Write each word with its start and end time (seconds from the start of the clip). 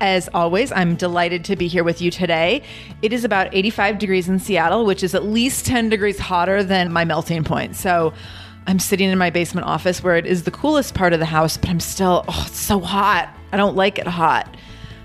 As 0.00 0.30
always, 0.32 0.72
I'm 0.72 0.96
delighted 0.96 1.44
to 1.44 1.56
be 1.56 1.68
here 1.68 1.84
with 1.84 2.00
you 2.00 2.10
today. 2.10 2.62
It 3.02 3.12
is 3.12 3.22
about 3.22 3.54
85 3.54 3.98
degrees 3.98 4.30
in 4.30 4.38
Seattle, 4.38 4.86
which 4.86 5.02
is 5.02 5.14
at 5.14 5.24
least 5.24 5.66
10 5.66 5.90
degrees 5.90 6.18
hotter 6.18 6.64
than 6.64 6.90
my 6.90 7.04
melting 7.04 7.44
point. 7.44 7.76
So 7.76 8.14
I'm 8.66 8.78
sitting 8.78 9.10
in 9.10 9.18
my 9.18 9.28
basement 9.28 9.66
office 9.66 10.02
where 10.02 10.16
it 10.16 10.24
is 10.24 10.44
the 10.44 10.50
coolest 10.50 10.94
part 10.94 11.12
of 11.12 11.18
the 11.18 11.26
house, 11.26 11.58
but 11.58 11.68
I'm 11.68 11.80
still, 11.80 12.24
oh, 12.28 12.44
it's 12.46 12.58
so 12.58 12.80
hot. 12.80 13.28
I 13.52 13.58
don't 13.58 13.76
like 13.76 13.98
it 13.98 14.06
hot. 14.06 14.56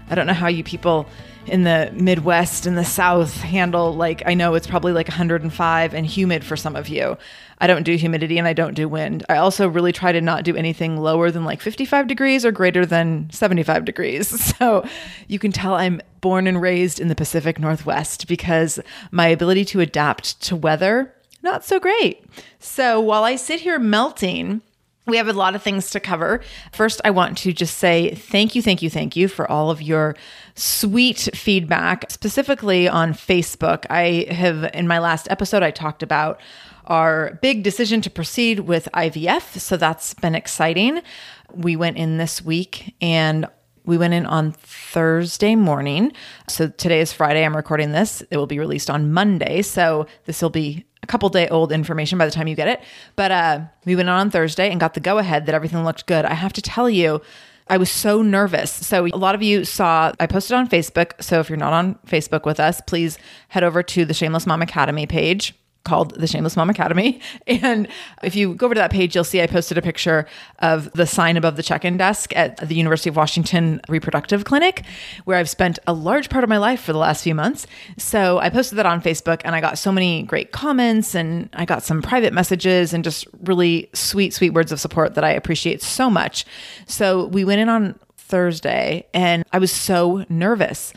I 0.10 0.16
don't 0.16 0.28
know 0.28 0.34
how 0.34 0.48
you 0.48 0.64
people 0.64 1.08
in 1.48 1.64
the 1.64 1.92
Midwest 1.94 2.66
and 2.66 2.78
the 2.78 2.86
South 2.86 3.42
handle, 3.42 3.94
like, 3.94 4.24
I 4.26 4.34
know 4.34 4.56
it's 4.56 4.68
probably 4.68 4.94
like 4.94 5.08
105 5.08 5.94
and 5.94 6.06
humid 6.06 6.44
for 6.44 6.56
some 6.56 6.76
of 6.76 6.88
you. 6.88 7.18
I 7.60 7.68
don't 7.68 7.84
do 7.84 7.96
humidity 7.96 8.38
and 8.38 8.48
I 8.48 8.54
don't 8.54 8.74
do 8.74 8.90
wind. 8.90 9.26
I 9.30 9.38
also 9.38 9.68
really 9.68 9.92
try 9.92 10.12
to 10.12 10.22
not 10.22 10.44
do 10.44 10.56
anything 10.56 10.98
lower 10.98 11.32
than 11.32 11.46
like 11.46 11.62
55 11.62 12.08
degrees 12.08 12.46
or 12.46 12.52
greater 12.52 12.86
than 12.86 13.30
75 13.32 13.86
degrees. 13.86 14.54
So 14.56 14.88
you 15.28 15.38
can 15.38 15.52
tell 15.52 15.74
I'm 15.74 16.02
born 16.22 16.48
and 16.48 16.62
raised 16.62 17.02
in 17.02 17.10
the 17.10 17.16
Pacific 17.16 17.60
Northwest 17.60 18.26
because 18.28 18.80
my 19.12 19.28
ability 19.28 19.66
to 19.66 19.82
adapt 19.82 20.42
to 20.44 20.56
weather, 20.56 21.14
not 21.44 21.66
so 21.66 21.78
great. 21.78 22.24
So 22.60 23.02
while 23.02 23.26
I 23.26 23.36
sit 23.36 23.60
here 23.60 23.80
melting, 23.80 24.62
we 25.08 25.18
have 25.18 25.28
a 25.28 25.34
lot 25.34 25.56
of 25.56 25.62
things 25.62 25.90
to 25.92 26.00
cover. 26.00 26.42
First, 26.72 27.02
I 27.06 27.12
want 27.12 27.38
to 27.40 27.54
just 27.54 27.78
say 27.78 28.16
thank 28.16 28.56
you, 28.56 28.62
thank 28.62 28.82
you, 28.82 28.90
thank 28.90 29.16
you 29.16 29.28
for 29.28 29.50
all 29.50 29.70
of 29.70 29.82
your 29.82 30.16
sweet 30.56 31.30
feedback, 31.34 32.10
specifically 32.10 32.88
on 32.88 33.14
Facebook. 33.14 33.86
I 33.90 34.26
have, 34.34 34.70
in 34.74 34.88
my 34.88 35.00
last 35.00 35.28
episode, 35.30 35.64
I 35.64 35.72
talked 35.72 36.02
about 36.02 36.40
our 36.86 37.40
big 37.42 37.64
decision 37.64 38.02
to 38.02 38.10
proceed 38.10 38.62
with 38.62 38.88
IVF. 38.94 39.60
So 39.60 39.78
that's 39.78 40.14
been 40.14 40.36
exciting. 40.36 41.02
We 41.54 41.76
went 41.76 41.98
in 41.98 42.18
this 42.18 42.42
week 42.44 42.96
and 43.02 43.48
we 43.86 43.98
went 43.98 44.14
in 44.14 44.26
on 44.26 44.52
Thursday 44.52 45.56
morning. 45.56 46.12
So 46.48 46.70
today 46.70 47.02
is 47.02 47.14
Friday. 47.14 47.46
I'm 47.46 47.56
recording 47.56 47.92
this. 47.92 48.22
It 48.32 48.38
will 48.38 48.48
be 48.48 48.60
released 48.60 48.90
on 48.90 49.12
Monday. 49.12 49.62
So 49.62 50.08
this 50.26 50.42
will 50.42 50.50
be 50.50 50.86
a 51.06 51.08
couple 51.08 51.30
day 51.30 51.48
old 51.48 51.72
information 51.72 52.18
by 52.18 52.26
the 52.26 52.32
time 52.32 52.48
you 52.48 52.56
get 52.56 52.68
it. 52.68 52.82
But 53.16 53.32
uh, 53.32 53.60
we 53.86 53.96
went 53.96 54.10
on 54.10 54.32
Thursday 54.32 54.72
and 54.72 54.80
got 54.80 54.96
the 54.96 55.00
go 55.00 55.20
ahead 55.20 55.46
that 55.46 55.56
everything 55.56 55.84
looked 55.86 56.08
good. 56.08 56.26
I 56.26 56.34
have 56.34 56.52
to 56.54 56.62
tell 56.62 56.90
you, 56.90 57.22
I 57.68 57.78
was 57.78 57.90
so 57.90 58.22
nervous. 58.22 58.72
So, 58.72 59.06
a 59.06 59.18
lot 59.18 59.34
of 59.34 59.42
you 59.42 59.66
saw 59.66 60.12
I 60.20 60.28
posted 60.28 60.56
on 60.56 60.68
Facebook. 60.68 61.14
So, 61.24 61.40
if 61.40 61.50
you're 61.50 61.58
not 61.58 61.74
on 61.74 61.96
Facebook 62.08 62.46
with 62.46 62.60
us, 62.60 62.82
please 62.86 63.18
head 63.50 63.64
over 63.64 63.82
to 63.82 64.06
the 64.06 64.14
Shameless 64.14 64.46
Mom 64.46 64.62
Academy 64.62 65.08
page 65.08 65.54
called 65.86 66.16
the 66.16 66.28
Shameless 66.28 66.58
Mom 66.58 66.70
Academy. 66.70 67.22
And 67.48 67.88
if 68.24 68.36
you 68.36 68.56
go 68.56 68.66
over 68.66 68.76
to 68.76 68.80
that 68.80 68.92
page, 68.92 69.16
you'll 69.16 69.24
see 69.24 69.42
I 69.42 69.48
posted 69.48 69.78
a 69.78 69.82
picture 69.82 70.28
of 70.60 70.92
the 70.94 71.06
sign 71.06 71.38
above 71.38 71.56
the 71.56 71.64
check 71.64 71.86
in 71.86 71.96
desk 71.96 72.36
at 72.36 72.58
the 72.58 72.76
University 72.76 73.10
of 73.10 73.16
Washington 73.16 73.80
Reproductive 73.88 74.46
Clinic, 74.46 74.84
where 75.26 75.38
I've 75.38 75.50
spent 75.50 75.78
a 75.86 75.94
large 75.94 76.30
part 76.30 76.44
of 76.44 76.50
my 76.50 76.58
life 76.58 76.82
for 76.82 76.92
the 76.92 77.00
last 77.00 77.24
few 77.24 77.36
months. 77.36 77.68
So 77.98 78.40
I 78.40 78.50
posted 78.50 78.78
that 78.80 78.86
on 78.86 79.02
Facebook 79.02 79.42
and 79.46 79.56
I 79.56 79.62
got 79.62 79.78
so 79.78 79.92
many 79.92 80.24
great 80.24 80.52
comments 80.52 81.16
and 81.16 81.50
I 81.54 81.66
got 81.66 81.84
some 81.84 82.02
private 82.02 82.34
messages 82.34 82.94
and 82.94 83.04
just 83.04 83.28
really 83.44 83.90
sweet, 83.94 84.34
sweet 84.34 84.52
words 84.52 84.72
of 84.72 84.80
support 84.80 85.16
that 85.16 85.24
I 85.24 85.32
appreciate 85.32 85.82
so 85.82 86.10
much. 86.10 86.46
So 86.88 87.26
we 87.28 87.46
went 87.46 87.62
in 87.62 87.70
on 87.70 88.00
Thursday 88.18 89.06
and 89.14 89.44
I 89.54 89.60
was 89.60 89.72
so 89.72 90.26
nervous. 90.30 90.94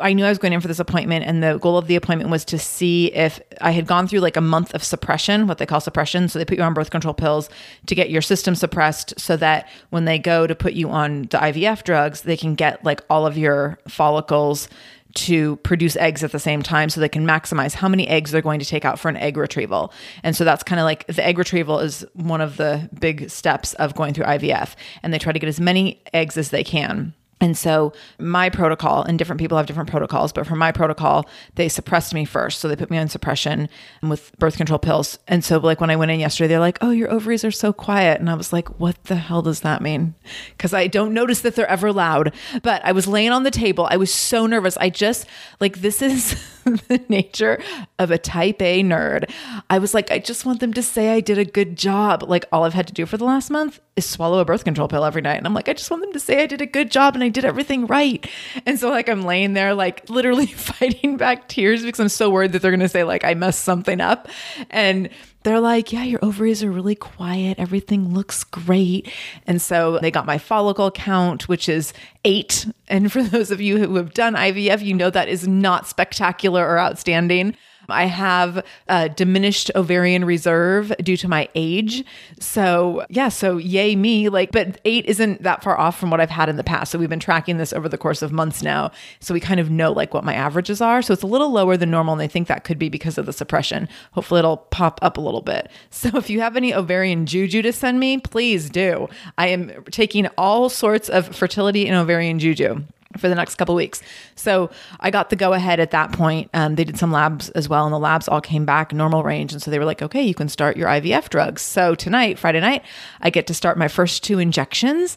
I 0.00 0.12
knew 0.12 0.24
I 0.24 0.28
was 0.28 0.38
going 0.38 0.52
in 0.52 0.60
for 0.60 0.68
this 0.68 0.78
appointment, 0.78 1.24
and 1.24 1.42
the 1.42 1.58
goal 1.58 1.78
of 1.78 1.86
the 1.86 1.96
appointment 1.96 2.30
was 2.30 2.44
to 2.46 2.58
see 2.58 3.06
if 3.12 3.40
I 3.60 3.70
had 3.70 3.86
gone 3.86 4.08
through 4.08 4.20
like 4.20 4.36
a 4.36 4.40
month 4.40 4.74
of 4.74 4.82
suppression, 4.82 5.46
what 5.46 5.58
they 5.58 5.66
call 5.66 5.80
suppression. 5.80 6.28
So 6.28 6.38
they 6.38 6.44
put 6.44 6.58
you 6.58 6.64
on 6.64 6.74
birth 6.74 6.90
control 6.90 7.14
pills 7.14 7.48
to 7.86 7.94
get 7.94 8.10
your 8.10 8.22
system 8.22 8.54
suppressed 8.54 9.18
so 9.18 9.36
that 9.36 9.68
when 9.90 10.04
they 10.04 10.18
go 10.18 10.46
to 10.46 10.54
put 10.54 10.72
you 10.72 10.90
on 10.90 11.22
the 11.22 11.38
IVF 11.38 11.84
drugs, 11.84 12.22
they 12.22 12.36
can 12.36 12.54
get 12.54 12.84
like 12.84 13.02
all 13.10 13.26
of 13.26 13.36
your 13.36 13.78
follicles 13.88 14.68
to 15.14 15.56
produce 15.56 15.96
eggs 15.96 16.22
at 16.22 16.32
the 16.32 16.38
same 16.38 16.62
time 16.62 16.88
so 16.88 17.00
they 17.00 17.08
can 17.08 17.26
maximize 17.26 17.74
how 17.74 17.88
many 17.88 18.06
eggs 18.08 18.30
they're 18.30 18.42
going 18.42 18.60
to 18.60 18.66
take 18.66 18.84
out 18.84 18.98
for 18.98 19.08
an 19.08 19.16
egg 19.16 19.36
retrieval. 19.36 19.92
And 20.22 20.36
so 20.36 20.44
that's 20.44 20.62
kind 20.62 20.78
of 20.80 20.84
like 20.84 21.06
the 21.06 21.24
egg 21.24 21.38
retrieval 21.38 21.80
is 21.80 22.04
one 22.14 22.40
of 22.40 22.56
the 22.56 22.88
big 22.98 23.30
steps 23.30 23.74
of 23.74 23.94
going 23.94 24.14
through 24.14 24.26
IVF. 24.26 24.74
And 25.02 25.12
they 25.12 25.18
try 25.18 25.32
to 25.32 25.38
get 25.38 25.48
as 25.48 25.60
many 25.60 26.02
eggs 26.12 26.36
as 26.36 26.50
they 26.50 26.64
can. 26.64 27.14
And 27.40 27.56
so 27.56 27.92
my 28.18 28.50
protocol, 28.50 29.02
and 29.02 29.18
different 29.18 29.40
people 29.40 29.56
have 29.56 29.66
different 29.66 29.88
protocols, 29.88 30.32
but 30.32 30.46
for 30.46 30.56
my 30.56 30.72
protocol, 30.72 31.26
they 31.54 31.68
suppressed 31.68 32.12
me 32.12 32.24
first. 32.24 32.60
So 32.60 32.68
they 32.68 32.76
put 32.76 32.90
me 32.90 32.98
on 32.98 33.08
suppression 33.08 33.68
with 34.02 34.36
birth 34.38 34.56
control 34.56 34.78
pills. 34.78 35.18
And 35.26 35.42
so 35.42 35.58
like 35.58 35.80
when 35.80 35.90
I 35.90 35.96
went 35.96 36.10
in 36.10 36.20
yesterday, 36.20 36.48
they're 36.48 36.60
like, 36.60 36.78
"Oh, 36.82 36.90
your 36.90 37.10
ovaries 37.10 37.44
are 37.44 37.50
so 37.50 37.72
quiet." 37.72 38.20
And 38.20 38.28
I 38.28 38.34
was 38.34 38.52
like, 38.52 38.80
"What 38.80 39.02
the 39.04 39.16
hell 39.16 39.42
does 39.42 39.60
that 39.60 39.80
mean?" 39.80 40.14
Cuz 40.58 40.74
I 40.74 40.86
don't 40.86 41.14
notice 41.14 41.40
that 41.40 41.54
they're 41.54 41.66
ever 41.66 41.92
loud. 41.92 42.32
But 42.62 42.84
I 42.84 42.92
was 42.92 43.06
laying 43.06 43.30
on 43.30 43.42
the 43.44 43.50
table. 43.50 43.88
I 43.90 43.96
was 43.96 44.12
so 44.12 44.46
nervous. 44.46 44.76
I 44.76 44.90
just 44.90 45.26
like 45.60 45.80
this 45.80 46.02
is 46.02 46.34
the 46.64 47.02
nature 47.08 47.58
of 47.98 48.10
a 48.10 48.18
type 48.18 48.60
A 48.60 48.82
nerd. 48.82 49.30
I 49.70 49.78
was 49.78 49.94
like, 49.94 50.10
I 50.10 50.18
just 50.18 50.44
want 50.44 50.60
them 50.60 50.74
to 50.74 50.82
say 50.82 51.10
I 51.10 51.20
did 51.20 51.38
a 51.38 51.44
good 51.44 51.76
job. 51.76 52.22
Like 52.22 52.44
all 52.52 52.64
I've 52.64 52.74
had 52.74 52.86
to 52.88 52.92
do 52.92 53.06
for 53.06 53.16
the 53.16 53.24
last 53.24 53.50
month 53.50 53.80
is 53.96 54.06
swallow 54.06 54.40
a 54.40 54.44
birth 54.44 54.64
control 54.64 54.88
pill 54.88 55.04
every 55.04 55.22
night. 55.22 55.38
And 55.38 55.46
I'm 55.46 55.54
like, 55.54 55.68
I 55.68 55.72
just 55.72 55.90
want 55.90 56.02
them 56.02 56.12
to 56.12 56.20
say 56.20 56.42
I 56.42 56.46
did 56.46 56.60
a 56.60 56.66
good 56.66 56.90
job 56.90 57.14
and 57.14 57.24
I 57.24 57.29
did 57.32 57.44
everything 57.44 57.86
right. 57.86 58.26
And 58.66 58.78
so 58.78 58.90
like 58.90 59.08
I'm 59.08 59.22
laying 59.22 59.54
there 59.54 59.74
like 59.74 60.08
literally 60.08 60.46
fighting 60.46 61.16
back 61.16 61.48
tears 61.48 61.82
because 61.82 62.00
I'm 62.00 62.08
so 62.08 62.30
worried 62.30 62.52
that 62.52 62.62
they're 62.62 62.70
going 62.70 62.80
to 62.80 62.88
say 62.88 63.04
like 63.04 63.24
I 63.24 63.34
messed 63.34 63.62
something 63.62 64.00
up. 64.00 64.28
And 64.70 65.10
they're 65.42 65.60
like, 65.60 65.92
yeah, 65.92 66.04
your 66.04 66.22
ovaries 66.22 66.62
are 66.62 66.70
really 66.70 66.94
quiet. 66.94 67.58
Everything 67.58 68.12
looks 68.12 68.44
great. 68.44 69.10
And 69.46 69.60
so 69.60 69.98
they 69.98 70.10
got 70.10 70.26
my 70.26 70.36
follicle 70.36 70.90
count, 70.90 71.48
which 71.48 71.68
is 71.68 71.94
eight. 72.24 72.66
And 72.88 73.10
for 73.10 73.22
those 73.22 73.50
of 73.50 73.60
you 73.60 73.78
who 73.78 73.94
have 73.96 74.12
done 74.12 74.34
IVF, 74.34 74.84
you 74.84 74.94
know 74.94 75.08
that 75.10 75.28
is 75.28 75.48
not 75.48 75.86
spectacular 75.86 76.66
or 76.66 76.78
outstanding. 76.78 77.56
I 77.90 78.04
have 78.04 78.64
a 78.88 79.08
diminished 79.08 79.70
ovarian 79.74 80.24
reserve 80.24 80.92
due 81.02 81.16
to 81.18 81.28
my 81.28 81.48
age. 81.54 82.04
So, 82.38 83.04
yeah, 83.08 83.28
so 83.28 83.56
yay 83.56 83.96
me. 83.96 84.28
Like, 84.28 84.52
but 84.52 84.80
eight 84.84 85.06
isn't 85.06 85.42
that 85.42 85.62
far 85.62 85.78
off 85.78 85.98
from 85.98 86.10
what 86.10 86.20
I've 86.20 86.30
had 86.30 86.48
in 86.48 86.56
the 86.56 86.64
past. 86.64 86.92
So, 86.92 86.98
we've 86.98 87.08
been 87.08 87.20
tracking 87.20 87.58
this 87.58 87.72
over 87.72 87.88
the 87.88 87.98
course 87.98 88.22
of 88.22 88.32
months 88.32 88.62
now. 88.62 88.90
So, 89.20 89.34
we 89.34 89.40
kind 89.40 89.60
of 89.60 89.70
know 89.70 89.92
like 89.92 90.14
what 90.14 90.24
my 90.24 90.34
averages 90.34 90.80
are. 90.80 91.02
So, 91.02 91.12
it's 91.12 91.22
a 91.22 91.26
little 91.26 91.50
lower 91.50 91.76
than 91.76 91.90
normal. 91.90 92.14
And 92.14 92.22
I 92.22 92.26
think 92.26 92.48
that 92.48 92.64
could 92.64 92.78
be 92.78 92.88
because 92.88 93.18
of 93.18 93.26
the 93.26 93.32
suppression. 93.32 93.88
Hopefully, 94.12 94.40
it'll 94.40 94.58
pop 94.58 94.98
up 95.02 95.16
a 95.16 95.20
little 95.20 95.42
bit. 95.42 95.70
So, 96.00 96.16
if 96.16 96.30
you 96.30 96.40
have 96.40 96.56
any 96.56 96.72
ovarian 96.72 97.26
juju 97.26 97.60
to 97.60 97.74
send 97.74 98.00
me, 98.00 98.16
please 98.16 98.70
do. 98.70 99.08
I 99.36 99.48
am 99.48 99.84
taking 99.90 100.28
all 100.38 100.70
sorts 100.70 101.10
of 101.10 101.34
fertility 101.36 101.86
and 101.86 101.94
ovarian 101.94 102.38
juju 102.38 102.84
for 103.16 103.28
the 103.28 103.34
next 103.34 103.56
couple 103.56 103.74
weeks. 103.74 104.02
So 104.36 104.70
I 105.00 105.10
got 105.10 105.30
the 105.30 105.36
go 105.36 105.52
ahead 105.52 105.80
at 105.80 105.90
that 105.90 106.12
point. 106.12 106.50
Um, 106.54 106.76
they 106.76 106.84
did 106.84 106.98
some 106.98 107.10
labs 107.10 107.50
as 107.50 107.68
well, 107.68 107.84
and 107.84 107.92
the 107.92 107.98
labs 107.98 108.28
all 108.28 108.40
came 108.40 108.64
back 108.64 108.92
normal 108.92 109.22
range. 109.22 109.52
And 109.52 109.60
so 109.60 109.70
they 109.70 109.78
were 109.78 109.84
like, 109.84 110.02
okay, 110.02 110.22
you 110.22 110.34
can 110.34 110.48
start 110.48 110.76
your 110.76 110.88
IVF 110.88 111.28
drugs. 111.28 111.62
So 111.62 111.94
tonight, 111.94 112.38
Friday 112.38 112.60
night, 112.60 112.84
I 113.20 113.30
get 113.30 113.46
to 113.48 113.54
start 113.54 113.78
my 113.78 113.88
first 113.88 114.22
two 114.22 114.38
injections. 114.38 115.16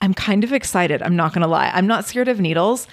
I'm 0.00 0.14
kind 0.14 0.44
of 0.44 0.52
excited. 0.52 1.02
I'm 1.02 1.16
not 1.16 1.32
going 1.32 1.42
to 1.42 1.48
lie. 1.48 1.70
I'm 1.72 1.86
not 1.86 2.04
scared 2.04 2.28
of 2.28 2.40
needles. 2.40 2.86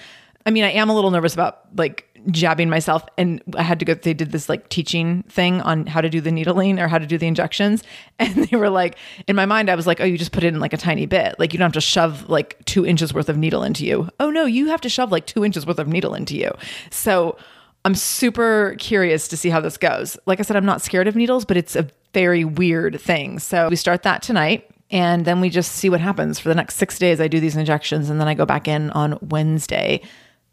I 0.46 0.50
mean, 0.50 0.64
I 0.64 0.70
am 0.70 0.88
a 0.88 0.94
little 0.94 1.10
nervous 1.10 1.34
about 1.34 1.66
like 1.76 2.06
jabbing 2.30 2.68
myself 2.68 3.04
and 3.16 3.42
I 3.56 3.62
had 3.62 3.78
to 3.78 3.84
go 3.84 3.94
they 3.94 4.14
did 4.14 4.32
this 4.32 4.48
like 4.48 4.68
teaching 4.68 5.22
thing 5.24 5.60
on 5.60 5.86
how 5.86 6.00
to 6.00 6.08
do 6.08 6.20
the 6.20 6.32
needling 6.32 6.78
or 6.78 6.88
how 6.88 6.98
to 6.98 7.06
do 7.06 7.18
the 7.18 7.26
injections 7.26 7.82
and 8.18 8.34
they 8.34 8.56
were 8.56 8.70
like 8.70 8.96
in 9.28 9.36
my 9.36 9.46
mind 9.46 9.70
I 9.70 9.74
was 9.74 9.86
like 9.86 10.00
oh 10.00 10.04
you 10.04 10.18
just 10.18 10.32
put 10.32 10.44
it 10.44 10.48
in 10.48 10.60
like 10.60 10.72
a 10.72 10.78
tiny 10.78 11.06
bit. 11.06 11.38
Like 11.38 11.52
you 11.52 11.58
don't 11.58 11.66
have 11.66 11.72
to 11.74 11.80
shove 11.80 12.28
like 12.28 12.64
2 12.64 12.86
inches 12.86 13.14
worth 13.14 13.28
of 13.28 13.36
needle 13.36 13.62
into 13.62 13.84
you. 13.84 14.08
Oh 14.20 14.30
no 14.30 14.44
you 14.44 14.68
have 14.68 14.80
to 14.82 14.88
shove 14.88 15.12
like 15.12 15.26
2 15.26 15.44
inches 15.44 15.66
worth 15.66 15.78
of 15.78 15.88
needle 15.88 16.14
into 16.14 16.36
you. 16.36 16.50
So 16.90 17.36
I'm 17.84 17.94
super 17.94 18.74
curious 18.78 19.28
to 19.28 19.36
see 19.36 19.48
how 19.48 19.60
this 19.60 19.76
goes. 19.76 20.18
Like 20.26 20.40
I 20.40 20.42
said 20.42 20.56
I'm 20.56 20.66
not 20.66 20.82
scared 20.82 21.08
of 21.08 21.16
needles 21.16 21.44
but 21.44 21.56
it's 21.56 21.76
a 21.76 21.88
very 22.12 22.44
weird 22.44 23.00
thing. 23.00 23.38
So 23.38 23.68
we 23.68 23.76
start 23.76 24.02
that 24.02 24.22
tonight 24.22 24.68
and 24.90 25.24
then 25.24 25.40
we 25.40 25.50
just 25.50 25.72
see 25.72 25.90
what 25.90 26.00
happens. 26.00 26.38
For 26.40 26.48
the 26.48 26.54
next 26.54 26.76
6 26.76 26.98
days 26.98 27.20
I 27.20 27.28
do 27.28 27.38
these 27.38 27.56
injections 27.56 28.10
and 28.10 28.20
then 28.20 28.26
I 28.26 28.34
go 28.34 28.46
back 28.46 28.66
in 28.66 28.90
on 28.90 29.18
Wednesday 29.20 30.02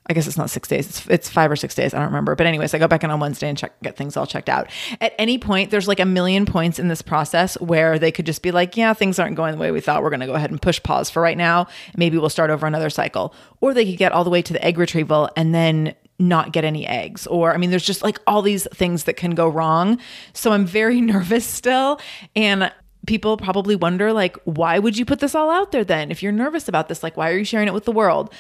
I 0.07 0.13
guess 0.13 0.27
it's 0.27 0.37
not 0.37 0.49
six 0.49 0.67
days. 0.67 0.87
It's, 0.87 1.07
it's 1.07 1.29
five 1.29 1.49
or 1.49 1.55
six 1.55 1.75
days. 1.75 1.93
I 1.93 1.97
don't 1.97 2.07
remember. 2.07 2.35
But 2.35 2.45
anyways, 2.45 2.73
I 2.73 2.77
go 2.77 2.87
back 2.87 3.03
in 3.03 3.11
on 3.11 3.19
Wednesday 3.21 3.47
and 3.47 3.57
check, 3.57 3.79
get 3.81 3.95
things 3.95 4.17
all 4.17 4.27
checked 4.27 4.49
out. 4.49 4.69
At 4.99 5.13
any 5.17 5.37
point, 5.37 5.71
there's 5.71 5.87
like 5.87 6.01
a 6.01 6.05
million 6.05 6.45
points 6.45 6.77
in 6.77 6.89
this 6.89 7.01
process 7.01 7.59
where 7.61 7.97
they 7.97 8.11
could 8.11 8.25
just 8.25 8.41
be 8.41 8.51
like, 8.51 8.75
yeah, 8.75 8.93
things 8.93 9.17
aren't 9.17 9.37
going 9.37 9.53
the 9.53 9.57
way 9.57 9.71
we 9.71 9.79
thought. 9.79 10.03
We're 10.03 10.09
going 10.09 10.19
to 10.19 10.25
go 10.25 10.33
ahead 10.33 10.51
and 10.51 10.61
push 10.61 10.81
pause 10.83 11.09
for 11.09 11.21
right 11.21 11.37
now. 11.37 11.67
Maybe 11.95 12.17
we'll 12.17 12.29
start 12.29 12.49
over 12.49 12.67
another 12.67 12.89
cycle. 12.89 13.33
Or 13.61 13.73
they 13.73 13.85
could 13.85 13.97
get 13.97 14.11
all 14.11 14.25
the 14.25 14.29
way 14.29 14.41
to 14.41 14.51
the 14.51 14.63
egg 14.63 14.77
retrieval 14.77 15.29
and 15.37 15.55
then 15.55 15.95
not 16.19 16.51
get 16.51 16.65
any 16.65 16.85
eggs. 16.85 17.25
Or, 17.27 17.53
I 17.53 17.57
mean, 17.57 17.69
there's 17.69 17.85
just 17.85 18.03
like 18.03 18.19
all 18.27 18.41
these 18.41 18.67
things 18.73 19.05
that 19.05 19.15
can 19.15 19.31
go 19.31 19.47
wrong. 19.47 19.99
So 20.33 20.51
I'm 20.51 20.65
very 20.65 20.99
nervous 21.01 21.45
still. 21.45 21.99
And 22.35 22.71
people 23.07 23.37
probably 23.37 23.75
wonder, 23.75 24.11
like, 24.11 24.37
why 24.43 24.79
would 24.79 24.97
you 24.97 25.05
put 25.05 25.19
this 25.19 25.33
all 25.33 25.49
out 25.49 25.71
there 25.71 25.83
then? 25.83 26.11
If 26.11 26.21
you're 26.21 26.31
nervous 26.31 26.67
about 26.67 26.87
this, 26.87 27.03
like, 27.03 27.15
why 27.15 27.29
are 27.29 27.37
you 27.37 27.45
sharing 27.45 27.67
it 27.67 27.73
with 27.73 27.85
the 27.85 27.91
world? 27.91 28.33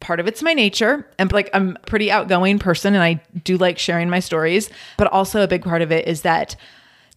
Part 0.00 0.20
of 0.20 0.28
it's 0.28 0.42
my 0.42 0.54
nature 0.54 1.06
and 1.18 1.32
like 1.32 1.50
I'm 1.52 1.76
a 1.76 1.86
pretty 1.86 2.10
outgoing 2.10 2.58
person 2.58 2.94
and 2.94 3.02
I 3.02 3.20
do 3.44 3.56
like 3.56 3.78
sharing 3.78 4.08
my 4.08 4.20
stories, 4.20 4.70
but 4.96 5.08
also 5.08 5.42
a 5.42 5.48
big 5.48 5.64
part 5.64 5.82
of 5.82 5.90
it 5.90 6.06
is 6.06 6.22
that 6.22 6.56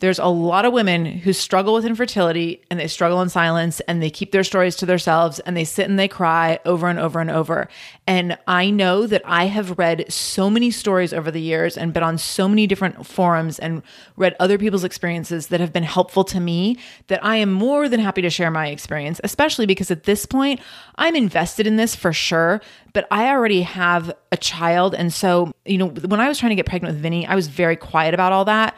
there's 0.02 0.20
a 0.20 0.26
lot 0.26 0.66
of 0.66 0.74
women 0.74 1.06
who 1.06 1.32
struggle 1.32 1.76
with 1.76 1.86
infertility 1.86 2.60
and 2.72 2.80
they 2.80 2.88
struggle 2.88 3.22
in 3.22 3.30
silence 3.30 3.82
and 3.82 4.02
they 4.02 4.10
keep 4.10 4.32
their 4.32 4.44
stories 4.44 4.76
to 4.76 4.86
themselves 4.88 5.40
and 5.42 5.56
they 5.56 5.64
sit 5.64 5.88
and 5.88 6.00
they 6.00 6.08
cry 6.08 6.60
over 6.66 6.88
and 6.88 6.98
over 6.98 7.20
and 7.20 7.30
over. 7.30 7.70
And 8.08 8.36
I 8.48 8.72
know 8.72 9.06
that 9.06 9.22
I 9.26 9.46
have 9.46 9.78
read 9.78 10.12
so 10.12 10.50
many 10.50 10.72
stories 10.72 11.14
over 11.14 11.30
the 11.30 11.40
years 11.40 11.78
and 11.78 11.94
been 11.94 12.02
on 12.02 12.18
so 12.18 12.48
many 12.48 12.66
different 12.66 13.06
forums 13.06 13.60
and 13.60 13.84
read 14.18 14.36
other 14.40 14.58
people's 14.58 14.84
experiences 14.84 15.48
that 15.48 15.60
have 15.60 15.72
been 15.72 15.84
helpful 15.84 16.24
to 16.26 16.40
me 16.40 16.80
that 17.06 17.24
I 17.24 17.36
am 17.36 17.54
more 17.54 17.88
than 17.88 18.00
happy 18.00 18.24
to 18.24 18.30
share 18.32 18.50
my 18.50 18.70
experience, 18.70 19.22
especially 19.24 19.68
because 19.68 19.92
at 19.92 20.06
this 20.06 20.26
point, 20.26 20.62
I'm 20.96 21.16
invested 21.16 21.68
in 21.68 21.76
this 21.76 21.96
for 21.96 22.12
sure, 22.12 22.60
but 22.94 23.08
I 23.12 23.30
already 23.30 23.62
have 23.62 24.12
a 24.32 24.38
child. 24.38 24.96
And 24.96 25.14
so, 25.14 25.52
you 25.64 25.78
know, 25.78 25.90
when 25.90 26.20
I 26.20 26.28
was 26.28 26.40
trying 26.40 26.50
to 26.50 26.56
get 26.56 26.66
pregnant 26.66 26.96
with 26.96 27.04
Vinny, 27.04 27.28
I 27.28 27.36
was 27.36 27.48
very 27.50 27.76
quiet 27.76 28.16
about 28.16 28.34
all 28.34 28.46
that 28.46 28.76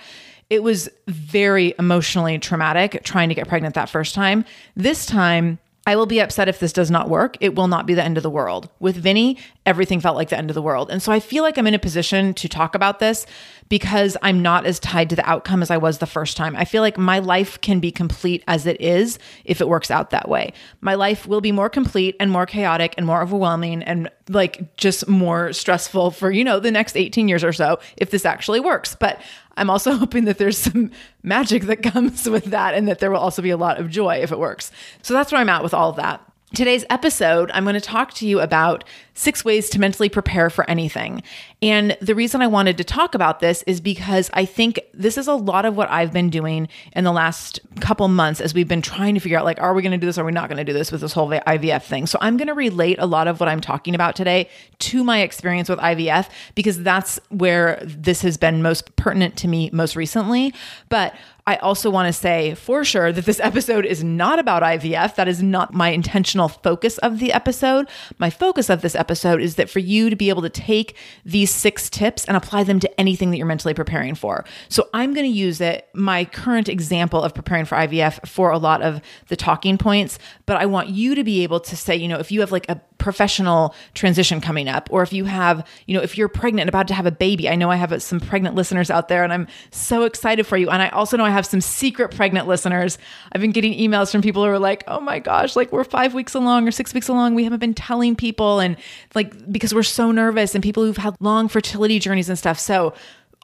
it 0.49 0.63
was 0.63 0.89
very 1.07 1.73
emotionally 1.79 2.37
traumatic 2.39 3.01
trying 3.03 3.29
to 3.29 3.35
get 3.35 3.47
pregnant 3.47 3.75
that 3.75 3.89
first 3.89 4.15
time. 4.15 4.45
This 4.75 5.05
time, 5.05 5.59
I 5.85 5.97
will 5.97 6.05
be 6.05 6.21
upset 6.21 6.47
if 6.47 6.59
this 6.59 6.71
does 6.71 6.89
not 6.89 7.09
work. 7.09 7.35
It 7.41 7.55
will 7.55 7.67
not 7.67 7.85
be 7.85 7.93
the 7.93 8.03
end 8.03 8.15
of 8.15 8.23
the 8.23 8.29
world. 8.29 8.69
With 8.79 8.95
Vinny, 8.95 9.37
everything 9.65 9.99
felt 9.99 10.15
like 10.15 10.29
the 10.29 10.37
end 10.37 10.49
of 10.49 10.53
the 10.53 10.61
world. 10.61 10.89
And 10.89 11.01
so 11.01 11.11
I 11.11 11.19
feel 11.19 11.43
like 11.43 11.57
I'm 11.57 11.67
in 11.67 11.73
a 11.73 11.79
position 11.79 12.33
to 12.35 12.47
talk 12.47 12.73
about 12.73 12.99
this 12.99 13.25
because 13.67 14.15
I'm 14.21 14.41
not 14.41 14.65
as 14.65 14.79
tied 14.79 15.09
to 15.09 15.15
the 15.17 15.29
outcome 15.29 15.61
as 15.61 15.69
I 15.69 15.77
was 15.77 15.97
the 15.97 16.05
first 16.05 16.37
time. 16.37 16.55
I 16.55 16.63
feel 16.63 16.81
like 16.81 16.97
my 16.97 17.19
life 17.19 17.59
can 17.59 17.81
be 17.81 17.91
complete 17.91 18.45
as 18.47 18.65
it 18.65 18.79
is 18.79 19.19
if 19.43 19.59
it 19.59 19.67
works 19.67 19.91
out 19.91 20.11
that 20.11 20.29
way. 20.29 20.53
My 20.79 20.95
life 20.95 21.27
will 21.27 21.41
be 21.41 21.51
more 21.51 21.69
complete 21.69 22.15
and 22.17 22.31
more 22.31 22.45
chaotic 22.45 22.93
and 22.97 23.05
more 23.05 23.21
overwhelming 23.21 23.83
and 23.83 24.09
like 24.29 24.77
just 24.77 25.09
more 25.09 25.51
stressful 25.51 26.11
for, 26.11 26.31
you 26.31 26.45
know, 26.45 26.61
the 26.61 26.71
next 26.71 26.95
18 26.95 27.27
years 27.27 27.43
or 27.43 27.51
so 27.51 27.79
if 27.97 28.09
this 28.09 28.25
actually 28.25 28.61
works. 28.61 28.95
But 28.95 29.21
I'm 29.55 29.69
also 29.69 29.93
hoping 29.97 30.25
that 30.25 30.37
there's 30.37 30.57
some 30.57 30.91
magic 31.21 31.63
that 31.63 31.83
comes 31.83 32.27
with 32.27 32.45
that 32.45 32.73
and 32.73 32.87
that 32.87 32.99
there 32.99 33.11
will 33.11 33.19
also 33.19 33.41
be 33.41 33.51
a 33.51 33.57
lot 33.57 33.79
of 33.79 33.89
joy 33.89 34.17
if 34.17 34.31
it 34.31 34.39
works. 34.39 34.71
So 35.01 35.13
that's 35.13 35.31
where 35.31 35.41
I'm 35.41 35.49
at 35.49 35.63
with 35.63 35.73
all 35.73 35.89
of 35.89 35.95
that. 35.97 36.21
Today's 36.55 36.85
episode, 36.91 37.49
I'm 37.51 37.63
going 37.63 37.73
to 37.73 37.81
talk 37.81 38.13
to 38.15 38.27
you 38.27 38.39
about 38.39 38.83
six 39.15 39.43
ways 39.43 39.71
to 39.71 39.79
mentally 39.79 40.07
prepare 40.07 40.51
for 40.51 40.69
anything. 40.69 41.23
And 41.63 41.97
the 41.99 42.13
reason 42.13 42.43
I 42.43 42.47
wanted 42.47 42.77
to 42.77 42.83
talk 42.83 43.15
about 43.15 43.39
this 43.39 43.63
is 43.63 43.81
because 43.81 44.29
I 44.35 44.45
think 44.45 44.79
this 44.93 45.17
is 45.17 45.27
a 45.27 45.33
lot 45.33 45.65
of 45.65 45.75
what 45.75 45.89
I've 45.89 46.13
been 46.13 46.29
doing 46.29 46.67
in 46.95 47.05
the 47.05 47.11
last 47.11 47.59
couple 47.79 48.07
months 48.07 48.39
as 48.39 48.53
we've 48.53 48.67
been 48.67 48.83
trying 48.83 49.15
to 49.15 49.19
figure 49.19 49.35
out 49.39 49.45
like, 49.45 49.59
are 49.61 49.73
we 49.73 49.81
going 49.81 49.93
to 49.93 49.97
do 49.97 50.05
this? 50.05 50.19
Or 50.19 50.21
are 50.21 50.25
we 50.25 50.31
not 50.31 50.47
going 50.47 50.59
to 50.59 50.63
do 50.63 50.73
this 50.73 50.91
with 50.91 51.01
this 51.01 51.11
whole 51.11 51.27
IVF 51.27 51.81
thing? 51.85 52.05
So 52.05 52.19
I'm 52.21 52.37
going 52.37 52.49
to 52.49 52.53
relate 52.53 52.97
a 52.99 53.07
lot 53.07 53.27
of 53.27 53.39
what 53.39 53.49
I'm 53.49 53.61
talking 53.61 53.95
about 53.95 54.15
today 54.15 54.47
to 54.77 55.03
my 55.03 55.21
experience 55.21 55.69
with 55.69 55.79
IVF 55.79 56.29
because 56.53 56.83
that's 56.83 57.19
where 57.29 57.81
this 57.83 58.21
has 58.21 58.37
been 58.37 58.61
most 58.61 58.95
pertinent 58.95 59.37
to 59.37 59.47
me 59.47 59.71
most 59.73 59.95
recently. 59.95 60.53
But 60.89 61.15
I 61.45 61.57
also 61.57 61.89
want 61.89 62.07
to 62.07 62.13
say 62.13 62.55
for 62.55 62.85
sure 62.85 63.11
that 63.11 63.25
this 63.25 63.41
episode 63.41 63.85
is 63.85 64.01
not 64.01 64.39
about 64.39 64.63
IVF. 64.63 65.15
That 65.15 65.27
is 65.27 65.43
not 65.43 65.73
my 65.73 65.89
intentional 65.89 66.47
focus 66.47 66.97
of 66.99 67.19
the 67.19 67.33
episode. 67.33 67.89
My 68.17 68.29
focus 68.29 68.69
of 68.69 68.81
this 68.81 68.95
episode 68.95 69.41
is 69.41 69.55
that 69.55 69.69
for 69.69 69.79
you 69.79 70.09
to 70.09 70.15
be 70.15 70.29
able 70.29 70.41
to 70.43 70.49
take 70.49 70.95
these 71.25 71.51
six 71.51 71.89
tips 71.89 72.23
and 72.25 72.37
apply 72.37 72.63
them 72.63 72.79
to 72.79 72.99
anything 72.99 73.29
that 73.31 73.37
you're 73.37 73.45
mentally 73.45 73.73
preparing 73.73 74.15
for. 74.15 74.45
So 74.69 74.87
I'm 74.93 75.13
going 75.13 75.29
to 75.29 75.37
use 75.37 75.59
it, 75.59 75.89
my 75.93 76.23
current 76.23 76.69
example 76.69 77.21
of 77.21 77.33
preparing 77.33 77.65
for 77.65 77.75
IVF, 77.75 78.25
for 78.25 78.49
a 78.51 78.57
lot 78.57 78.81
of 78.81 79.01
the 79.27 79.35
talking 79.35 79.77
points. 79.77 80.19
But 80.45 80.57
I 80.57 80.65
want 80.65 80.89
you 80.89 81.13
to 81.13 81.25
be 81.25 81.43
able 81.43 81.59
to 81.59 81.75
say, 81.75 81.93
you 81.93 82.07
know, 82.07 82.19
if 82.19 82.31
you 82.31 82.39
have 82.39 82.53
like 82.53 82.69
a 82.69 82.79
professional 82.99 83.75
transition 83.95 84.39
coming 84.39 84.69
up, 84.69 84.87
or 84.89 85.03
if 85.03 85.11
you 85.11 85.25
have, 85.25 85.67
you 85.87 85.93
know, 85.93 86.01
if 86.01 86.17
you're 86.17 86.29
pregnant 86.29 86.61
and 86.61 86.69
about 86.69 86.87
to 86.87 86.93
have 86.93 87.05
a 87.05 87.11
baby, 87.11 87.49
I 87.49 87.55
know 87.55 87.69
I 87.69 87.75
have 87.75 88.01
some 88.01 88.21
pregnant 88.21 88.55
listeners 88.55 88.89
out 88.89 89.09
there 89.09 89.25
and 89.25 89.33
I'm 89.33 89.47
so 89.71 90.03
excited 90.03 90.47
for 90.47 90.55
you. 90.55 90.69
And 90.69 90.81
I 90.81 90.87
also 90.87 91.17
know 91.17 91.25
I 91.25 91.32
have 91.33 91.45
some 91.45 91.61
secret 91.61 92.15
pregnant 92.15 92.47
listeners. 92.47 92.97
I've 93.31 93.41
been 93.41 93.51
getting 93.51 93.73
emails 93.73 94.11
from 94.11 94.21
people 94.21 94.43
who 94.43 94.49
are 94.49 94.59
like, 94.59 94.83
oh 94.87 94.99
my 94.99 95.19
gosh, 95.19 95.55
like 95.55 95.71
we're 95.71 95.83
five 95.83 96.13
weeks 96.13 96.33
along 96.33 96.67
or 96.67 96.71
six 96.71 96.93
weeks 96.93 97.07
along. 97.07 97.35
We 97.35 97.43
haven't 97.43 97.59
been 97.59 97.73
telling 97.73 98.15
people. 98.15 98.59
And 98.59 98.77
like, 99.15 99.51
because 99.51 99.73
we're 99.73 99.83
so 99.83 100.11
nervous 100.11 100.55
and 100.55 100.63
people 100.63 100.83
who've 100.83 100.97
had 100.97 101.15
long 101.19 101.47
fertility 101.47 101.99
journeys 101.99 102.29
and 102.29 102.37
stuff. 102.37 102.59
So, 102.59 102.93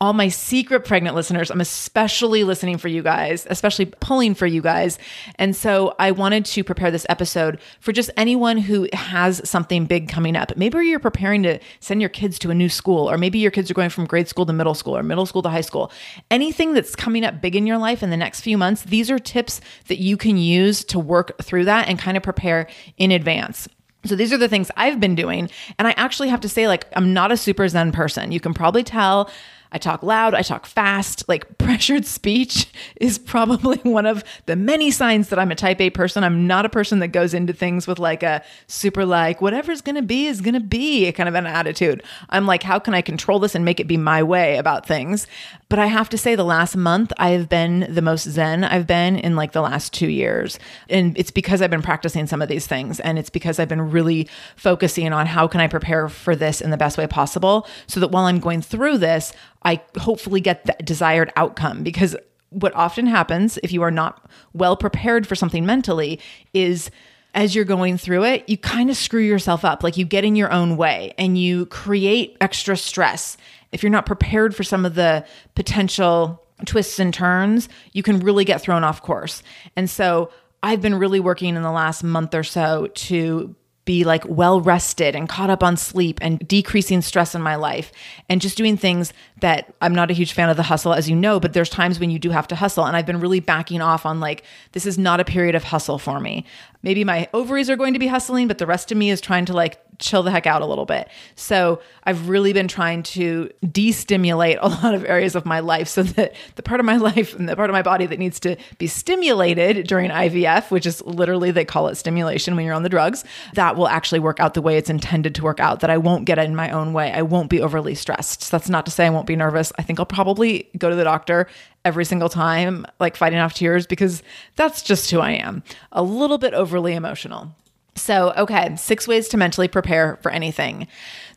all 0.01 0.13
my 0.13 0.29
secret 0.29 0.85
pregnant 0.85 1.15
listeners, 1.15 1.51
I'm 1.51 1.59
especially 1.59 2.45
listening 2.45 2.77
for 2.77 2.87
you 2.87 3.03
guys, 3.03 3.45
especially 3.49 3.85
pulling 3.85 4.33
for 4.33 4.47
you 4.47 4.61
guys. 4.61 4.97
And 5.35 5.53
so 5.55 5.93
I 5.99 6.11
wanted 6.11 6.45
to 6.45 6.63
prepare 6.63 6.89
this 6.89 7.05
episode 7.09 7.59
for 7.81 7.91
just 7.91 8.09
anyone 8.15 8.57
who 8.57 8.87
has 8.93 9.47
something 9.47 9.85
big 9.85 10.07
coming 10.07 10.37
up. 10.37 10.55
Maybe 10.55 10.79
you're 10.85 10.99
preparing 10.99 11.43
to 11.43 11.59
send 11.81 12.01
your 12.01 12.09
kids 12.09 12.39
to 12.39 12.49
a 12.49 12.55
new 12.55 12.69
school, 12.69 13.09
or 13.09 13.17
maybe 13.17 13.39
your 13.39 13.51
kids 13.51 13.69
are 13.69 13.73
going 13.73 13.89
from 13.89 14.05
grade 14.05 14.29
school 14.29 14.45
to 14.45 14.53
middle 14.53 14.73
school 14.73 14.95
or 14.95 15.03
middle 15.03 15.25
school 15.25 15.41
to 15.41 15.49
high 15.49 15.59
school. 15.61 15.91
Anything 16.31 16.73
that's 16.73 16.95
coming 16.95 17.25
up 17.25 17.41
big 17.41 17.55
in 17.55 17.67
your 17.67 17.77
life 17.77 18.01
in 18.01 18.09
the 18.09 18.17
next 18.17 18.39
few 18.41 18.57
months, 18.57 18.83
these 18.83 19.11
are 19.11 19.19
tips 19.19 19.59
that 19.87 19.99
you 19.99 20.15
can 20.15 20.37
use 20.37 20.85
to 20.85 20.99
work 20.99 21.37
through 21.41 21.65
that 21.65 21.89
and 21.89 21.99
kind 21.99 22.15
of 22.15 22.23
prepare 22.23 22.67
in 22.97 23.11
advance. 23.11 23.67
So 24.05 24.15
these 24.15 24.31
are 24.31 24.37
the 24.37 24.47
things 24.47 24.71
I've 24.77 25.01
been 25.01 25.15
doing. 25.15 25.49
And 25.77 25.85
I 25.85 25.91
actually 25.97 26.29
have 26.29 26.39
to 26.41 26.49
say, 26.49 26.69
like, 26.69 26.85
I'm 26.95 27.13
not 27.13 27.33
a 27.33 27.37
super 27.37 27.67
Zen 27.67 27.91
person. 27.91 28.31
You 28.31 28.39
can 28.39 28.53
probably 28.53 28.83
tell 28.83 29.29
I 29.71 29.77
talk 29.77 30.01
loud, 30.01 30.33
I 30.33 30.41
talk 30.41 30.65
fast. 30.65 31.27
Like 31.27 31.57
pressured 31.57 32.05
speech 32.05 32.71
is 32.99 33.19
probably 33.19 33.77
one 33.83 34.05
of 34.05 34.23
the 34.45 34.55
many 34.55 34.91
signs 34.91 35.29
that 35.29 35.39
I'm 35.39 35.51
a 35.51 35.55
type 35.55 35.79
A 35.79 35.89
person. 35.89 36.23
I'm 36.23 36.47
not 36.47 36.65
a 36.65 36.69
person 36.69 36.99
that 36.99 37.09
goes 37.09 37.33
into 37.33 37.53
things 37.53 37.85
with 37.85 37.99
like 37.99 38.23
a 38.23 38.43
super 38.67 39.05
like 39.05 39.41
whatever's 39.41 39.81
going 39.81 39.95
to 39.95 40.01
be 40.01 40.25
is 40.25 40.41
going 40.41 40.55
to 40.55 40.59
be 40.59 41.11
kind 41.11 41.29
of 41.29 41.35
an 41.35 41.45
attitude. 41.45 42.03
I'm 42.29 42.45
like 42.45 42.63
how 42.63 42.79
can 42.79 42.93
I 42.93 43.01
control 43.01 43.39
this 43.39 43.55
and 43.55 43.63
make 43.63 43.79
it 43.79 43.87
be 43.87 43.97
my 43.97 44.23
way 44.23 44.57
about 44.57 44.87
things? 44.87 45.27
But 45.69 45.77
I 45.77 45.85
have 45.85 46.09
to 46.09 46.17
say 46.17 46.33
the 46.33 46.43
last 46.43 46.75
month 46.75 47.13
I 47.17 47.29
have 47.29 47.47
been 47.47 47.85
the 47.89 48.01
most 48.01 48.23
zen 48.23 48.63
I've 48.63 48.87
been 48.87 49.17
in 49.17 49.35
like 49.35 49.51
the 49.51 49.61
last 49.61 49.93
2 49.93 50.07
years. 50.07 50.57
And 50.89 51.15
it's 51.17 51.31
because 51.31 51.61
I've 51.61 51.69
been 51.69 51.83
practicing 51.83 52.25
some 52.25 52.41
of 52.41 52.49
these 52.49 52.65
things 52.65 52.99
and 52.99 53.19
it's 53.19 53.29
because 53.29 53.59
I've 53.59 53.69
been 53.69 53.91
really 53.91 54.27
focusing 54.55 55.13
on 55.13 55.27
how 55.27 55.47
can 55.47 55.61
I 55.61 55.67
prepare 55.67 56.09
for 56.09 56.35
this 56.35 56.59
in 56.59 56.71
the 56.71 56.77
best 56.77 56.97
way 56.97 57.05
possible 57.05 57.67
so 57.85 57.99
that 57.99 58.09
while 58.09 58.25
I'm 58.25 58.39
going 58.39 58.61
through 58.61 58.97
this, 58.97 59.31
I 59.63 59.81
hopefully 59.97 60.41
get 60.41 60.65
the 60.65 60.75
desired 60.83 61.31
outcome 61.35 61.83
because 61.83 62.15
what 62.49 62.73
often 62.75 63.05
happens 63.05 63.59
if 63.61 63.71
you 63.71 63.81
are 63.83 63.91
not 63.91 64.29
well 64.53 64.75
prepared 64.75 65.27
for 65.27 65.35
something 65.35 65.65
mentally 65.65 66.19
is 66.53 66.89
as 67.35 67.53
you're 67.53 67.65
going 67.65 67.97
through 67.97 68.23
it, 68.23 68.47
you 68.49 68.57
kind 68.57 68.89
of 68.89 68.97
screw 68.97 69.21
yourself 69.21 69.63
up. 69.63 69.83
Like 69.83 69.97
you 69.97 70.05
get 70.05 70.25
in 70.25 70.35
your 70.35 70.51
own 70.51 70.77
way 70.77 71.13
and 71.17 71.37
you 71.37 71.67
create 71.67 72.35
extra 72.41 72.75
stress. 72.75 73.37
If 73.71 73.83
you're 73.83 73.91
not 73.91 74.05
prepared 74.05 74.55
for 74.55 74.63
some 74.63 74.85
of 74.85 74.95
the 74.95 75.25
potential 75.53 76.43
twists 76.65 76.99
and 76.99 77.13
turns, 77.13 77.69
you 77.93 78.01
can 78.01 78.19
really 78.19 78.45
get 78.45 78.61
thrown 78.61 78.83
off 78.83 79.01
course. 79.01 79.43
And 79.75 79.89
so 79.89 80.31
I've 80.63 80.81
been 80.81 80.95
really 80.95 81.19
working 81.19 81.55
in 81.55 81.61
the 81.61 81.71
last 81.71 82.03
month 82.03 82.33
or 82.33 82.43
so 82.43 82.87
to 82.87 83.55
be 83.89 84.03
like 84.03 84.23
well 84.27 84.61
rested 84.61 85.15
and 85.15 85.27
caught 85.27 85.49
up 85.49 85.63
on 85.63 85.75
sleep 85.75 86.19
and 86.21 86.47
decreasing 86.47 87.01
stress 87.01 87.33
in 87.33 87.41
my 87.41 87.55
life 87.55 87.91
and 88.29 88.39
just 88.39 88.55
doing 88.55 88.77
things 88.77 89.13
that 89.41 89.73
I'm 89.81 89.95
not 89.95 90.11
a 90.11 90.13
huge 90.13 90.33
fan 90.33 90.47
of 90.47 90.57
the 90.57 90.61
hustle, 90.61 90.93
as 90.93 91.09
you 91.09 91.15
know, 91.15 91.39
but 91.39 91.53
there's 91.53 91.71
times 91.71 91.99
when 91.99 92.11
you 92.11 92.19
do 92.19 92.29
have 92.29 92.47
to 92.49 92.55
hustle. 92.55 92.85
And 92.85 92.95
I've 92.95 93.07
been 93.07 93.19
really 93.19 93.39
backing 93.39 93.81
off 93.81 94.05
on 94.05 94.19
like, 94.19 94.43
this 94.73 94.85
is 94.85 94.99
not 94.99 95.19
a 95.19 95.25
period 95.25 95.55
of 95.55 95.63
hustle 95.63 95.97
for 95.97 96.19
me. 96.19 96.45
Maybe 96.83 97.03
my 97.03 97.29
ovaries 97.33 97.67
are 97.67 97.75
going 97.75 97.93
to 97.93 97.99
be 97.99 98.05
hustling, 98.05 98.47
but 98.47 98.59
the 98.59 98.67
rest 98.67 98.91
of 98.91 98.97
me 98.99 99.09
is 99.09 99.19
trying 99.21 99.45
to 99.45 99.53
like 99.53 99.81
chill 99.99 100.23
the 100.23 100.31
heck 100.31 100.47
out 100.47 100.61
a 100.61 100.65
little 100.65 100.85
bit. 100.85 101.09
So 101.35 101.81
I've 102.03 102.29
really 102.29 102.53
been 102.53 102.67
trying 102.67 103.03
to 103.03 103.49
de-stimulate 103.71 104.57
a 104.61 104.67
lot 104.83 104.95
of 104.95 105.05
areas 105.05 105.35
of 105.35 105.45
my 105.45 105.59
life 105.59 105.87
so 105.87 106.03
that 106.03 106.33
the 106.55 106.63
part 106.63 106.79
of 106.79 106.85
my 106.85 106.97
life 106.97 107.35
and 107.35 107.47
the 107.47 107.55
part 107.55 107.69
of 107.69 107.73
my 107.73 107.81
body 107.81 108.05
that 108.05 108.17
needs 108.17 108.39
to 108.41 108.55
be 108.77 108.87
stimulated 108.87 109.87
during 109.87 110.09
IVF, 110.09 110.71
which 110.71 110.85
is 110.85 111.01
literally 111.03 111.51
they 111.51 111.65
call 111.65 111.87
it 111.87 111.95
stimulation 111.95 112.55
when 112.55 112.65
you're 112.65 112.73
on 112.73 112.83
the 112.83 112.89
drugs, 112.89 113.23
that 113.53 113.75
will 113.75 113.87
actually 113.87 114.19
work 114.19 114.39
out 114.39 114.53
the 114.53 114.61
way 114.61 114.77
it's 114.77 114.89
intended 114.89 115.35
to 115.35 115.43
work 115.43 115.59
out, 115.59 115.81
that 115.81 115.89
I 115.89 115.97
won't 115.97 116.25
get 116.25 116.39
in 116.39 116.55
my 116.55 116.71
own 116.71 116.93
way. 116.93 117.11
I 117.11 117.21
won't 117.21 117.49
be 117.49 117.61
overly 117.61 117.95
stressed. 117.95 118.43
So 118.43 118.57
that's 118.57 118.69
not 118.69 118.85
to 118.85 118.91
say 118.91 119.05
I 119.05 119.09
won't 119.09 119.27
be 119.27 119.35
nervous. 119.35 119.71
I 119.77 119.83
think 119.83 119.99
I'll 119.99 120.05
probably 120.05 120.69
go 120.77 120.89
to 120.89 120.95
the 120.95 121.03
doctor 121.03 121.47
every 121.85 122.05
single 122.05 122.29
time, 122.29 122.85
like 122.99 123.15
fighting 123.15 123.39
off 123.39 123.53
tears, 123.53 123.85
because 123.85 124.23
that's 124.55 124.81
just 124.81 125.11
who 125.11 125.19
I 125.19 125.31
am. 125.31 125.63
A 125.91 126.03
little 126.03 126.37
bit 126.37 126.53
overly 126.53 126.93
emotional. 126.93 127.55
So, 127.99 128.33
okay, 128.37 128.75
six 128.75 129.07
ways 129.07 129.27
to 129.29 129.37
mentally 129.37 129.67
prepare 129.67 130.17
for 130.21 130.31
anything. 130.31 130.87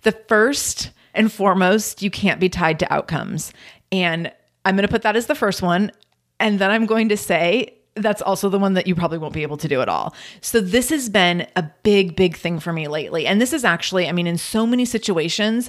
The 0.02 0.12
first 0.12 0.90
and 1.14 1.30
foremost, 1.30 2.02
you 2.02 2.10
can't 2.10 2.40
be 2.40 2.48
tied 2.48 2.78
to 2.78 2.92
outcomes. 2.92 3.52
And 3.90 4.32
I'm 4.64 4.76
going 4.76 4.86
to 4.86 4.92
put 4.92 5.02
that 5.02 5.16
as 5.16 5.26
the 5.26 5.34
first 5.34 5.60
one. 5.60 5.92
And 6.40 6.58
then 6.58 6.70
I'm 6.70 6.86
going 6.86 7.08
to 7.10 7.16
say, 7.16 7.74
that's 7.94 8.22
also 8.22 8.48
the 8.48 8.58
one 8.58 8.74
that 8.74 8.86
you 8.86 8.94
probably 8.94 9.18
won't 9.18 9.34
be 9.34 9.42
able 9.42 9.58
to 9.58 9.68
do 9.68 9.82
at 9.82 9.88
all. 9.88 10.14
So, 10.40 10.60
this 10.60 10.88
has 10.90 11.08
been 11.08 11.46
a 11.56 11.70
big, 11.82 12.16
big 12.16 12.36
thing 12.36 12.58
for 12.58 12.72
me 12.72 12.88
lately. 12.88 13.26
And 13.26 13.40
this 13.40 13.52
is 13.52 13.64
actually, 13.64 14.08
I 14.08 14.12
mean, 14.12 14.26
in 14.26 14.38
so 14.38 14.66
many 14.66 14.84
situations, 14.84 15.68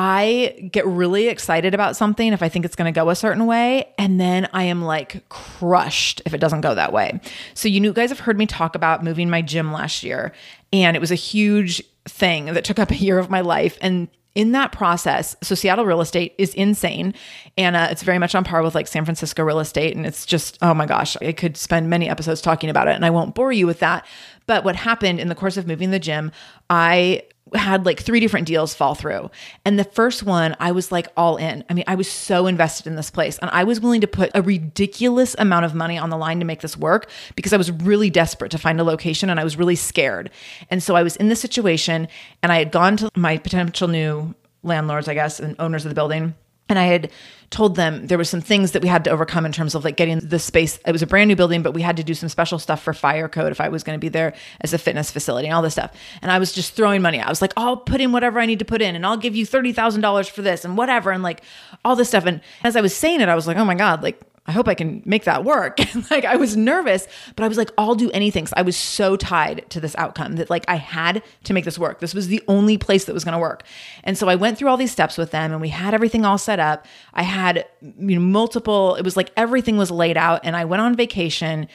I 0.00 0.70
get 0.70 0.86
really 0.86 1.26
excited 1.26 1.74
about 1.74 1.96
something 1.96 2.32
if 2.32 2.40
I 2.40 2.48
think 2.48 2.64
it's 2.64 2.76
going 2.76 2.92
to 2.92 2.96
go 2.96 3.10
a 3.10 3.16
certain 3.16 3.46
way. 3.46 3.92
And 3.98 4.20
then 4.20 4.48
I 4.52 4.62
am 4.62 4.82
like 4.82 5.28
crushed 5.28 6.22
if 6.24 6.32
it 6.32 6.38
doesn't 6.38 6.60
go 6.60 6.76
that 6.76 6.92
way. 6.92 7.20
So, 7.54 7.68
you 7.68 7.92
guys 7.92 8.10
have 8.10 8.20
heard 8.20 8.38
me 8.38 8.46
talk 8.46 8.76
about 8.76 9.02
moving 9.02 9.28
my 9.28 9.42
gym 9.42 9.72
last 9.72 10.04
year, 10.04 10.32
and 10.72 10.96
it 10.96 11.00
was 11.00 11.10
a 11.10 11.16
huge 11.16 11.82
thing 12.04 12.44
that 12.46 12.64
took 12.64 12.78
up 12.78 12.92
a 12.92 12.96
year 12.96 13.18
of 13.18 13.28
my 13.28 13.40
life. 13.40 13.76
And 13.80 14.06
in 14.36 14.52
that 14.52 14.70
process, 14.70 15.34
so 15.42 15.56
Seattle 15.56 15.84
real 15.84 16.00
estate 16.00 16.32
is 16.38 16.54
insane. 16.54 17.12
And 17.56 17.74
uh, 17.74 17.88
it's 17.90 18.04
very 18.04 18.20
much 18.20 18.36
on 18.36 18.44
par 18.44 18.62
with 18.62 18.76
like 18.76 18.86
San 18.86 19.04
Francisco 19.04 19.42
real 19.42 19.58
estate. 19.58 19.96
And 19.96 20.06
it's 20.06 20.24
just, 20.24 20.58
oh 20.62 20.74
my 20.74 20.86
gosh, 20.86 21.16
I 21.20 21.32
could 21.32 21.56
spend 21.56 21.90
many 21.90 22.08
episodes 22.08 22.40
talking 22.40 22.70
about 22.70 22.86
it. 22.86 22.94
And 22.94 23.04
I 23.04 23.10
won't 23.10 23.34
bore 23.34 23.50
you 23.50 23.66
with 23.66 23.80
that. 23.80 24.06
But 24.46 24.62
what 24.62 24.76
happened 24.76 25.18
in 25.18 25.28
the 25.28 25.34
course 25.34 25.56
of 25.56 25.66
moving 25.66 25.90
the 25.90 25.98
gym, 25.98 26.30
I 26.70 27.22
had 27.54 27.86
like 27.86 28.00
three 28.00 28.20
different 28.20 28.46
deals 28.46 28.74
fall 28.74 28.94
through. 28.94 29.30
And 29.64 29.78
the 29.78 29.84
first 29.84 30.22
one, 30.22 30.56
I 30.60 30.72
was 30.72 30.92
like 30.92 31.08
all 31.16 31.36
in. 31.36 31.64
I 31.68 31.74
mean, 31.74 31.84
I 31.86 31.94
was 31.94 32.08
so 32.08 32.46
invested 32.46 32.86
in 32.86 32.96
this 32.96 33.10
place 33.10 33.38
and 33.38 33.50
I 33.50 33.64
was 33.64 33.80
willing 33.80 34.00
to 34.00 34.06
put 34.06 34.30
a 34.34 34.42
ridiculous 34.42 35.34
amount 35.38 35.64
of 35.64 35.74
money 35.74 35.98
on 35.98 36.10
the 36.10 36.16
line 36.16 36.38
to 36.40 36.44
make 36.44 36.60
this 36.60 36.76
work 36.76 37.10
because 37.34 37.52
I 37.52 37.56
was 37.56 37.70
really 37.70 38.10
desperate 38.10 38.50
to 38.52 38.58
find 38.58 38.80
a 38.80 38.84
location 38.84 39.30
and 39.30 39.38
I 39.38 39.44
was 39.44 39.56
really 39.56 39.76
scared. 39.76 40.30
And 40.70 40.82
so 40.82 40.96
I 40.96 41.02
was 41.02 41.16
in 41.16 41.28
this 41.28 41.40
situation 41.40 42.08
and 42.42 42.52
I 42.52 42.58
had 42.58 42.72
gone 42.72 42.96
to 42.98 43.10
my 43.16 43.38
potential 43.38 43.88
new 43.88 44.34
landlords, 44.62 45.08
I 45.08 45.14
guess, 45.14 45.40
and 45.40 45.56
owners 45.58 45.84
of 45.84 45.90
the 45.90 45.94
building 45.94 46.34
and 46.68 46.78
I 46.78 46.84
had 46.84 47.10
told 47.50 47.76
them 47.76 48.06
there 48.08 48.18
were 48.18 48.24
some 48.24 48.42
things 48.42 48.72
that 48.72 48.82
we 48.82 48.88
had 48.88 49.04
to 49.04 49.10
overcome 49.10 49.46
in 49.46 49.52
terms 49.52 49.74
of 49.74 49.82
like 49.82 49.96
getting 49.96 50.20
the 50.20 50.38
space. 50.38 50.78
It 50.86 50.92
was 50.92 51.00
a 51.00 51.06
brand 51.06 51.28
new 51.28 51.36
building, 51.36 51.62
but 51.62 51.72
we 51.72 51.80
had 51.80 51.96
to 51.96 52.04
do 52.04 52.12
some 52.12 52.28
special 52.28 52.58
stuff 52.58 52.82
for 52.82 52.92
fire 52.92 53.28
code 53.28 53.52
if 53.52 53.60
I 53.60 53.68
was 53.68 53.82
going 53.82 53.98
to 53.98 54.00
be 54.00 54.10
there 54.10 54.34
as 54.60 54.74
a 54.74 54.78
fitness 54.78 55.10
facility 55.10 55.48
and 55.48 55.54
all 55.54 55.62
this 55.62 55.72
stuff. 55.72 55.94
And 56.20 56.30
I 56.30 56.38
was 56.38 56.52
just 56.52 56.74
throwing 56.74 57.00
money. 57.00 57.20
I 57.20 57.28
was 57.28 57.40
like, 57.40 57.54
I'll 57.56 57.78
put 57.78 58.02
in 58.02 58.12
whatever 58.12 58.38
I 58.38 58.44
need 58.44 58.58
to 58.58 58.66
put 58.66 58.82
in 58.82 58.94
and 58.94 59.06
I'll 59.06 59.16
give 59.16 59.34
you 59.34 59.46
$30,000 59.46 60.28
for 60.30 60.42
this 60.42 60.64
and 60.64 60.76
whatever. 60.76 61.10
And 61.10 61.22
like 61.22 61.42
all 61.84 61.96
this 61.96 62.08
stuff. 62.08 62.26
And 62.26 62.42
as 62.64 62.76
I 62.76 62.82
was 62.82 62.94
saying 62.94 63.22
it, 63.22 63.30
I 63.30 63.34
was 63.34 63.46
like, 63.46 63.56
oh 63.56 63.64
my 63.64 63.74
God, 63.74 64.02
like 64.02 64.20
I 64.48 64.52
hope 64.52 64.66
I 64.66 64.74
can 64.74 65.02
make 65.04 65.24
that 65.24 65.44
work. 65.44 65.78
like 66.10 66.24
I 66.24 66.36
was 66.36 66.56
nervous, 66.56 67.06
but 67.36 67.44
I 67.44 67.48
was 67.48 67.58
like, 67.58 67.70
I'll 67.76 67.94
do 67.94 68.10
anything. 68.12 68.46
So 68.46 68.54
I 68.56 68.62
was 68.62 68.76
so 68.76 69.14
tied 69.14 69.68
to 69.70 69.78
this 69.78 69.94
outcome 69.96 70.36
that 70.36 70.48
like 70.48 70.64
I 70.66 70.76
had 70.76 71.22
to 71.44 71.52
make 71.52 71.66
this 71.66 71.78
work. 71.78 72.00
This 72.00 72.14
was 72.14 72.28
the 72.28 72.42
only 72.48 72.78
place 72.78 73.04
that 73.04 73.12
was 73.12 73.24
going 73.24 73.34
to 73.34 73.38
work. 73.38 73.64
And 74.04 74.16
so 74.16 74.26
I 74.26 74.36
went 74.36 74.56
through 74.56 74.68
all 74.68 74.78
these 74.78 74.90
steps 74.90 75.18
with 75.18 75.32
them 75.32 75.52
and 75.52 75.60
we 75.60 75.68
had 75.68 75.92
everything 75.92 76.24
all 76.24 76.38
set 76.38 76.58
up. 76.58 76.86
I 77.12 77.22
had 77.22 77.66
you 77.82 78.18
know 78.18 78.20
multiple, 78.20 78.94
it 78.94 79.04
was 79.04 79.18
like 79.18 79.30
everything 79.36 79.76
was 79.76 79.90
laid 79.90 80.16
out 80.16 80.40
and 80.44 80.56
I 80.56 80.64
went 80.64 80.80
on 80.80 80.96
vacation 80.96 81.68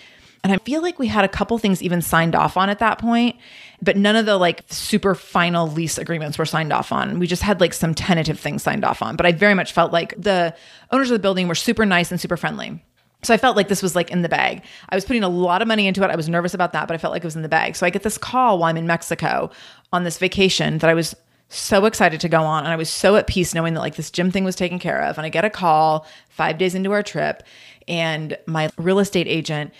and 0.43 0.51
I 0.51 0.57
feel 0.57 0.81
like 0.81 0.99
we 0.99 1.07
had 1.07 1.23
a 1.23 1.29
couple 1.29 1.57
things 1.57 1.81
even 1.81 2.01
signed 2.01 2.35
off 2.35 2.57
on 2.57 2.69
at 2.69 2.79
that 2.79 2.97
point, 2.97 3.37
but 3.83 3.97
none 3.97 4.15
of 4.15 4.25
the 4.25 4.37
like 4.37 4.63
super 4.69 5.13
final 5.13 5.69
lease 5.69 5.97
agreements 5.97 6.37
were 6.37 6.45
signed 6.45 6.71
off 6.71 6.91
on. 6.91 7.19
We 7.19 7.27
just 7.27 7.41
had 7.41 7.59
like 7.59 7.73
some 7.73 7.93
tentative 7.93 8.39
things 8.39 8.63
signed 8.63 8.85
off 8.85 9.01
on. 9.01 9.15
But 9.15 9.25
I 9.25 9.33
very 9.33 9.53
much 9.53 9.73
felt 9.73 9.91
like 9.91 10.13
the 10.17 10.55
owners 10.91 11.11
of 11.11 11.15
the 11.15 11.21
building 11.21 11.47
were 11.47 11.55
super 11.55 11.85
nice 11.85 12.09
and 12.09 12.19
super 12.19 12.37
friendly. 12.37 12.83
So 13.23 13.33
I 13.33 13.37
felt 13.37 13.55
like 13.55 13.67
this 13.67 13.81
was 13.81 13.95
like 13.95 14.11
in 14.11 14.21
the 14.21 14.29
bag. 14.29 14.63
I 14.89 14.95
was 14.95 15.05
putting 15.05 15.23
a 15.23 15.29
lot 15.29 15.61
of 15.61 15.67
money 15.67 15.87
into 15.87 16.03
it. 16.03 16.09
I 16.09 16.15
was 16.15 16.29
nervous 16.29 16.53
about 16.53 16.73
that, 16.73 16.87
but 16.87 16.93
I 16.93 16.97
felt 16.97 17.13
like 17.13 17.23
it 17.23 17.27
was 17.27 17.35
in 17.35 17.41
the 17.41 17.49
bag. 17.49 17.75
So 17.75 17.85
I 17.85 17.89
get 17.89 18.03
this 18.03 18.17
call 18.17 18.59
while 18.59 18.69
I'm 18.69 18.77
in 18.77 18.87
Mexico 18.87 19.49
on 19.91 20.03
this 20.03 20.17
vacation 20.17 20.77
that 20.79 20.89
I 20.89 20.93
was 20.93 21.15
so 21.49 21.85
excited 21.85 22.19
to 22.21 22.29
go 22.29 22.41
on 22.41 22.63
and 22.63 22.73
I 22.73 22.75
was 22.75 22.89
so 22.89 23.15
at 23.15 23.27
peace 23.27 23.53
knowing 23.53 23.75
that 23.75 23.79
like 23.79 23.95
this 23.95 24.11
gym 24.11 24.31
thing 24.31 24.43
was 24.43 24.55
taken 24.55 24.79
care 24.79 25.01
of. 25.03 25.17
And 25.17 25.25
I 25.25 25.29
get 25.29 25.45
a 25.45 25.49
call 25.49 26.05
5 26.29 26.57
days 26.57 26.75
into 26.75 26.91
our 26.91 27.03
trip 27.03 27.43
and 27.87 28.37
my 28.45 28.69
real 28.77 28.99
estate 28.99 29.27
agent 29.27 29.73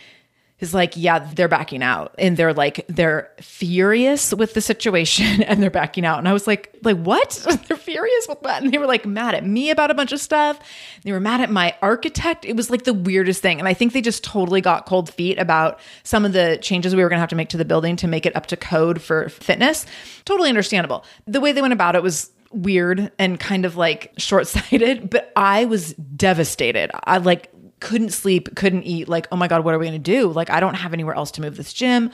is 0.60 0.74
like, 0.74 0.93
yeah, 0.95 1.19
they're 1.19 1.48
backing 1.48 1.83
out. 1.83 2.15
And 2.17 2.38
they're 2.38 2.53
like, 2.53 2.86
they're 2.88 3.31
furious 3.41 4.33
with 4.33 4.53
the 4.53 4.62
situation 4.62 5.43
and 5.48 5.62
they're 5.62 5.69
backing 5.69 6.05
out. 6.05 6.19
And 6.19 6.27
I 6.27 6.33
was 6.33 6.48
like, 6.48 6.75
like, 6.83 6.98
what? 6.98 7.45
they're 7.67 7.77
furious 7.77 8.27
with 8.27 8.39
what? 8.41 8.63
And 8.63 8.72
they 8.72 8.77
were 8.77 8.86
like 8.86 9.05
mad 9.05 9.36
at 9.36 9.45
me 9.45 9.69
about 9.69 9.91
a 9.91 9.93
bunch 9.93 10.12
of 10.12 10.19
stuff. 10.19 10.60
They 11.03 11.12
were 11.12 11.19
mad 11.19 11.41
at 11.41 11.51
my 11.51 11.75
architect. 11.81 12.45
It 12.45 12.55
was 12.55 12.69
like 12.69 12.83
the 12.83 12.93
weirdest 12.93 13.41
thing. 13.41 13.60
And 13.60 13.67
I 13.67 13.74
think 13.74 13.93
they 13.93 14.01
just 14.01 14.24
totally 14.24 14.62
got 14.62 14.86
cold 14.86 15.10
feet 15.13 15.38
about 15.38 15.79
some 16.03 16.24
of 16.24 16.33
the 16.33 16.57
changes 16.62 16.95
we 16.95 17.03
were 17.03 17.10
gonna 17.10 17.19
have 17.19 17.29
to 17.29 17.36
make 17.36 17.50
to 17.50 17.57
the 17.57 17.65
building 17.65 17.95
to 17.98 18.07
make 18.07 18.25
it 18.25 18.36
up 18.36 18.45
to 18.48 18.57
code 18.57 19.01
for 19.01 19.29
fitness. 19.29 19.86
Totally 20.25 20.50
understandable. 20.50 21.03
The 21.27 21.41
way 21.41 21.51
they 21.51 21.62
went 21.62 21.74
about 21.74 21.95
it 21.95 22.03
was 22.03 22.31
weird 22.51 23.12
and 23.17 23.39
kind 23.39 23.65
of 23.65 23.75
like 23.75 24.13
short-sighted 24.17 25.10
but 25.10 25.31
i 25.36 25.65
was 25.65 25.93
devastated 25.93 26.91
i 27.05 27.17
like 27.17 27.51
couldn't 27.83 28.11
sleep, 28.11 28.55
couldn't 28.55 28.83
eat, 28.83 29.09
like, 29.09 29.27
oh 29.31 29.35
my 29.35 29.47
God, 29.47 29.63
what 29.63 29.75
are 29.75 29.79
we 29.79 29.85
gonna 29.85 29.99
do? 29.99 30.31
Like, 30.31 30.49
I 30.49 30.59
don't 30.59 30.75
have 30.75 30.93
anywhere 30.93 31.15
else 31.15 31.31
to 31.31 31.41
move 31.41 31.57
this 31.57 31.73
gym 31.73 32.09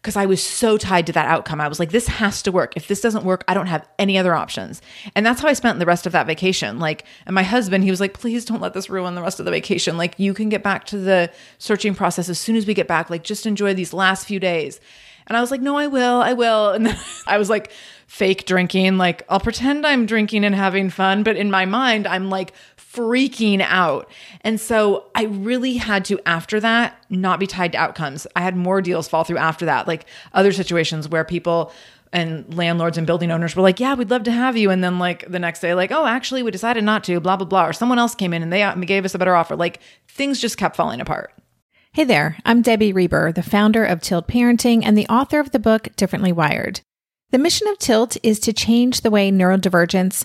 because 0.00 0.16
I 0.16 0.24
was 0.24 0.42
so 0.42 0.78
tied 0.78 1.06
to 1.08 1.12
that 1.12 1.28
outcome. 1.28 1.60
I 1.60 1.68
was 1.68 1.78
like, 1.78 1.90
this 1.90 2.06
has 2.06 2.40
to 2.42 2.52
work. 2.52 2.72
If 2.74 2.88
this 2.88 3.02
doesn't 3.02 3.22
work, 3.22 3.44
I 3.46 3.52
don't 3.52 3.66
have 3.66 3.86
any 3.98 4.16
other 4.16 4.34
options. 4.34 4.80
And 5.14 5.26
that's 5.26 5.42
how 5.42 5.48
I 5.48 5.52
spent 5.52 5.78
the 5.78 5.84
rest 5.84 6.06
of 6.06 6.12
that 6.12 6.26
vacation. 6.26 6.78
Like, 6.78 7.04
and 7.26 7.34
my 7.34 7.42
husband, 7.42 7.84
he 7.84 7.90
was 7.90 8.00
like, 8.00 8.14
please 8.14 8.46
don't 8.46 8.62
let 8.62 8.72
this 8.72 8.88
ruin 8.88 9.14
the 9.14 9.20
rest 9.20 9.40
of 9.40 9.44
the 9.44 9.50
vacation. 9.50 9.98
Like, 9.98 10.18
you 10.18 10.32
can 10.32 10.48
get 10.48 10.62
back 10.62 10.86
to 10.86 10.96
the 10.96 11.30
searching 11.58 11.94
process 11.94 12.30
as 12.30 12.38
soon 12.38 12.56
as 12.56 12.66
we 12.66 12.72
get 12.72 12.88
back. 12.88 13.10
Like, 13.10 13.24
just 13.24 13.44
enjoy 13.44 13.74
these 13.74 13.92
last 13.92 14.26
few 14.26 14.40
days. 14.40 14.80
And 15.26 15.36
I 15.36 15.42
was 15.42 15.50
like, 15.50 15.60
no, 15.60 15.76
I 15.76 15.86
will, 15.86 16.22
I 16.22 16.32
will. 16.32 16.70
And 16.70 16.86
then 16.86 16.98
I 17.26 17.36
was 17.36 17.50
like, 17.50 17.70
fake 18.10 18.44
drinking. 18.44 18.98
Like, 18.98 19.22
I'll 19.28 19.38
pretend 19.38 19.86
I'm 19.86 20.04
drinking 20.04 20.44
and 20.44 20.52
having 20.52 20.90
fun, 20.90 21.22
but 21.22 21.36
in 21.36 21.48
my 21.48 21.64
mind, 21.64 22.08
I'm 22.08 22.28
like 22.28 22.52
freaking 22.92 23.60
out. 23.60 24.10
And 24.42 24.60
so 24.60 25.06
I 25.14 25.24
really 25.24 25.74
had 25.74 26.04
to, 26.06 26.18
after 26.26 26.60
that, 26.60 27.04
not 27.08 27.40
be 27.40 27.46
tied 27.46 27.72
to 27.72 27.78
outcomes. 27.78 28.26
I 28.34 28.40
had 28.40 28.56
more 28.56 28.82
deals 28.82 29.08
fall 29.08 29.24
through 29.24 29.38
after 29.38 29.66
that, 29.66 29.86
like 29.86 30.06
other 30.32 30.52
situations 30.52 31.08
where 31.08 31.24
people 31.24 31.72
and 32.12 32.52
landlords 32.54 32.98
and 32.98 33.06
building 33.06 33.30
owners 33.30 33.54
were 33.54 33.62
like, 33.62 33.78
"Yeah, 33.78 33.94
we'd 33.94 34.10
love 34.10 34.24
to 34.24 34.32
have 34.32 34.56
you," 34.56 34.70
and 34.70 34.82
then 34.82 34.98
like 34.98 35.30
the 35.30 35.38
next 35.38 35.60
day, 35.60 35.74
like, 35.74 35.92
"Oh, 35.92 36.06
actually, 36.06 36.42
we 36.42 36.50
decided 36.50 36.82
not 36.82 37.04
to." 37.04 37.20
Blah 37.20 37.36
blah 37.36 37.46
blah. 37.46 37.66
Or 37.66 37.72
someone 37.72 38.00
else 38.00 38.16
came 38.16 38.34
in 38.34 38.42
and 38.42 38.52
they 38.52 38.64
uh, 38.64 38.74
gave 38.74 39.04
us 39.04 39.14
a 39.14 39.18
better 39.18 39.36
offer. 39.36 39.54
Like 39.54 39.80
things 40.08 40.40
just 40.40 40.56
kept 40.56 40.74
falling 40.74 41.00
apart. 41.00 41.32
Hey 41.92 42.04
there, 42.04 42.36
I'm 42.44 42.62
Debbie 42.62 42.92
Reber, 42.92 43.32
the 43.32 43.42
founder 43.42 43.84
of 43.84 44.00
Tilt 44.00 44.28
Parenting 44.28 44.82
and 44.84 44.96
the 44.96 45.08
author 45.08 45.40
of 45.40 45.52
the 45.52 45.58
book 45.58 45.88
Differently 45.96 46.32
Wired. 46.32 46.80
The 47.30 47.38
mission 47.38 47.68
of 47.68 47.78
Tilt 47.78 48.16
is 48.24 48.40
to 48.40 48.52
change 48.52 49.00
the 49.00 49.10
way 49.10 49.30
neurodivergence, 49.30 50.24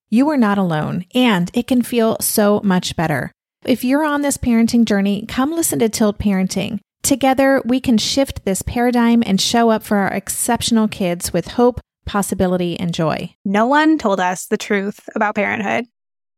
you 0.11 0.29
are 0.29 0.37
not 0.37 0.57
alone, 0.59 1.05
and 1.15 1.49
it 1.53 1.65
can 1.65 1.81
feel 1.81 2.17
so 2.19 2.59
much 2.63 2.95
better. 2.95 3.31
If 3.65 3.83
you're 3.83 4.03
on 4.03 4.21
this 4.21 4.37
parenting 4.37 4.85
journey, 4.85 5.25
come 5.25 5.51
listen 5.51 5.79
to 5.79 5.89
Tilt 5.89 6.19
Parenting. 6.19 6.79
Together, 7.01 7.61
we 7.65 7.79
can 7.79 7.97
shift 7.97 8.43
this 8.43 8.61
paradigm 8.61 9.23
and 9.25 9.39
show 9.39 9.71
up 9.71 9.83
for 9.83 9.97
our 9.97 10.09
exceptional 10.09 10.87
kids 10.87 11.31
with 11.31 11.47
hope, 11.47 11.79
possibility, 12.05 12.77
and 12.79 12.93
joy. 12.93 13.33
No 13.45 13.65
one 13.65 13.97
told 13.97 14.19
us 14.19 14.47
the 14.47 14.57
truth 14.57 14.99
about 15.15 15.35
parenthood. 15.35 15.85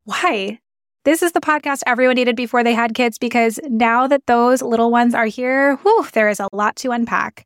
Why? 0.06 0.60
This 1.04 1.24
is 1.24 1.32
the 1.32 1.42
podcast 1.42 1.82
everyone 1.88 2.16
needed 2.16 2.36
before 2.36 2.64
they 2.64 2.74
had 2.74 2.94
kids 2.94 3.18
because 3.18 3.60
now 3.68 4.08
that 4.08 4.26
those 4.28 4.62
little 4.62 4.92
ones 4.92 5.16
are 5.16 5.26
here, 5.26 5.78
whew, 5.78 6.06
there 6.14 6.30
is 6.30 6.40
a 6.40 6.48
lot 6.54 6.76
to 6.78 6.92
unpack. 6.92 7.46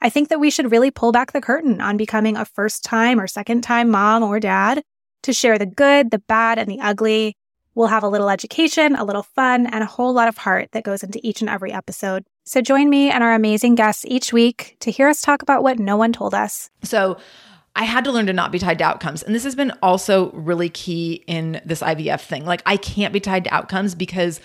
I 0.00 0.10
think 0.10 0.28
that 0.28 0.40
we 0.40 0.50
should 0.50 0.70
really 0.70 0.90
pull 0.90 1.12
back 1.12 1.32
the 1.32 1.40
curtain 1.40 1.80
on 1.80 1.96
becoming 1.96 2.36
a 2.36 2.44
first 2.44 2.84
time 2.84 3.18
or 3.18 3.26
second 3.26 3.62
time 3.62 3.90
mom 3.90 4.22
or 4.22 4.38
dad 4.38 4.82
to 5.22 5.32
share 5.32 5.58
the 5.58 5.66
good, 5.66 6.10
the 6.10 6.18
bad, 6.18 6.58
and 6.58 6.70
the 6.70 6.80
ugly. 6.80 7.36
We'll 7.74 7.88
have 7.88 8.02
a 8.02 8.08
little 8.08 8.30
education, 8.30 8.96
a 8.96 9.04
little 9.04 9.22
fun, 9.22 9.66
and 9.66 9.82
a 9.82 9.86
whole 9.86 10.12
lot 10.12 10.28
of 10.28 10.38
heart 10.38 10.70
that 10.72 10.84
goes 10.84 11.02
into 11.02 11.20
each 11.22 11.40
and 11.40 11.50
every 11.50 11.72
episode. 11.72 12.24
So 12.44 12.60
join 12.60 12.88
me 12.88 13.10
and 13.10 13.22
our 13.22 13.34
amazing 13.34 13.74
guests 13.74 14.04
each 14.06 14.32
week 14.32 14.76
to 14.80 14.90
hear 14.90 15.08
us 15.08 15.20
talk 15.20 15.42
about 15.42 15.62
what 15.62 15.78
no 15.78 15.96
one 15.96 16.12
told 16.12 16.34
us. 16.34 16.70
So, 16.82 17.18
I 17.78 17.84
had 17.84 18.04
to 18.04 18.10
learn 18.10 18.24
to 18.26 18.32
not 18.32 18.52
be 18.52 18.58
tied 18.58 18.78
to 18.78 18.84
outcomes. 18.84 19.22
And 19.22 19.34
this 19.34 19.44
has 19.44 19.54
been 19.54 19.70
also 19.82 20.30
really 20.32 20.70
key 20.70 21.22
in 21.26 21.60
this 21.62 21.82
IVF 21.82 22.22
thing. 22.22 22.46
Like, 22.46 22.62
I 22.64 22.78
can't 22.78 23.12
be 23.12 23.20
tied 23.20 23.44
to 23.44 23.54
outcomes 23.54 23.94
because 23.94 24.40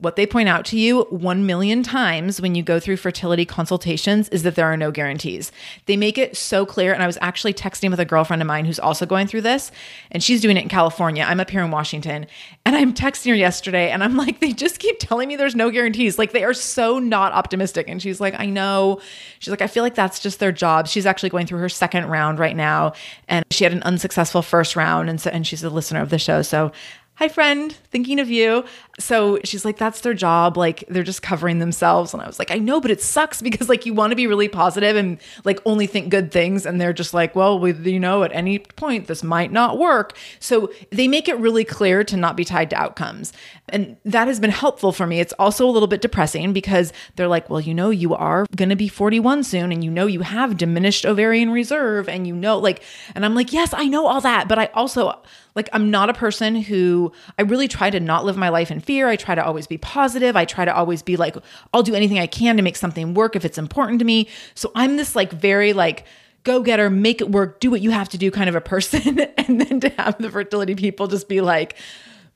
what 0.00 0.16
they 0.16 0.26
point 0.26 0.48
out 0.48 0.64
to 0.66 0.78
you 0.78 1.02
1 1.10 1.46
million 1.46 1.82
times 1.82 2.40
when 2.40 2.54
you 2.54 2.62
go 2.62 2.80
through 2.80 2.96
fertility 2.96 3.44
consultations 3.44 4.28
is 4.30 4.42
that 4.42 4.54
there 4.54 4.66
are 4.66 4.76
no 4.76 4.90
guarantees. 4.90 5.52
They 5.86 5.96
make 5.96 6.18
it 6.18 6.36
so 6.36 6.64
clear. 6.66 6.92
And 6.92 7.02
I 7.02 7.06
was 7.06 7.18
actually 7.20 7.54
texting 7.54 7.90
with 7.90 8.00
a 8.00 8.04
girlfriend 8.04 8.42
of 8.42 8.48
mine 8.48 8.64
who's 8.64 8.78
also 8.78 9.06
going 9.06 9.26
through 9.26 9.42
this, 9.42 9.70
and 10.10 10.22
she's 10.22 10.40
doing 10.40 10.56
it 10.56 10.62
in 10.62 10.68
California. 10.68 11.22
I'm 11.22 11.40
up 11.40 11.50
here 11.50 11.62
in 11.62 11.70
Washington. 11.70 12.26
And 12.64 12.76
I'm 12.76 12.94
texting 12.94 13.28
her 13.30 13.34
yesterday, 13.34 13.90
and 13.90 14.02
I'm 14.02 14.16
like, 14.16 14.40
they 14.40 14.52
just 14.52 14.78
keep 14.78 14.96
telling 14.98 15.28
me 15.28 15.36
there's 15.36 15.54
no 15.54 15.70
guarantees. 15.70 16.18
Like, 16.18 16.32
they 16.32 16.44
are 16.44 16.54
so 16.54 16.98
not 16.98 17.32
optimistic. 17.32 17.88
And 17.88 18.00
she's 18.00 18.20
like, 18.20 18.38
I 18.38 18.46
know. 18.46 19.00
She's 19.38 19.50
like, 19.50 19.62
I 19.62 19.66
feel 19.66 19.82
like 19.82 19.94
that's 19.94 20.20
just 20.20 20.40
their 20.40 20.52
job. 20.52 20.88
She's 20.88 21.06
actually 21.06 21.30
going 21.30 21.46
through 21.46 21.60
her 21.60 21.68
second 21.68 22.06
round 22.06 22.38
right 22.38 22.56
now. 22.56 22.92
And 23.28 23.44
she 23.50 23.64
had 23.64 23.72
an 23.72 23.82
unsuccessful 23.82 24.42
first 24.42 24.76
round. 24.76 25.10
And 25.10 25.20
so, 25.20 25.30
and 25.30 25.46
she's 25.46 25.62
a 25.62 25.70
listener 25.70 26.00
of 26.00 26.10
the 26.10 26.18
show. 26.18 26.42
So 26.42 26.72
hi 27.20 27.28
friend 27.28 27.72
thinking 27.90 28.18
of 28.18 28.30
you. 28.30 28.64
So 28.98 29.40
she's 29.44 29.62
like 29.62 29.76
that's 29.76 30.00
their 30.00 30.14
job. 30.14 30.56
Like 30.56 30.84
they're 30.88 31.02
just 31.02 31.20
covering 31.20 31.58
themselves. 31.58 32.14
And 32.14 32.22
i 32.22 32.26
was 32.26 32.38
like 32.38 32.50
i 32.50 32.56
know 32.56 32.80
but 32.80 32.90
it 32.90 33.02
sucks 33.02 33.42
because 33.48 33.68
like 33.68 33.84
you 33.84 33.92
want 33.92 34.10
to 34.10 34.16
be 34.16 34.26
really 34.26 34.48
positive 34.48 34.96
and 34.96 35.18
like 35.44 35.60
only 35.66 35.86
think 35.86 36.08
good 36.08 36.32
things. 36.32 36.64
And 36.64 36.80
they're 36.80 36.94
just 36.94 37.12
like 37.12 37.36
well 37.36 37.58
with 37.58 37.86
you 37.86 38.00
know 38.00 38.22
at 38.22 38.32
any 38.32 38.58
point 38.58 39.06
this 39.06 39.22
might 39.22 39.52
not 39.52 39.76
work. 39.76 40.16
So 40.38 40.72
they 40.90 41.08
make 41.08 41.28
it 41.28 41.36
really 41.38 41.62
clear 41.62 42.04
to 42.04 42.16
not 42.16 42.38
be 42.38 42.44
tied 42.44 42.70
to 42.70 42.76
outcomes. 42.76 43.34
And 43.68 43.98
that 44.06 44.26
has 44.26 44.40
been 44.40 44.50
helpful 44.50 44.90
for 44.90 45.06
me. 45.06 45.20
It's 45.20 45.34
also 45.34 45.68
a 45.68 45.70
little 45.70 45.88
bit 45.88 46.00
depressing 46.00 46.54
because 46.54 46.90
they're 47.16 47.28
like 47.28 47.50
well 47.50 47.60
you 47.60 47.74
know 47.74 47.90
you 47.90 48.14
are 48.14 48.46
going 48.56 48.70
to 48.70 48.76
be 48.76 48.88
41 48.88 49.44
soon 49.44 49.72
and 49.72 49.84
you 49.84 49.90
know 49.90 50.06
you 50.06 50.20
have 50.22 50.56
diminished 50.56 51.04
ovarian 51.04 51.50
reserve 51.50 52.08
and 52.08 52.26
you 52.26 52.34
know 52.34 52.58
like 52.58 52.82
and 53.14 53.26
i'm 53.26 53.34
like 53.34 53.52
yes 53.52 53.74
i 53.74 53.84
know 53.84 54.06
all 54.06 54.22
that 54.22 54.48
but 54.48 54.58
i 54.58 54.66
also 54.74 55.20
like, 55.54 55.68
I'm 55.72 55.90
not 55.90 56.10
a 56.10 56.14
person 56.14 56.54
who 56.54 57.09
I 57.38 57.42
really 57.42 57.68
try 57.68 57.90
to 57.90 58.00
not 58.00 58.24
live 58.24 58.36
my 58.36 58.48
life 58.48 58.70
in 58.70 58.80
fear. 58.80 59.08
I 59.08 59.16
try 59.16 59.34
to 59.34 59.44
always 59.44 59.66
be 59.66 59.78
positive. 59.78 60.36
I 60.36 60.44
try 60.44 60.64
to 60.64 60.74
always 60.74 61.02
be 61.02 61.16
like, 61.16 61.36
I'll 61.72 61.82
do 61.82 61.94
anything 61.94 62.18
I 62.18 62.26
can 62.26 62.56
to 62.56 62.62
make 62.62 62.76
something 62.76 63.14
work 63.14 63.36
if 63.36 63.44
it's 63.44 63.58
important 63.58 63.98
to 64.00 64.04
me. 64.04 64.28
So 64.54 64.72
I'm 64.74 64.96
this 64.96 65.14
like 65.16 65.32
very 65.32 65.72
like, 65.72 66.06
go 66.42 66.62
getter, 66.62 66.90
make 66.90 67.20
it 67.20 67.30
work, 67.30 67.60
do 67.60 67.70
what 67.70 67.80
you 67.80 67.90
have 67.90 68.08
to 68.10 68.18
do 68.18 68.30
kind 68.30 68.48
of 68.48 68.54
a 68.54 68.60
person. 68.60 69.20
and 69.36 69.60
then 69.60 69.80
to 69.80 69.88
have 69.90 70.18
the 70.18 70.30
fertility 70.30 70.74
people 70.74 71.06
just 71.06 71.28
be 71.28 71.40
like, 71.40 71.76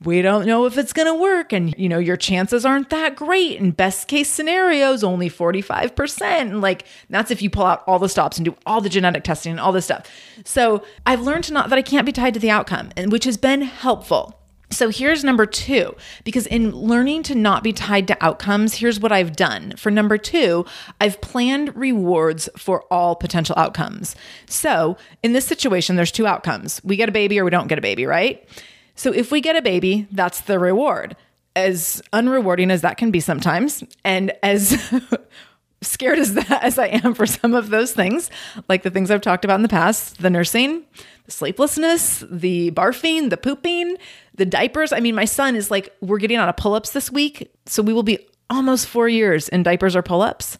we 0.03 0.21
don't 0.21 0.45
know 0.45 0.65
if 0.65 0.77
it's 0.77 0.93
going 0.93 1.07
to 1.07 1.13
work 1.13 1.53
and 1.53 1.73
you 1.77 1.87
know 1.87 1.99
your 1.99 2.17
chances 2.17 2.65
aren't 2.65 2.89
that 2.89 3.15
great 3.15 3.59
and 3.59 3.77
best 3.77 4.07
case 4.07 4.29
scenarios 4.29 5.03
only 5.03 5.29
45% 5.29 6.21
and 6.21 6.61
like 6.61 6.85
that's 7.09 7.31
if 7.31 7.41
you 7.41 7.49
pull 7.49 7.65
out 7.65 7.83
all 7.87 7.99
the 7.99 8.09
stops 8.09 8.37
and 8.37 8.45
do 8.45 8.55
all 8.65 8.81
the 8.81 8.89
genetic 8.89 9.23
testing 9.23 9.51
and 9.51 9.59
all 9.59 9.71
this 9.71 9.85
stuff 9.85 10.09
so 10.43 10.83
i've 11.05 11.21
learned 11.21 11.45
to 11.45 11.53
not 11.53 11.69
that 11.69 11.79
i 11.79 11.81
can't 11.81 12.05
be 12.05 12.11
tied 12.11 12.33
to 12.33 12.39
the 12.39 12.49
outcome 12.49 12.89
and 12.97 13.11
which 13.11 13.23
has 13.23 13.37
been 13.37 13.61
helpful 13.61 14.39
so 14.69 14.89
here's 14.89 15.23
number 15.23 15.45
two, 15.45 15.95
because 16.23 16.47
in 16.47 16.71
learning 16.71 17.23
to 17.23 17.35
not 17.35 17.63
be 17.63 17.71
tied 17.71 18.07
to 18.07 18.23
outcomes, 18.23 18.75
here's 18.75 18.99
what 18.99 19.11
I've 19.11 19.35
done. 19.35 19.73
For 19.77 19.91
number 19.91 20.17
two, 20.17 20.65
I've 20.99 21.21
planned 21.21 21.75
rewards 21.75 22.49
for 22.57 22.83
all 22.91 23.15
potential 23.15 23.55
outcomes. 23.57 24.15
So 24.47 24.97
in 25.23 25.33
this 25.33 25.45
situation, 25.45 25.95
there's 25.95 26.11
two 26.11 26.27
outcomes 26.27 26.81
we 26.83 26.95
get 26.95 27.09
a 27.09 27.11
baby 27.11 27.39
or 27.39 27.45
we 27.45 27.51
don't 27.51 27.67
get 27.67 27.77
a 27.77 27.81
baby, 27.81 28.05
right? 28.05 28.47
So 28.95 29.11
if 29.13 29.31
we 29.31 29.41
get 29.41 29.55
a 29.55 29.61
baby, 29.61 30.07
that's 30.11 30.41
the 30.41 30.59
reward. 30.59 31.15
As 31.55 32.01
unrewarding 32.11 32.71
as 32.71 32.81
that 32.81 32.97
can 32.97 33.11
be 33.11 33.21
sometimes, 33.21 33.83
and 34.03 34.33
as 34.43 34.93
scared 35.81 36.19
as 36.19 36.33
that 36.33 36.51
as 36.63 36.77
I 36.77 36.87
am 36.87 37.13
for 37.13 37.25
some 37.25 37.53
of 37.53 37.69
those 37.69 37.93
things, 37.93 38.29
like 38.67 38.83
the 38.83 38.89
things 38.89 39.11
I've 39.11 39.21
talked 39.21 39.45
about 39.45 39.55
in 39.55 39.61
the 39.61 39.69
past, 39.69 40.21
the 40.21 40.29
nursing, 40.29 40.83
sleeplessness, 41.27 42.23
the 42.29 42.71
barfing, 42.71 43.29
the 43.29 43.37
pooping, 43.37 43.97
the 44.35 44.45
diapers. 44.45 44.93
I 44.93 44.99
mean, 44.99 45.15
my 45.15 45.25
son 45.25 45.55
is 45.55 45.71
like, 45.71 45.95
we're 46.01 46.17
getting 46.17 46.37
out 46.37 46.49
of 46.49 46.57
pull-ups 46.57 46.91
this 46.91 47.11
week, 47.11 47.51
so 47.65 47.81
we 47.81 47.93
will 47.93 48.03
be 48.03 48.19
almost 48.49 48.87
four 48.87 49.09
years 49.09 49.49
in 49.49 49.63
diapers 49.63 49.95
or 49.95 50.01
pull-ups. 50.01 50.57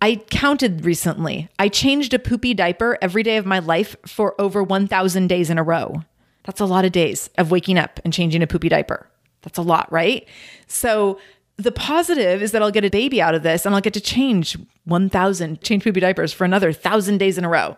I 0.00 0.16
counted 0.30 0.84
recently. 0.84 1.48
I 1.58 1.68
changed 1.68 2.12
a 2.12 2.18
poopy 2.18 2.54
diaper 2.54 2.98
every 3.00 3.22
day 3.22 3.36
of 3.36 3.46
my 3.46 3.60
life 3.60 3.94
for 4.04 4.40
over 4.40 4.62
1,000 4.62 5.28
days 5.28 5.48
in 5.48 5.58
a 5.58 5.62
row. 5.62 6.02
That's 6.44 6.60
a 6.60 6.64
lot 6.64 6.84
of 6.84 6.90
days 6.90 7.30
of 7.38 7.52
waking 7.52 7.78
up 7.78 8.00
and 8.04 8.12
changing 8.12 8.42
a 8.42 8.48
poopy 8.48 8.68
diaper. 8.68 9.08
That's 9.42 9.58
a 9.58 9.62
lot, 9.62 9.90
right? 9.92 10.26
So 10.66 11.20
the 11.56 11.70
positive 11.70 12.42
is 12.42 12.50
that 12.52 12.62
I'll 12.62 12.70
get 12.70 12.84
a 12.84 12.90
baby 12.90 13.22
out 13.22 13.34
of 13.34 13.42
this 13.42 13.64
and 13.64 13.74
I'll 13.74 13.80
get 13.80 13.94
to 13.94 14.00
change 14.00 14.56
1,000, 14.84 15.62
change 15.62 15.84
poopy 15.84 16.00
diapers 16.00 16.32
for 16.32 16.44
another 16.44 16.68
1,000 16.68 17.18
days 17.18 17.38
in 17.38 17.44
a 17.44 17.48
row. 17.48 17.76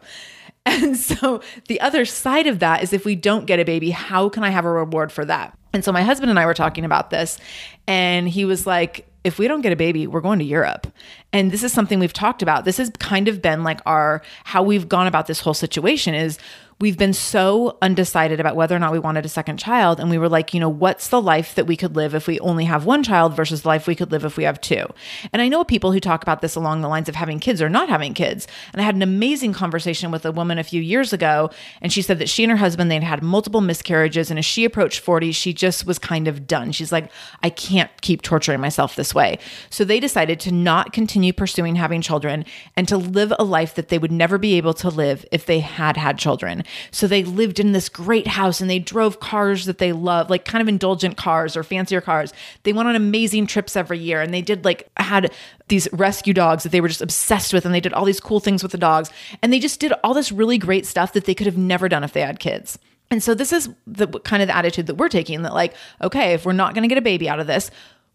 And 0.85 0.97
so 0.97 1.43
the 1.69 1.81
other 1.81 2.05
side 2.05 2.47
of 2.47 2.59
that 2.59 2.83
is 2.83 2.93
if 2.93 3.05
we 3.05 3.15
don't 3.15 3.47
get 3.47 3.61
a 3.61 3.65
baby, 3.65 3.91
how 3.91 4.29
can 4.29 4.43
I 4.43 4.51
have 4.51 4.65
a 4.65 4.71
reward 4.71 5.13
for 5.13 5.25
that? 5.25 5.57
And 5.73 5.85
so 5.85 5.93
my 5.93 6.03
husband 6.03 6.31
and 6.31 6.39
I 6.39 6.47
were 6.47 6.55
talking 6.55 6.85
about 6.85 7.11
this, 7.11 7.39
and 7.87 8.29
he 8.29 8.45
was 8.45 8.67
like, 8.67 9.07
if 9.25 9.39
we 9.39 9.49
don't 9.49 9.63
get 9.63 9.73
a 9.73 9.77
baby, 9.77 10.07
we're 10.07 10.21
going 10.21 10.39
to 10.39 10.45
Europe. 10.45 10.87
And 11.33 11.51
this 11.51 11.63
is 11.63 11.73
something 11.73 11.99
we've 11.99 12.13
talked 12.13 12.43
about. 12.43 12.65
This 12.65 12.77
has 12.77 12.91
kind 12.99 13.27
of 13.27 13.41
been 13.41 13.63
like 13.65 13.81
our 13.87 14.23
how 14.45 14.63
we've 14.63 14.89
gone 14.89 15.07
about 15.07 15.27
this 15.27 15.41
whole 15.41 15.55
situation 15.55 16.15
is 16.15 16.39
we've 16.81 16.99
been 16.99 17.13
so 17.13 17.79
undecided 17.81 18.41
about 18.41 18.57
whether 18.57 18.75
or 18.75 18.79
not 18.79 18.93
we 18.93 18.99
wanted 18.99 19.25
a 19.25 19.29
second 19.29 19.59
child. 19.59 20.01
And 20.01 20.11
we 20.11 20.19
were 20.19 20.29
like, 20.29 20.53
you 20.53 20.61
know, 20.61 20.69
what's 20.69 21.09
the 21.09 21.21
life 21.21 21.55
that 21.55 21.67
we 21.67 21.77
could 21.77 21.97
live 21.97 22.15
if 22.15 22.27
we 22.27 22.41
only 22.41 22.65
have 22.65 22.85
one 22.85 23.03
child 23.03 23.35
versus 23.35 23.63
the 23.63 23.69
life 23.69 23.87
we 23.87 23.95
could 23.95 24.11
live 24.11 24.25
if 24.25 24.37
we 24.37 24.45
have 24.45 24.61
two? 24.61 24.87
And 25.33 25.41
I 25.41 25.49
know 25.49 25.65
people 25.65 25.93
who 25.93 26.01
talk 26.01 26.23
about 26.23 26.41
this 26.41 26.57
along 26.57 26.81
the 26.81 26.89
lines 26.89 27.09
of 27.09 27.15
having 27.15 27.39
kids 27.39 27.63
or 27.63 27.69
not 27.69 27.89
having 27.89 28.15
kids. 28.15 28.49
And 28.73 28.83
I 28.83 28.85
had 28.85 28.97
an 28.97 29.03
amazing 29.03 29.53
conversation 29.53 30.11
with 30.11 30.27
a 30.27 30.33
woman 30.33 30.59
a 30.59 30.65
few 30.65 30.83
years 30.83 31.13
ago. 31.13 31.51
And 31.81 31.93
she 31.93 32.03
said 32.03 32.19
that 32.19 32.29
she 32.29 32.43
and 32.43 32.51
her 32.51 32.57
husband, 32.57 32.91
they'd 32.91 33.03
had 33.03 33.23
multiple 33.23 33.61
miscarriages. 33.61 34.31
And 34.31 34.39
as 34.39 34.45
she 34.45 34.65
approached 34.65 35.01
40, 35.01 35.33
she 35.33 35.53
just 35.53 35.87
was 35.87 35.99
kind 35.99 36.27
of 36.27 36.47
done. 36.47 36.73
She's 36.73 36.93
like, 36.93 37.11
I 37.43 37.51
can't 37.51 37.91
keep 38.03 38.23
torturing 38.23 38.61
myself 38.61 38.97
this 38.97 39.15
way. 39.15 39.39
So 39.71 39.85
they 39.85 40.01
decided 40.01 40.41
to 40.41 40.53
not 40.53 40.93
continue 40.93 41.33
pursuing 41.33 41.77
having 41.77 42.01
children 42.01 42.45
and 42.77 42.89
to 42.89 42.97
live 42.97 43.33
a 43.39 43.45
life 43.45 43.75
that 43.75 43.89
they 43.89 43.99
would 43.99 44.13
never 44.13 44.39
be 44.39 44.55
able 44.55 44.75
to 44.75 44.89
live 44.89 45.25
if 45.31 45.47
they 45.47 45.61
had 45.61 45.97
had 45.97 46.19
children. 46.19 46.64
So 46.91 47.07
they 47.07 47.25
lived 47.25 47.61
in 47.61 47.73
this 47.73 47.89
great 47.89 48.27
house 48.27 48.61
and 48.61 48.69
they 48.69 48.79
drove 48.79 49.21
cars 49.21 49.67
that 49.67 49.79
they 49.79 49.93
love, 49.93 50.31
like 50.31 50.45
kind 50.45 50.63
of 50.63 50.69
indulgent 50.69 51.17
cars 51.17 51.57
or 51.57 51.63
fancier 51.63 52.01
cars. 52.01 52.33
They 52.63 52.73
went 52.73 52.89
on 52.89 52.97
amazing 52.97 53.47
trips 53.47 53.77
every 53.77 53.99
year 53.99 54.21
and 54.21 54.33
they 54.33 54.43
did 54.43 54.65
like 54.65 54.89
had 54.97 55.33
these 55.69 55.89
rescue 55.93 56.35
dogs 56.35 56.63
that 56.63 56.73
they 56.73 56.81
were 56.81 56.89
just 56.89 57.03
obsessed 57.03 57.53
with 57.53 57.65
and 57.65 57.75
they 57.75 57.81
did 57.81 57.93
all 57.93 58.05
these 58.05 58.21
cool 58.21 58.41
things 58.41 58.63
with 58.63 58.73
the 58.73 58.79
dogs 58.79 59.11
and 59.43 59.53
they 59.53 59.59
just 59.59 59.81
did 59.81 59.93
all 60.03 60.15
this 60.15 60.33
really 60.33 60.59
great 60.59 60.87
stuff 60.87 61.13
that 61.13 61.25
they 61.25 61.35
could 61.35 61.47
have 61.47 61.59
never 61.59 61.89
done 61.89 62.05
if 62.05 62.13
they 62.13 62.21
had 62.21 62.39
kids. 62.39 62.79
And 63.11 63.23
so 63.23 63.35
this 63.35 63.53
is 63.53 63.69
the 63.87 64.09
kind 64.09 64.43
of 64.43 64.49
the 64.49 64.57
attitude 64.57 64.87
that 64.87 64.97
we're 64.97 65.09
taking 65.09 65.43
that 65.43 65.55
like, 65.55 65.75
okay, 66.03 66.33
if 66.33 66.45
we're 66.45 66.53
not 66.53 66.75
going 66.75 66.83
to 66.83 66.89
get 66.89 66.99
a 66.99 67.03
baby 67.03 67.29
out 67.29 67.39
of 67.39 67.47
this, 67.47 67.71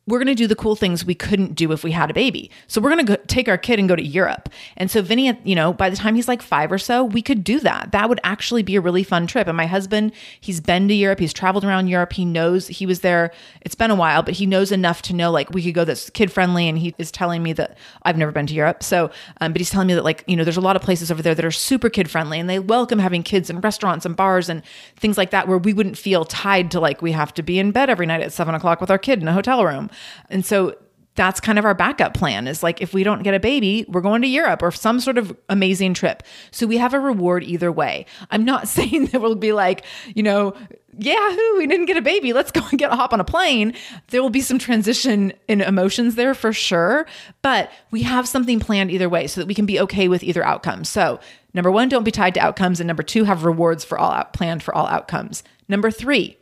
we're 0.09 0.17
going 0.17 0.27
to 0.27 0.35
do 0.35 0.47
the 0.47 0.55
cool 0.55 0.75
things 0.75 1.05
we 1.05 1.13
couldn't 1.13 1.53
do 1.53 1.71
if 1.71 1.83
we 1.83 1.91
had 1.91 2.09
a 2.09 2.13
baby. 2.13 2.49
So 2.67 2.81
we're 2.81 2.89
going 2.89 3.05
to 3.05 3.17
take 3.27 3.47
our 3.47 3.57
kid 3.57 3.79
and 3.79 3.87
go 3.87 3.95
to 3.95 4.03
Europe. 4.03 4.49
And 4.75 4.89
so 4.89 5.01
Vinny, 5.01 5.31
you 5.43 5.55
know, 5.55 5.71
by 5.71 5.89
the 5.89 5.95
time 5.95 6.15
he's 6.15 6.27
like 6.27 6.41
five 6.41 6.71
or 6.71 6.79
so, 6.79 7.03
we 7.03 7.21
could 7.21 7.43
do 7.43 7.59
that. 7.59 7.91
That 7.91 8.09
would 8.09 8.19
actually 8.23 8.63
be 8.63 8.75
a 8.75 8.81
really 8.81 9.03
fun 9.03 9.27
trip. 9.27 9.47
And 9.47 9.55
my 9.55 9.67
husband, 9.67 10.11
he's 10.41 10.59
been 10.59 10.87
to 10.87 10.93
Europe. 10.93 11.19
He's 11.19 11.31
traveled 11.31 11.63
around 11.63 11.87
Europe. 11.87 12.13
He 12.13 12.25
knows 12.25 12.67
he 12.67 12.85
was 12.85 13.01
there. 13.01 13.31
It's 13.61 13.75
been 13.75 13.91
a 13.91 13.95
while, 13.95 14.23
but 14.23 14.33
he 14.33 14.45
knows 14.45 14.71
enough 14.71 15.01
to 15.03 15.13
know 15.13 15.31
like 15.31 15.51
we 15.51 15.63
could 15.63 15.75
go 15.75 15.85
that's 15.85 16.09
kid 16.09 16.31
friendly. 16.31 16.67
And 16.67 16.77
he 16.77 16.95
is 16.97 17.11
telling 17.11 17.43
me 17.43 17.53
that 17.53 17.77
I've 18.03 18.17
never 18.17 18.31
been 18.31 18.47
to 18.47 18.53
Europe. 18.53 18.81
So, 18.83 19.11
um, 19.41 19.53
but 19.53 19.59
he's 19.61 19.69
telling 19.69 19.87
me 19.87 19.93
that 19.93 20.03
like, 20.03 20.23
you 20.27 20.35
know, 20.35 20.43
there's 20.43 20.57
a 20.57 20.61
lot 20.61 20.75
of 20.75 20.81
places 20.81 21.11
over 21.11 21.21
there 21.21 21.35
that 21.35 21.45
are 21.45 21.51
super 21.51 21.89
kid 21.89 22.09
friendly 22.09 22.39
and 22.39 22.49
they 22.49 22.57
welcome 22.59 22.97
having 22.97 23.21
kids 23.21 23.49
in 23.49 23.61
restaurants 23.61 24.05
and 24.05 24.15
bars 24.15 24.49
and 24.49 24.63
things 24.95 25.17
like 25.17 25.29
that 25.29 25.47
where 25.47 25.57
we 25.57 25.71
wouldn't 25.73 25.97
feel 25.97 26.25
tied 26.25 26.71
to 26.71 26.79
like 26.79 27.01
we 27.01 27.11
have 27.11 27.33
to 27.35 27.43
be 27.43 27.59
in 27.59 27.71
bed 27.71 27.89
every 27.89 28.05
night 28.05 28.21
at 28.21 28.33
seven 28.33 28.55
o'clock 28.55 28.81
with 28.81 28.89
our 28.89 28.97
kid 28.97 29.21
in 29.21 29.27
a 29.27 29.33
hotel 29.33 29.63
room. 29.63 29.89
And 30.29 30.45
so 30.45 30.75
that's 31.19 31.41
kind 31.41 31.59
of 31.59 31.65
our 31.65 31.73
backup 31.73 32.13
plan 32.13 32.47
is 32.47 32.63
like 32.63 32.81
if 32.81 32.93
we 32.93 33.03
don't 33.03 33.23
get 33.23 33.33
a 33.33 33.41
baby, 33.41 33.85
we're 33.89 33.99
going 33.99 34.21
to 34.21 34.27
Europe 34.27 34.63
or 34.63 34.71
some 34.71 35.01
sort 35.01 35.17
of 35.17 35.35
amazing 35.49 35.93
trip. 35.93 36.23
So 36.51 36.65
we 36.65 36.77
have 36.77 36.93
a 36.93 36.99
reward 36.99 37.43
either 37.43 37.73
way. 37.73 38.05
I'm 38.31 38.45
not 38.45 38.67
saying 38.69 39.07
that 39.07 39.19
we'll 39.19 39.35
be 39.35 39.51
like, 39.51 39.83
you 40.15 40.23
know, 40.23 40.55
yahoo, 40.97 41.57
we 41.57 41.67
didn't 41.67 41.87
get 41.87 41.97
a 41.97 42.01
baby. 42.01 42.31
Let's 42.31 42.51
go 42.51 42.61
and 42.69 42.79
get 42.79 42.91
a 42.91 42.95
hop 42.95 43.11
on 43.11 43.19
a 43.19 43.25
plane. 43.25 43.73
There 44.07 44.21
will 44.21 44.29
be 44.29 44.39
some 44.39 44.59
transition 44.59 45.33
in 45.49 45.59
emotions 45.59 46.15
there 46.15 46.33
for 46.33 46.53
sure, 46.53 47.05
but 47.41 47.69
we 47.91 48.03
have 48.03 48.25
something 48.25 48.61
planned 48.61 48.89
either 48.89 49.09
way 49.09 49.27
so 49.27 49.41
that 49.41 49.47
we 49.47 49.53
can 49.53 49.65
be 49.65 49.79
okay 49.81 50.07
with 50.07 50.23
either 50.23 50.45
outcome. 50.45 50.85
So, 50.85 51.19
number 51.53 51.69
1, 51.69 51.89
don't 51.89 52.05
be 52.05 52.11
tied 52.11 52.33
to 52.35 52.39
outcomes 52.39 52.79
and 52.79 52.87
number 52.87 53.03
2, 53.03 53.25
have 53.25 53.43
rewards 53.43 53.83
for 53.83 53.97
all 53.97 54.11
out 54.11 54.31
planned 54.31 54.63
for 54.63 54.73
all 54.73 54.87
outcomes. 54.87 55.43
Number 55.67 55.91
3, 55.91 56.37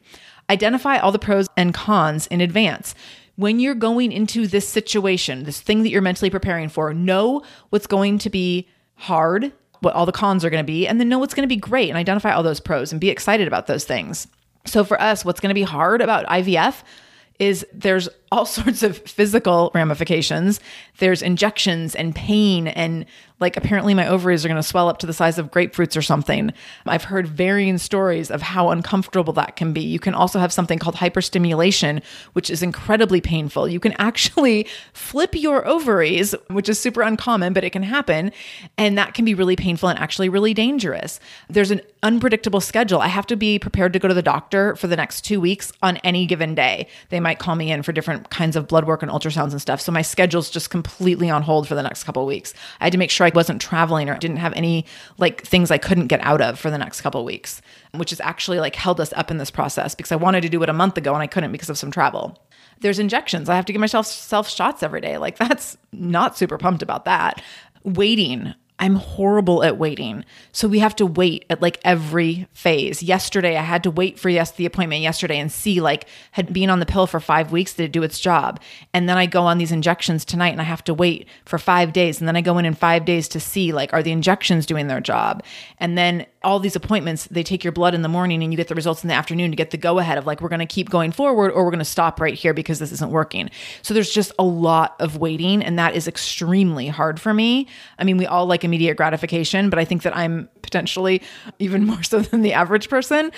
identify 0.51 0.99
all 0.99 1.11
the 1.11 1.17
pros 1.17 1.47
and 1.57 1.73
cons 1.73 2.27
in 2.27 2.41
advance 2.41 2.93
when 3.38 3.60
you're 3.60 3.76
going 3.76 4.12
into 4.12 4.47
this 4.47 4.67
situation, 4.67 5.43
this 5.43 5.62
thing 5.62 5.84
that 5.84 5.89
you're 5.89 6.02
mentally 6.02 6.30
preparing 6.30 6.69
for, 6.69 6.93
know 6.93 7.43
what's 7.69 7.88
going 7.88 8.17
to 8.19 8.30
be 8.30 8.67
hard, 8.95 9.54
what 9.80 9.93
all 9.93 10.06
the 10.08 10.12
cons 10.12 10.43
are 10.43 10.50
going 10.50 10.63
to 10.63 10.67
be, 10.67 10.88
and 10.88 11.00
then 11.00 11.08
know 11.08 11.19
what's 11.19 11.36
going 11.36 11.47
to 11.47 11.56
be 11.56 11.60
great 11.60 11.88
and 11.88 11.97
identify 11.97 12.32
all 12.34 12.43
those 12.43 12.60
pros 12.60 12.91
and 12.91 13.00
be 13.00 13.10
excited 13.10 13.47
about 13.47 13.67
those 13.67 13.86
things. 13.86 14.28
So 14.65 14.84
for 14.84 15.00
us, 15.00 15.23
what's 15.23 15.39
going 15.39 15.52
to 15.52 15.56
be 15.56 15.62
hard 15.63 16.02
about 16.02 16.26
IVF 16.26 16.82
is 17.39 17.65
there's 17.73 18.10
all 18.32 18.45
sorts 18.60 18.84
of 18.84 18.97
physical 18.97 19.71
ramifications. 19.73 20.60
There's 21.00 21.21
injections 21.21 21.95
and 21.95 22.15
pain 22.15 22.67
and 22.67 23.06
like 23.39 23.56
apparently 23.56 23.93
my 23.93 24.08
ovaries 24.08 24.43
are 24.43 24.47
going 24.47 24.62
to 24.62 24.67
swell 24.67 24.89
up 24.89 24.97
to 25.00 25.06
the 25.06 25.13
size 25.13 25.38
of 25.38 25.52
grapefruits 25.52 25.95
or 25.95 26.02
something. 26.02 26.52
I've 26.86 27.04
heard 27.04 27.28
varying 27.28 27.78
stories 27.78 28.32
of 28.32 28.41
how 28.41 28.69
uncomfortable 28.69 29.34
that 29.34 29.56
can 29.56 29.73
be. 29.73 29.82
You 29.82 30.00
can 30.00 30.15
also 30.15 30.39
have 30.39 30.52
something 30.52 30.80
called 30.80 30.95
hyperstimulation, 30.95 32.04
which 32.34 32.50
is 32.50 32.63
incredibly 32.63 33.21
painful. 33.21 33.67
You 33.67 33.80
can 33.80 33.93
actually 34.00 34.67
flip 34.93 35.36
your 35.36 35.67
ovaries, 35.67 36.34
which 36.50 36.67
is 36.67 36.80
super 36.80 37.02
uncommon, 37.02 37.54
but 37.54 37.63
it 37.63 37.69
can 37.71 37.84
happen. 37.84 38.32
And 38.78 38.97
that 38.97 39.13
can 39.13 39.26
be 39.26 39.36
really 39.36 39.56
painful 39.56 39.89
and 39.89 40.00
actually 40.00 40.30
really 40.30 40.54
dangerous. 40.54 41.19
There's 41.47 41.71
an 41.71 41.82
unpredictable 42.02 42.62
schedule. 42.62 43.00
I 43.02 43.08
have 43.08 43.28
to 43.28 43.36
be 43.36 43.60
prepared 43.60 43.93
to 43.93 44.00
go 44.00 44.08
to 44.08 44.13
the 44.13 44.21
doctor 44.21 44.76
for 44.76 44.88
the 44.88 44.95
next 44.95 45.21
two 45.21 45.39
weeks 45.39 45.71
on 45.82 45.97
any 45.97 46.26
given 46.26 46.56
day. 46.56 46.88
They 47.10 47.19
might 47.27 47.39
call 47.39 47.55
me 47.55 47.73
in 47.73 47.83
for 47.83 47.91
different 47.91 48.29
kinds 48.29 48.55
of 48.55 48.69
blood 48.69 48.85
work 48.85 49.03
and 49.03 49.11
ultrasounds 49.11 49.51
and 49.51 49.61
stuff. 49.61 49.81
So 49.81 49.91
my 49.91 50.01
schedule's 50.01 50.49
just 50.49 50.69
completely 50.69 51.29
on 51.29 51.41
hold 51.41 51.67
for 51.67 51.75
the 51.75 51.83
next 51.83 52.05
couple 52.05 52.25
weeks. 52.25 52.53
I 52.79 52.85
had 52.85 52.93
to 52.93 52.97
make 52.97 53.11
sure 53.11 53.27
I 53.27 53.31
wasn't 53.35 53.59
traveling 53.61 54.09
or 54.09 54.17
didn't 54.17 54.37
have 54.37 54.53
any 54.53 54.85
like 55.17 55.43
things 55.43 55.69
I 55.69 55.77
couldn't 55.77 56.07
get 56.07 56.21
out 56.21 56.39
of 56.39 56.57
for 56.57 56.71
the 56.71 56.77
next 56.77 57.01
couple 57.01 57.25
weeks, 57.25 57.61
which 57.93 58.11
has 58.11 58.21
actually 58.21 58.61
like 58.61 58.77
held 58.77 59.01
us 59.01 59.11
up 59.11 59.29
in 59.29 59.39
this 59.39 59.51
process 59.51 59.93
because 59.93 60.13
I 60.13 60.15
wanted 60.15 60.39
to 60.43 60.49
do 60.49 60.63
it 60.63 60.69
a 60.69 60.73
month 60.73 60.97
ago 60.97 61.13
and 61.13 61.21
I 61.21 61.27
couldn't 61.27 61.51
because 61.51 61.69
of 61.69 61.77
some 61.77 61.91
travel. 61.91 62.41
There's 62.79 62.97
injections. 62.97 63.49
I 63.49 63.57
have 63.57 63.65
to 63.65 63.73
give 63.73 63.81
myself 63.81 64.07
self 64.07 64.47
shots 64.47 64.81
every 64.81 65.01
day. 65.01 65.17
Like 65.17 65.37
that's 65.49 65.75
not 65.91 66.37
super 66.37 66.57
pumped 66.57 66.81
about 66.81 67.03
that. 67.03 67.41
Waiting 67.83 68.53
I'm 68.79 68.95
horrible 68.95 69.63
at 69.63 69.77
waiting. 69.77 70.23
So 70.51 70.67
we 70.67 70.79
have 70.79 70.95
to 70.97 71.05
wait 71.05 71.45
at 71.49 71.61
like 71.61 71.79
every 71.83 72.47
phase. 72.53 73.01
Yesterday, 73.01 73.57
I 73.57 73.63
had 73.63 73.83
to 73.83 73.91
wait 73.91 74.19
for 74.19 74.29
yes 74.29 74.51
the 74.51 74.67
appointment 74.67 75.01
yesterday 75.01 75.39
and 75.39 75.51
see 75.51 75.81
like 75.81 76.07
had 76.31 76.53
been 76.53 76.69
on 76.69 76.79
the 76.79 76.85
pill 76.85 77.07
for 77.07 77.19
five 77.19 77.51
weeks 77.51 77.73
to 77.75 77.87
do 77.87 78.03
its 78.03 78.19
job. 78.19 78.59
And 78.93 79.09
then 79.09 79.17
I 79.17 79.25
go 79.25 79.43
on 79.43 79.57
these 79.57 79.71
injections 79.71 80.23
tonight 80.23 80.51
and 80.51 80.61
I 80.61 80.65
have 80.65 80.83
to 80.83 80.93
wait 80.93 81.27
for 81.45 81.57
five 81.57 81.91
days. 81.91 82.19
And 82.19 82.27
then 82.27 82.35
I 82.35 82.41
go 82.41 82.59
in 82.59 82.65
in 82.65 82.75
five 82.75 83.03
days 83.03 83.27
to 83.29 83.39
see 83.39 83.71
like 83.71 83.93
are 83.93 84.03
the 84.03 84.11
injections 84.11 84.67
doing 84.67 84.87
their 84.87 85.01
job. 85.01 85.43
And 85.79 85.97
then 85.97 86.27
all 86.43 86.60
these 86.60 86.76
appointments, 86.76 87.26
they 87.28 87.43
take 87.43 87.63
your 87.63 87.73
blood 87.73 87.95
in 87.95 88.04
the 88.04 88.10
morning 88.10 88.43
and 88.43 88.54
you 88.54 88.58
get 88.58 88.67
the 88.67 88.76
results 88.76 89.04
in 89.04 89.08
the 89.08 89.13
afternoon 89.13 89.52
to 89.52 89.58
get 89.58 89.71
the 89.71 89.78
go 89.78 89.97
ahead 89.97 90.17
of 90.17 90.26
like 90.28 90.39
we're 90.39 90.50
going 90.50 90.60
to 90.60 90.65
keep 90.65 90.89
going 90.89 91.12
forward 91.12 91.52
or 91.52 91.63
we're 91.63 91.71
going 91.71 91.80
to 91.80 91.86
stop 91.86 92.21
right 92.21 92.36
here 92.36 92.54
because 92.54 92.80
this 92.80 92.91
isn't 92.91 93.12
working. 93.12 93.50
So 93.82 93.93
there's 93.93 94.12
just 94.12 94.32
a 94.38 94.43
lot 94.43 94.95
of 95.00 95.17
waiting 95.17 95.63
and 95.63 95.80
that 95.80 95.95
is 95.95 96.08
extremely 96.08 96.88
hard 96.88 97.19
for 97.19 97.34
me. 97.34 97.67
I 97.97 98.04
mean, 98.04 98.17
we 98.17 98.28
all 98.28 98.45
like 98.45 98.63
immediate 98.63 98.97
gratification, 98.97 99.69
but 99.69 99.80
I 99.80 99.86
think 99.86 100.04
that 100.04 100.15
I'm 100.15 100.47
potentially 100.62 101.23
even 101.60 101.86
more 101.88 102.04
so 102.04 102.19
than 102.19 102.41
the 102.41 102.54
average 102.54 102.88
person 102.88 103.32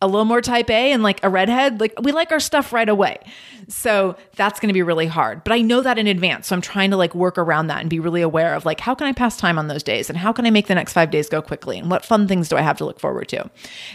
a 0.00 0.06
little 0.06 0.24
more 0.24 0.40
type 0.40 0.70
A 0.70 0.92
and 0.92 1.02
like 1.02 1.22
a 1.24 1.28
redhead, 1.28 1.80
like 1.80 1.92
we 2.00 2.12
like 2.12 2.30
our 2.30 2.38
stuff 2.38 2.72
right 2.72 2.88
away. 2.88 3.18
So 3.66 4.16
that's 4.36 4.60
going 4.60 4.68
to 4.68 4.74
be 4.74 4.82
really 4.82 5.06
hard. 5.06 5.42
But 5.42 5.52
I 5.52 5.60
know 5.60 5.80
that 5.80 5.98
in 5.98 6.06
advance. 6.06 6.46
So 6.46 6.54
I'm 6.54 6.62
trying 6.62 6.90
to 6.90 6.96
like 6.96 7.14
work 7.14 7.36
around 7.36 7.66
that 7.66 7.80
and 7.80 7.90
be 7.90 7.98
really 7.98 8.22
aware 8.22 8.54
of 8.54 8.64
like 8.64 8.78
how 8.78 8.94
can 8.94 9.08
I 9.08 9.12
pass 9.12 9.36
time 9.36 9.58
on 9.58 9.66
those 9.66 9.82
days 9.82 10.08
and 10.08 10.16
how 10.16 10.32
can 10.32 10.46
I 10.46 10.50
make 10.50 10.68
the 10.68 10.74
next 10.74 10.92
5 10.92 11.10
days 11.10 11.28
go 11.28 11.42
quickly 11.42 11.78
and 11.78 11.90
what 11.90 12.04
fun 12.04 12.28
things 12.28 12.48
do 12.48 12.56
I 12.56 12.60
have 12.60 12.78
to 12.78 12.84
look 12.84 13.00
forward 13.00 13.28
to. 13.28 13.50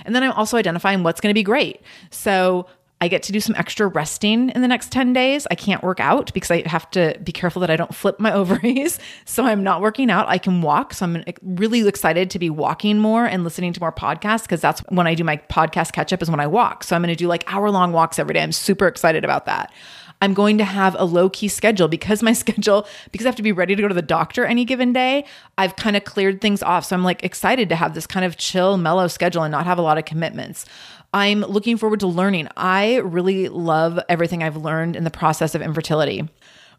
And 0.06 0.14
then 0.14 0.24
I'm 0.24 0.34
also 0.34 0.58
identifying 0.58 1.04
what's 1.04 1.22
going 1.22 1.32
to 1.32 1.34
be 1.34 1.44
great. 1.44 1.82
So 2.12 2.68
I 3.04 3.10
get 3.10 3.22
to 3.24 3.34
do 3.34 3.42
some 3.42 3.54
extra 3.58 3.86
resting 3.86 4.50
in 4.52 4.62
the 4.62 4.68
next 4.70 4.90
10 4.94 5.12
days. 5.12 5.46
I 5.52 5.56
can't 5.56 5.84
work 5.84 6.00
out 6.00 6.34
because 6.34 6.50
I 6.50 6.66
have 6.66 6.90
to 6.92 7.20
be 7.22 7.34
careful 7.34 7.60
that 7.60 7.70
I 7.70 7.76
don't 7.76 7.94
flip 7.94 8.18
my 8.18 8.32
ovaries. 8.40 8.98
So 9.26 9.44
I'm 9.44 9.62
not 9.62 9.82
working 9.82 10.10
out. 10.10 10.30
I 10.30 10.38
can 10.38 10.62
walk. 10.62 10.94
So 10.94 11.04
I'm 11.04 11.22
really 11.42 11.86
excited 11.86 12.30
to 12.30 12.40
be 12.40 12.50
walking 12.50 13.00
more 13.00 13.26
and 13.26 13.44
listening 13.44 13.74
to 13.74 13.82
more 13.82 13.92
podcasts 13.92 14.44
because 14.44 14.62
that's 14.62 14.80
when 14.88 15.06
I 15.06 15.16
do 15.16 15.26
my 15.26 15.36
podcast 15.36 15.92
catch 15.92 16.14
up 16.14 16.22
is 16.22 16.32
when 16.32 16.40
I 16.40 16.48
walk. 16.48 16.86
So 16.86 16.96
I'm 16.96 17.02
going 17.02 17.14
to 17.14 17.16
do 17.18 17.28
like 17.28 17.44
hour 17.54 17.70
long 17.70 17.92
walks 17.92 18.20
every 18.20 18.36
day. 18.36 18.42
I'm 18.42 18.54
super 18.54 18.88
excited 18.88 19.26
about 19.26 19.48
that. 19.48 19.74
I'm 20.22 20.34
going 20.34 20.58
to 20.60 20.64
have 20.64 20.96
a 20.98 21.04
low 21.04 21.30
key 21.30 21.50
schedule 21.50 21.90
because 21.90 22.24
my 22.24 22.32
schedule, 22.44 22.88
because 23.12 23.26
I 23.26 23.28
have 23.28 23.36
to 23.36 23.44
be 23.44 23.52
ready 23.52 23.76
to 23.76 23.82
go 23.82 23.90
to 23.90 23.94
the 23.94 24.02
doctor 24.02 24.46
any 24.46 24.64
given 24.64 24.94
day, 24.94 25.26
I've 25.58 25.76
kind 25.76 25.98
of 25.98 26.06
cleared 26.06 26.40
things 26.40 26.64
off. 26.64 26.86
So 26.86 26.96
I'm 26.96 27.04
like 27.04 27.22
excited 27.26 27.68
to 27.68 27.76
have 27.76 27.96
this 27.96 28.08
kind 28.08 28.26
of 28.26 28.38
chill, 28.38 28.78
mellow 28.78 29.10
schedule 29.10 29.44
and 29.44 29.52
not 29.52 29.66
have 29.66 29.78
a 29.78 29.82
lot 29.82 29.98
of 29.98 30.06
commitments. 30.06 30.66
I'm 31.14 31.42
looking 31.42 31.78
forward 31.78 32.00
to 32.02 32.08
learning. 32.08 32.48
I 32.58 32.98
really 32.98 33.50
love 33.50 34.00
everything 34.10 34.42
I've 34.42 34.58
learned 34.58 34.96
in 34.96 35.04
the 35.04 35.12
process 35.12 35.54
of 35.54 35.62
infertility. 35.62 36.28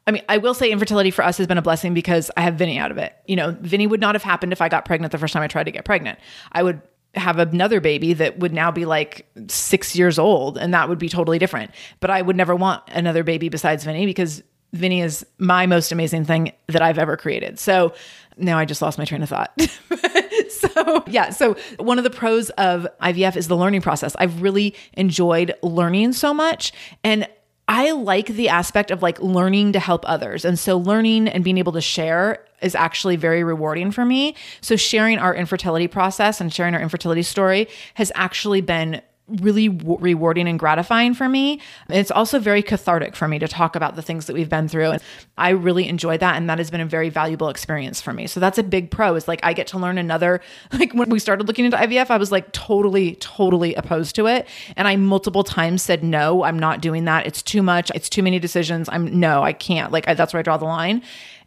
I 0.07 0.11
mean, 0.11 0.23
I 0.29 0.39
will 0.39 0.55
say 0.55 0.71
infertility 0.71 1.11
for 1.11 1.25
us 1.25 1.39
has 1.39 1.47
been 1.47 1.57
a 1.57 1.63
blessing 1.63 1.95
because 1.95 2.31
I 2.37 2.43
have 2.43 2.57
Vinny 2.57 2.79
out 2.79 2.91
of 2.91 2.99
it. 2.99 3.17
You 3.27 3.37
know, 3.37 3.57
Vinny 3.61 3.87
would 3.87 4.01
not 4.01 4.15
have 4.15 4.23
happened 4.23 4.53
if 4.53 4.61
I 4.61 4.69
got 4.69 4.85
pregnant 4.85 5.13
the 5.13 5.19
first 5.19 5.33
time 5.33 5.43
I 5.43 5.47
tried 5.47 5.65
to 5.65 5.71
get 5.71 5.85
pregnant. 5.85 6.19
I 6.53 6.63
would 6.63 6.83
have 7.15 7.39
another 7.39 7.81
baby 7.81 8.13
that 8.15 8.39
would 8.39 8.53
now 8.53 8.71
be 8.71 8.85
like 8.85 9.27
six 9.47 9.95
years 9.97 10.19
old, 10.19 10.59
and 10.59 10.75
that 10.75 10.89
would 10.89 10.99
be 10.99 11.09
totally 11.09 11.39
different. 11.39 11.71
But 12.01 12.11
I 12.11 12.21
would 12.21 12.37
never 12.37 12.55
want 12.55 12.83
another 12.89 13.23
baby 13.23 13.49
besides 13.49 13.85
Vinny 13.85 14.05
because 14.05 14.43
Vinny 14.73 15.01
is 15.01 15.25
my 15.39 15.67
most 15.67 15.93
amazing 15.93 16.25
thing 16.25 16.53
that 16.67 16.83
I've 16.83 16.99
ever 16.99 17.17
created. 17.17 17.59
So 17.59 17.95
now 18.37 18.59
I 18.59 18.65
just 18.65 18.83
lost 18.83 18.99
my 18.99 19.05
train 19.05 19.23
of 19.23 19.29
thought. 19.29 19.57
so, 20.75 21.05
yeah. 21.07 21.31
So, 21.31 21.57
one 21.79 21.99
of 21.99 22.05
the 22.05 22.11
pros 22.11 22.51
of 22.51 22.87
IVF 23.03 23.37
is 23.37 23.49
the 23.49 23.57
learning 23.57 23.83
process. 23.83 24.15
I've 24.19 24.43
really 24.43 24.75
enjoyed 24.95 25.55
learning 25.63 26.13
so 26.13 26.35
much. 26.35 26.73
And 27.03 27.29
I 27.67 27.93
like 27.93 28.27
the 28.27 28.51
aspect 28.51 28.91
of 28.91 29.03
like 29.03 29.21
learning 29.21 29.73
to 29.73 29.81
help 29.81 30.05
others. 30.07 30.45
And 30.45 30.59
so 30.59 30.77
learning 30.77 31.29
and 31.29 31.43
being 31.43 31.57
able 31.57 31.73
to 31.73 31.81
share 31.81 32.45
is 32.61 32.75
actually 32.75 33.17
very 33.17 33.43
rewarding 33.43 33.91
for 33.91 34.05
me. 34.05 34.35
So 34.61 34.77
sharing 34.77 35.19
our 35.19 35.35
infertility 35.35 35.89
process 35.89 36.41
and 36.41 36.53
sharing 36.53 36.75
our 36.75 36.81
infertility 36.81 37.23
story 37.23 37.69
has 37.95 38.13
actually 38.15 38.61
been 38.61 39.01
really 39.29 39.69
w- 39.69 39.99
rewarding 40.01 40.47
and 40.49 40.59
gratifying 40.59 41.15
for 41.15 41.29
me. 41.29 41.61
It's 41.89 42.11
also 42.11 42.39
very 42.39 42.63
cathartic 42.63 43.17
for 43.17 43.27
me 43.27 43.39
to 43.39 43.49
talk 43.49 43.75
about 43.75 43.97
the 43.97 44.03
things 44.03 44.27
that 44.27 44.35
we've 44.35 44.51
been 44.51 44.69
through. 44.69 44.91
And 44.93 45.03
I 45.39 45.51
really 45.51 45.89
enjoy 45.89 46.19
that. 46.19 46.37
And 46.37 46.49
that 46.51 46.59
has 46.59 46.71
been 46.71 46.83
a 46.83 46.87
very 46.87 47.09
valuable 47.09 47.49
experience 47.49 48.03
for 48.03 48.13
me. 48.13 48.27
So 48.27 48.39
that's 48.39 48.59
a 48.59 48.63
big 48.63 48.91
pro 48.91 49.15
is 49.15 49.27
like 49.27 49.41
I 49.43 49.55
get 49.55 49.67
to 49.69 49.79
learn 49.79 49.97
another, 49.97 50.41
like 50.73 50.93
when 50.93 51.09
we 51.09 51.19
started 51.19 51.47
looking 51.47 51.65
into 51.65 51.77
IVF, 51.77 52.11
I 52.11 52.19
was 52.19 52.31
like 52.31 52.53
totally, 52.53 53.15
totally 53.17 53.75
opposed 53.75 54.15
to 54.17 54.27
it. 54.27 54.47
And 54.77 54.87
I 54.87 54.97
multiple 54.97 55.45
times 55.45 55.83
said, 55.83 56.05
no, 56.05 56.45
I'm 56.45 56.59
not 56.59 56.81
doing 56.81 57.05
that. 57.07 57.27
It's 57.27 57.43
too 57.43 57.63
much. 57.63 57.91
It's 57.95 58.11
too 58.11 58.23
many 58.23 58.39
decisions. 58.39 58.89
I'm 58.93 59.19
no, 59.19 59.43
I 59.43 59.53
can't. 59.53 59.91
Like 59.91 60.07
I, 60.07 60.15
that's 60.15 60.35
where 60.35 60.41
I 60.41 60.43
draw 60.43 60.59
the 60.59 60.65
line. 60.67 61.03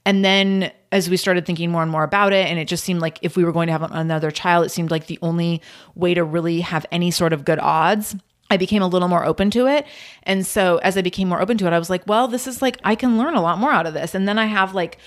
And 0.08 0.24
then 0.24 0.72
as 0.93 1.10
we 1.10 1.17
started 1.17 1.46
thinking 1.46 1.70
more 1.70 1.82
and 1.82 1.91
more 1.91 2.06
about 2.06 2.32
it, 2.32 2.48
and 2.48 2.58
it 2.58 2.70
just 2.70 2.86
seemed 2.86 3.02
like 3.02 3.20
if 3.22 3.36
we 3.36 3.43
were 3.43 3.52
going 3.52 3.67
to 3.67 3.74
have 3.74 3.84
another 3.91 4.32
child, 4.32 4.65
it 4.65 4.70
seemed 4.70 4.89
like 4.89 5.08
the 5.08 5.20
only 5.22 5.62
way 5.96 6.13
to 6.13 6.24
really 6.24 6.62
have 6.62 6.86
any 6.93 7.12
sort 7.12 7.34
of 7.34 7.43
good 7.43 7.60
odds. 7.60 8.15
I 8.50 8.56
became 8.56 8.82
a 8.82 8.88
little 8.88 9.10
more 9.10 9.26
open 9.26 9.52
to 9.52 9.67
it. 9.67 9.86
And 10.24 10.48
so 10.48 10.78
as 10.78 10.96
I 10.96 11.02
became 11.02 11.28
more 11.28 11.41
open 11.41 11.58
to 11.58 11.67
it, 11.67 11.74
I 11.74 11.78
was 11.78 11.89
like, 11.89 12.08
well, 12.08 12.30
this 12.30 12.48
is 12.48 12.62
like, 12.62 12.80
I 12.86 12.96
can 12.96 13.17
learn 13.17 13.36
a 13.36 13.41
lot 13.41 13.60
more 13.60 13.74
out 13.74 13.86
of 13.86 13.93
this. 13.93 14.15
And 14.15 14.30
then 14.30 14.39
I 14.39 14.46
have 14.46 14.74
like, 14.74 14.98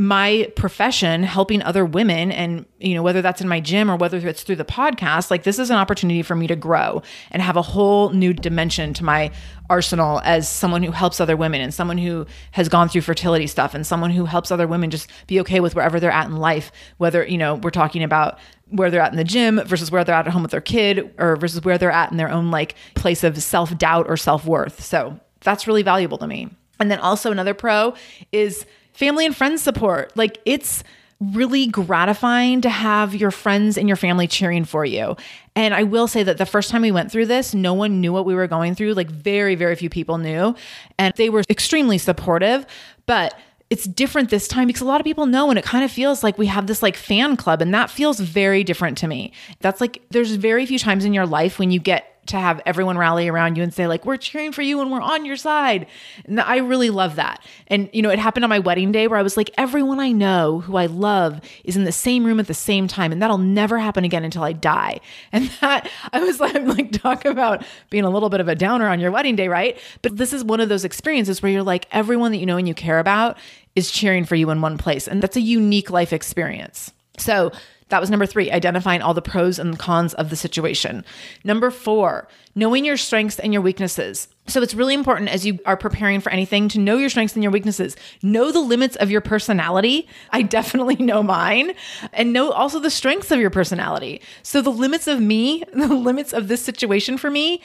my 0.00 0.48
profession 0.54 1.24
helping 1.24 1.60
other 1.60 1.84
women 1.84 2.30
and 2.30 2.64
you 2.78 2.94
know 2.94 3.02
whether 3.02 3.20
that's 3.20 3.40
in 3.40 3.48
my 3.48 3.58
gym 3.58 3.90
or 3.90 3.96
whether 3.96 4.16
it's 4.18 4.44
through 4.44 4.54
the 4.54 4.64
podcast 4.64 5.28
like 5.28 5.42
this 5.42 5.58
is 5.58 5.70
an 5.70 5.76
opportunity 5.76 6.22
for 6.22 6.36
me 6.36 6.46
to 6.46 6.54
grow 6.54 7.02
and 7.32 7.42
have 7.42 7.56
a 7.56 7.62
whole 7.62 8.10
new 8.10 8.32
dimension 8.32 8.94
to 8.94 9.02
my 9.02 9.28
arsenal 9.68 10.20
as 10.22 10.48
someone 10.48 10.84
who 10.84 10.92
helps 10.92 11.20
other 11.20 11.36
women 11.36 11.60
and 11.60 11.74
someone 11.74 11.98
who 11.98 12.24
has 12.52 12.68
gone 12.68 12.88
through 12.88 13.00
fertility 13.00 13.48
stuff 13.48 13.74
and 13.74 13.84
someone 13.84 14.10
who 14.10 14.24
helps 14.24 14.52
other 14.52 14.68
women 14.68 14.88
just 14.88 15.10
be 15.26 15.40
okay 15.40 15.58
with 15.58 15.74
wherever 15.74 15.98
they're 15.98 16.12
at 16.12 16.28
in 16.28 16.36
life 16.36 16.70
whether 16.98 17.26
you 17.26 17.36
know 17.36 17.56
we're 17.56 17.70
talking 17.70 18.04
about 18.04 18.38
where 18.70 18.92
they're 18.92 19.02
at 19.02 19.10
in 19.10 19.16
the 19.16 19.24
gym 19.24 19.60
versus 19.64 19.90
where 19.90 20.04
they're 20.04 20.14
at 20.14 20.28
at 20.28 20.32
home 20.32 20.42
with 20.42 20.52
their 20.52 20.60
kid 20.60 21.12
or 21.18 21.34
versus 21.34 21.64
where 21.64 21.76
they're 21.76 21.90
at 21.90 22.12
in 22.12 22.18
their 22.18 22.30
own 22.30 22.52
like 22.52 22.76
place 22.94 23.24
of 23.24 23.42
self-doubt 23.42 24.06
or 24.08 24.16
self-worth. 24.16 24.84
So 24.84 25.18
that's 25.40 25.66
really 25.66 25.82
valuable 25.82 26.18
to 26.18 26.26
me. 26.26 26.50
And 26.78 26.90
then 26.90 26.98
also 26.98 27.32
another 27.32 27.54
pro 27.54 27.94
is 28.30 28.66
family 28.98 29.24
and 29.24 29.36
friends 29.36 29.62
support. 29.62 30.10
Like 30.16 30.38
it's 30.44 30.82
really 31.20 31.68
gratifying 31.68 32.60
to 32.62 32.68
have 32.68 33.14
your 33.14 33.30
friends 33.30 33.78
and 33.78 33.86
your 33.86 33.96
family 33.96 34.26
cheering 34.26 34.64
for 34.64 34.84
you. 34.84 35.16
And 35.54 35.72
I 35.72 35.84
will 35.84 36.08
say 36.08 36.24
that 36.24 36.36
the 36.36 36.46
first 36.46 36.68
time 36.68 36.82
we 36.82 36.90
went 36.90 37.12
through 37.12 37.26
this, 37.26 37.54
no 37.54 37.74
one 37.74 38.00
knew 38.00 38.12
what 38.12 38.24
we 38.24 38.34
were 38.34 38.48
going 38.48 38.74
through. 38.74 38.94
Like 38.94 39.08
very, 39.08 39.54
very 39.54 39.76
few 39.76 39.88
people 39.88 40.18
knew. 40.18 40.56
And 40.98 41.14
they 41.14 41.30
were 41.30 41.44
extremely 41.48 41.96
supportive. 41.96 42.66
But 43.06 43.38
it's 43.70 43.84
different 43.84 44.30
this 44.30 44.48
time 44.48 44.66
because 44.66 44.82
a 44.82 44.86
lot 44.86 45.00
of 45.00 45.04
people 45.04 45.26
know 45.26 45.48
and 45.48 45.58
it 45.60 45.64
kind 45.64 45.84
of 45.84 45.92
feels 45.92 46.24
like 46.24 46.36
we 46.36 46.46
have 46.46 46.66
this 46.66 46.82
like 46.82 46.96
fan 46.96 47.36
club 47.36 47.62
and 47.62 47.72
that 47.72 47.90
feels 47.90 48.18
very 48.18 48.64
different 48.64 48.98
to 48.98 49.06
me. 49.06 49.32
That's 49.60 49.80
like 49.80 50.02
there's 50.10 50.34
very 50.34 50.66
few 50.66 50.78
times 50.78 51.04
in 51.04 51.14
your 51.14 51.26
life 51.26 51.58
when 51.58 51.70
you 51.70 51.78
get 51.78 52.07
to 52.28 52.38
have 52.38 52.60
everyone 52.66 52.96
rally 52.96 53.28
around 53.28 53.56
you 53.56 53.62
and 53.62 53.72
say 53.72 53.86
like 53.86 54.04
we're 54.04 54.16
cheering 54.16 54.52
for 54.52 54.62
you 54.62 54.80
and 54.80 54.90
we're 54.90 55.00
on 55.00 55.24
your 55.24 55.36
side. 55.36 55.86
And 56.24 56.40
i 56.40 56.58
really 56.58 56.90
love 56.90 57.16
that. 57.16 57.44
And 57.68 57.88
you 57.92 58.02
know 58.02 58.10
it 58.10 58.18
happened 58.18 58.44
on 58.44 58.50
my 58.50 58.58
wedding 58.58 58.92
day 58.92 59.06
where 59.08 59.18
i 59.18 59.22
was 59.22 59.36
like 59.36 59.50
everyone 59.58 60.00
i 60.00 60.12
know 60.12 60.60
who 60.60 60.76
i 60.76 60.86
love 60.86 61.40
is 61.64 61.76
in 61.76 61.84
the 61.84 61.92
same 61.92 62.24
room 62.24 62.40
at 62.40 62.46
the 62.46 62.54
same 62.54 62.88
time 62.88 63.12
and 63.12 63.20
that'll 63.20 63.38
never 63.38 63.78
happen 63.78 64.04
again 64.04 64.24
until 64.24 64.42
i 64.42 64.52
die. 64.52 65.00
And 65.32 65.50
that 65.60 65.90
i 66.12 66.20
was 66.20 66.40
like 66.40 66.54
like 66.64 66.92
talk 66.92 67.24
about 67.24 67.64
being 67.90 68.04
a 68.04 68.10
little 68.10 68.28
bit 68.28 68.40
of 68.40 68.48
a 68.48 68.54
downer 68.54 68.88
on 68.88 69.00
your 69.00 69.10
wedding 69.10 69.36
day 69.36 69.48
right? 69.48 69.78
But 70.02 70.16
this 70.16 70.32
is 70.32 70.44
one 70.44 70.60
of 70.60 70.68
those 70.68 70.84
experiences 70.84 71.42
where 71.42 71.52
you're 71.52 71.62
like 71.62 71.86
everyone 71.92 72.32
that 72.32 72.38
you 72.38 72.46
know 72.46 72.56
and 72.56 72.68
you 72.68 72.74
care 72.74 72.98
about 72.98 73.38
is 73.76 73.90
cheering 73.90 74.24
for 74.24 74.34
you 74.34 74.50
in 74.50 74.60
one 74.60 74.78
place 74.78 75.06
and 75.08 75.22
that's 75.22 75.36
a 75.36 75.40
unique 75.40 75.90
life 75.90 76.12
experience. 76.12 76.92
So 77.18 77.52
that 77.88 78.00
was 78.00 78.10
number 78.10 78.26
three, 78.26 78.50
identifying 78.50 79.02
all 79.02 79.14
the 79.14 79.22
pros 79.22 79.58
and 79.58 79.78
cons 79.78 80.14
of 80.14 80.30
the 80.30 80.36
situation. 80.36 81.04
Number 81.42 81.70
four, 81.70 82.28
knowing 82.54 82.84
your 82.84 82.96
strengths 82.96 83.38
and 83.38 83.52
your 83.52 83.62
weaknesses. 83.62 84.28
So 84.46 84.62
it's 84.62 84.74
really 84.74 84.94
important 84.94 85.30
as 85.30 85.46
you 85.46 85.58
are 85.64 85.76
preparing 85.76 86.20
for 86.20 86.30
anything 86.30 86.68
to 86.70 86.78
know 86.78 86.96
your 86.96 87.08
strengths 87.08 87.34
and 87.34 87.42
your 87.42 87.52
weaknesses. 87.52 87.96
Know 88.22 88.52
the 88.52 88.60
limits 88.60 88.96
of 88.96 89.10
your 89.10 89.20
personality. 89.20 90.08
I 90.30 90.42
definitely 90.58 90.96
know 90.96 91.22
mine. 91.22 91.72
And 92.12 92.32
know 92.32 92.50
also 92.50 92.78
the 92.78 92.90
strengths 92.90 93.30
of 93.30 93.40
your 93.40 93.50
personality. 93.50 94.20
So 94.42 94.60
the 94.60 94.70
limits 94.70 95.06
of 95.06 95.20
me, 95.20 95.64
the 95.72 95.88
limits 95.88 96.32
of 96.32 96.48
this 96.48 96.62
situation 96.62 97.16
for 97.16 97.30
me, 97.30 97.62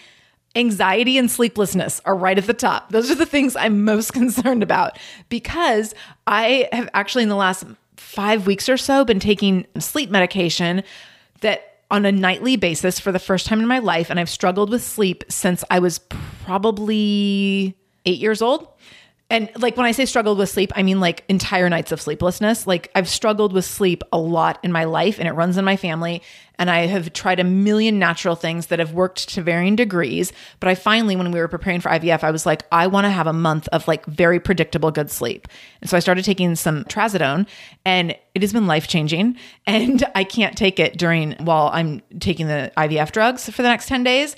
anxiety 0.56 1.18
and 1.18 1.30
sleeplessness 1.32 2.00
are 2.06 2.16
right 2.16 2.38
at 2.38 2.46
the 2.46 2.54
top. 2.54 2.92
Those 2.92 3.10
are 3.10 3.16
the 3.16 3.26
things 3.26 3.56
I'm 3.56 3.84
most 3.84 4.12
concerned 4.14 4.64
about 4.64 4.98
because 5.30 5.96
I 6.28 6.70
have 6.72 6.90
actually 6.94 7.24
in 7.24 7.30
the 7.30 7.36
last 7.36 7.66
five 8.04 8.46
weeks 8.46 8.70
or 8.70 8.78
so 8.78 9.06
been 9.06 9.20
taking 9.20 9.66
sleep 9.80 10.10
medication 10.10 10.84
that 11.42 11.80
on 11.90 12.06
a 12.06 12.12
nightly 12.12 12.56
basis 12.56 13.00
for 13.00 13.12
the 13.12 13.20
first 13.20 13.46
time 13.46 13.60
in 13.60 13.68
my 13.68 13.80
life. 13.80 14.10
And 14.10 14.20
I've 14.20 14.30
struggled 14.30 14.70
with 14.70 14.84
sleep 14.84 15.24
since 15.30 15.64
I 15.70 15.80
was 15.80 16.00
probably 16.44 17.78
eight 18.06 18.20
years 18.20 18.42
old. 18.42 18.68
And 19.34 19.50
like 19.56 19.76
when 19.78 19.88
I 19.88 19.94
say 19.94 20.06
struggled 20.06 20.38
with 20.38 20.48
sleep, 20.48 20.72
I 20.76 20.84
mean 20.84 21.00
like 21.00 21.24
entire 21.28 21.68
nights 21.68 21.92
of 21.92 22.00
sleeplessness. 22.00 22.68
Like 22.68 22.92
I've 22.94 23.10
struggled 23.10 23.52
with 23.52 23.66
sleep 23.66 24.04
a 24.14 24.18
lot 24.20 24.60
in 24.62 24.72
my 24.72 24.84
life 24.84 25.18
and 25.18 25.28
it 25.28 25.32
runs 25.32 25.58
in 25.58 25.66
my 25.66 25.76
family. 25.76 26.22
And 26.60 26.70
I 26.70 26.86
have 26.86 27.14
tried 27.14 27.40
a 27.40 27.44
million 27.44 27.98
natural 27.98 28.36
things 28.36 28.68
that 28.68 28.78
have 28.78 28.94
worked 28.94 29.30
to 29.30 29.42
varying 29.42 29.76
degrees. 29.76 30.32
But 30.60 30.70
I 30.70 30.76
finally, 30.76 31.16
when 31.16 31.32
we 31.32 31.40
were 31.40 31.48
preparing 31.48 31.82
for 31.82 31.90
IVF, 31.90 32.24
I 32.24 32.30
was 32.30 32.46
like, 32.46 32.62
I 32.72 32.86
want 32.86 33.06
to 33.06 33.10
have 33.10 33.26
a 33.26 33.34
month 33.34 33.68
of 33.70 33.88
like 33.88 34.06
very 34.06 34.40
predictable 34.40 34.92
good 34.92 35.10
sleep. 35.10 35.48
And 35.82 35.90
so 35.90 35.98
I 35.98 36.00
started 36.00 36.26
taking 36.26 36.56
some 36.56 36.84
trazodone 36.84 37.48
and 37.86 38.16
it 38.36 38.44
has 38.44 38.54
been 38.54 38.68
life 38.68 38.88
changing. 38.88 39.36
And 39.66 40.04
I 40.14 40.26
can't 40.26 40.56
take 40.56 40.80
it 40.80 40.98
during 40.98 41.32
while 41.40 41.72
I'm 41.74 42.02
taking 42.20 42.48
the 42.48 42.72
IVF 42.78 43.12
drugs 43.12 43.50
for 43.50 43.64
the 43.64 43.70
next 43.70 43.88
10 43.88 44.04
days. 44.04 44.36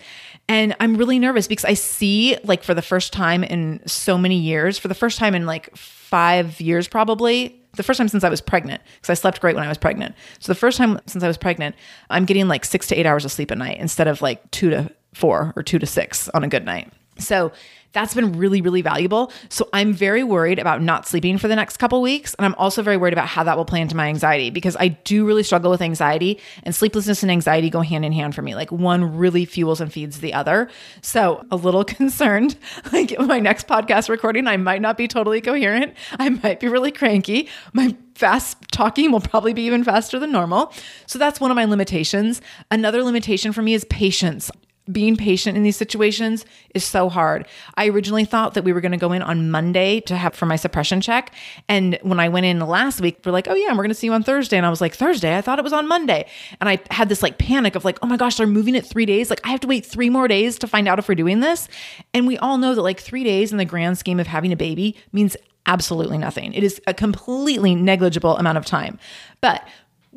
And 0.47 0.75
I'm 0.79 0.95
really 0.95 1.17
nervous 1.17 1.47
because 1.47 1.65
I 1.65 1.73
see, 1.73 2.37
like, 2.43 2.63
for 2.63 2.73
the 2.73 2.81
first 2.81 3.11
time 3.11 3.43
in 3.43 3.81
so 3.87 4.17
many 4.17 4.37
years, 4.37 4.77
for 4.77 4.87
the 4.87 4.93
first 4.93 5.17
time 5.17 5.33
in 5.33 5.45
like 5.45 5.75
five 5.75 6.61
years, 6.61 6.87
probably, 6.87 7.59
the 7.75 7.83
first 7.83 7.97
time 7.97 8.07
since 8.07 8.23
I 8.23 8.29
was 8.29 8.41
pregnant, 8.41 8.81
because 8.95 9.09
I 9.09 9.15
slept 9.15 9.41
great 9.41 9.55
when 9.55 9.65
I 9.65 9.67
was 9.67 9.77
pregnant. 9.77 10.15
So 10.39 10.51
the 10.51 10.59
first 10.59 10.77
time 10.77 10.99
since 11.07 11.23
I 11.23 11.27
was 11.27 11.37
pregnant, 11.37 11.75
I'm 12.09 12.25
getting 12.25 12.47
like 12.47 12.63
six 12.63 12.87
to 12.87 12.95
eight 12.95 13.05
hours 13.05 13.25
of 13.25 13.31
sleep 13.31 13.51
a 13.51 13.55
night 13.55 13.79
instead 13.79 14.07
of 14.07 14.21
like 14.21 14.49
two 14.51 14.69
to 14.69 14.91
four 15.13 15.51
or 15.55 15.63
two 15.63 15.79
to 15.79 15.85
six 15.85 16.29
on 16.29 16.43
a 16.43 16.47
good 16.47 16.63
night. 16.63 16.91
So 17.17 17.51
that's 17.95 18.13
been 18.13 18.33
really 18.33 18.61
really 18.61 18.81
valuable. 18.81 19.31
So 19.49 19.67
i'm 19.73 19.93
very 19.93 20.23
worried 20.23 20.59
about 20.59 20.81
not 20.81 21.07
sleeping 21.07 21.37
for 21.37 21.47
the 21.47 21.55
next 21.55 21.77
couple 21.77 22.01
weeks. 22.01 22.35
And 22.35 22.45
i'm 22.45 22.53
also 22.55 22.83
very 22.83 22.97
worried 22.97 23.13
about 23.13 23.27
how 23.27 23.43
that 23.43 23.57
will 23.57 23.65
play 23.65 23.81
into 23.81 23.95
my 23.95 24.07
anxiety 24.07 24.49
because 24.49 24.75
i 24.79 24.89
do 24.89 25.25
really 25.25 25.43
struggle 25.43 25.71
with 25.71 25.81
anxiety 25.81 26.39
and 26.63 26.75
sleeplessness 26.75 27.23
and 27.23 27.31
anxiety 27.31 27.69
go 27.69 27.81
hand 27.81 28.05
in 28.05 28.11
hand 28.11 28.35
for 28.35 28.41
me. 28.41 28.53
Like 28.53 28.71
one 28.71 29.17
really 29.17 29.45
fuels 29.45 29.81
and 29.81 29.91
feeds 29.91 30.19
the 30.19 30.33
other. 30.33 30.69
So 31.01 31.45
a 31.49 31.55
little 31.55 31.83
concerned 31.99 32.57
like 32.91 33.17
my 33.19 33.39
next 33.39 33.67
podcast 33.67 34.09
recording 34.09 34.45
i 34.45 34.57
might 34.57 34.81
not 34.81 34.97
be 34.97 35.07
totally 35.07 35.41
coherent. 35.41 35.93
I 36.19 36.29
might 36.29 36.59
be 36.59 36.67
really 36.67 36.91
cranky. 36.91 37.47
My 37.73 37.95
fast 38.15 38.57
talking 38.71 39.11
will 39.11 39.21
probably 39.21 39.53
be 39.53 39.63
even 39.63 39.83
faster 39.83 40.19
than 40.19 40.31
normal. 40.31 40.73
So 41.05 41.19
that's 41.19 41.39
one 41.39 41.51
of 41.51 41.55
my 41.55 41.65
limitations. 41.65 42.41
Another 42.71 43.03
limitation 43.03 43.51
for 43.51 43.61
me 43.61 43.73
is 43.73 43.85
patience 43.85 44.51
being 44.91 45.17
patient 45.17 45.57
in 45.57 45.63
these 45.63 45.75
situations 45.75 46.45
is 46.73 46.85
so 46.85 47.09
hard. 47.09 47.47
I 47.75 47.87
originally 47.87 48.25
thought 48.25 48.53
that 48.53 48.63
we 48.63 48.71
were 48.71 48.81
going 48.81 48.91
to 48.91 48.97
go 48.97 49.11
in 49.11 49.21
on 49.21 49.49
Monday 49.49 49.99
to 50.01 50.15
have 50.15 50.35
for 50.35 50.45
my 50.45 50.55
suppression 50.55 51.01
check. 51.01 51.33
And 51.67 51.97
when 52.03 52.19
I 52.19 52.29
went 52.29 52.45
in 52.45 52.59
last 52.59 53.01
week, 53.01 53.19
we're 53.25 53.31
like, 53.31 53.47
oh, 53.47 53.55
yeah, 53.55 53.69
we're 53.71 53.77
going 53.77 53.89
to 53.89 53.95
see 53.95 54.07
you 54.07 54.13
on 54.13 54.23
Thursday. 54.23 54.57
And 54.57 54.65
I 54.65 54.69
was 54.69 54.81
like, 54.81 54.93
Thursday? 54.93 55.35
I 55.35 55.41
thought 55.41 55.57
it 55.57 55.63
was 55.63 55.73
on 55.73 55.87
Monday. 55.87 56.27
And 56.59 56.69
I 56.69 56.79
had 56.91 57.09
this 57.09 57.23
like 57.23 57.37
panic 57.37 57.75
of 57.75 57.83
like, 57.83 57.97
oh 58.01 58.07
my 58.07 58.17
gosh, 58.17 58.37
they're 58.37 58.47
moving 58.47 58.75
it 58.75 58.85
three 58.85 59.05
days. 59.05 59.29
Like, 59.29 59.41
I 59.43 59.49
have 59.49 59.61
to 59.61 59.67
wait 59.67 59.85
three 59.85 60.09
more 60.09 60.27
days 60.27 60.59
to 60.59 60.67
find 60.67 60.87
out 60.87 60.99
if 60.99 61.09
we're 61.09 61.15
doing 61.15 61.39
this. 61.39 61.67
And 62.13 62.27
we 62.27 62.37
all 62.37 62.57
know 62.57 62.75
that 62.75 62.81
like 62.81 62.99
three 62.99 63.23
days 63.23 63.51
in 63.51 63.57
the 63.57 63.65
grand 63.65 63.97
scheme 63.97 64.19
of 64.19 64.27
having 64.27 64.51
a 64.51 64.57
baby 64.57 64.95
means 65.11 65.35
absolutely 65.65 66.17
nothing. 66.17 66.53
It 66.53 66.63
is 66.63 66.79
a 66.85 66.93
completely 66.93 67.73
negligible 67.73 68.37
amount 68.37 68.57
of 68.57 68.65
time. 68.65 68.99
But 69.41 69.67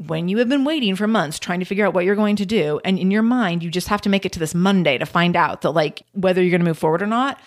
when 0.06 0.28
you 0.28 0.38
have 0.38 0.48
been 0.48 0.64
waiting 0.64 0.94
for 0.94 1.08
months 1.08 1.38
trying 1.38 1.58
to 1.58 1.64
figure 1.64 1.84
out 1.84 1.92
what 1.92 2.04
you're 2.04 2.14
going 2.14 2.36
to 2.36 2.46
do 2.46 2.80
and 2.84 2.98
in 2.98 3.10
your 3.10 3.22
mind 3.22 3.64
you 3.64 3.70
just 3.70 3.88
have 3.88 4.00
to 4.00 4.08
make 4.08 4.24
it 4.24 4.32
to 4.32 4.38
this 4.38 4.54
Monday 4.54 4.96
to 4.96 5.04
find 5.04 5.34
out 5.34 5.62
that 5.62 5.72
like 5.72 6.02
whether 6.12 6.40
you're 6.40 6.52
going 6.52 6.60
to 6.60 6.64
move 6.64 6.78
forward 6.78 7.02
or 7.02 7.06
not 7.06 7.40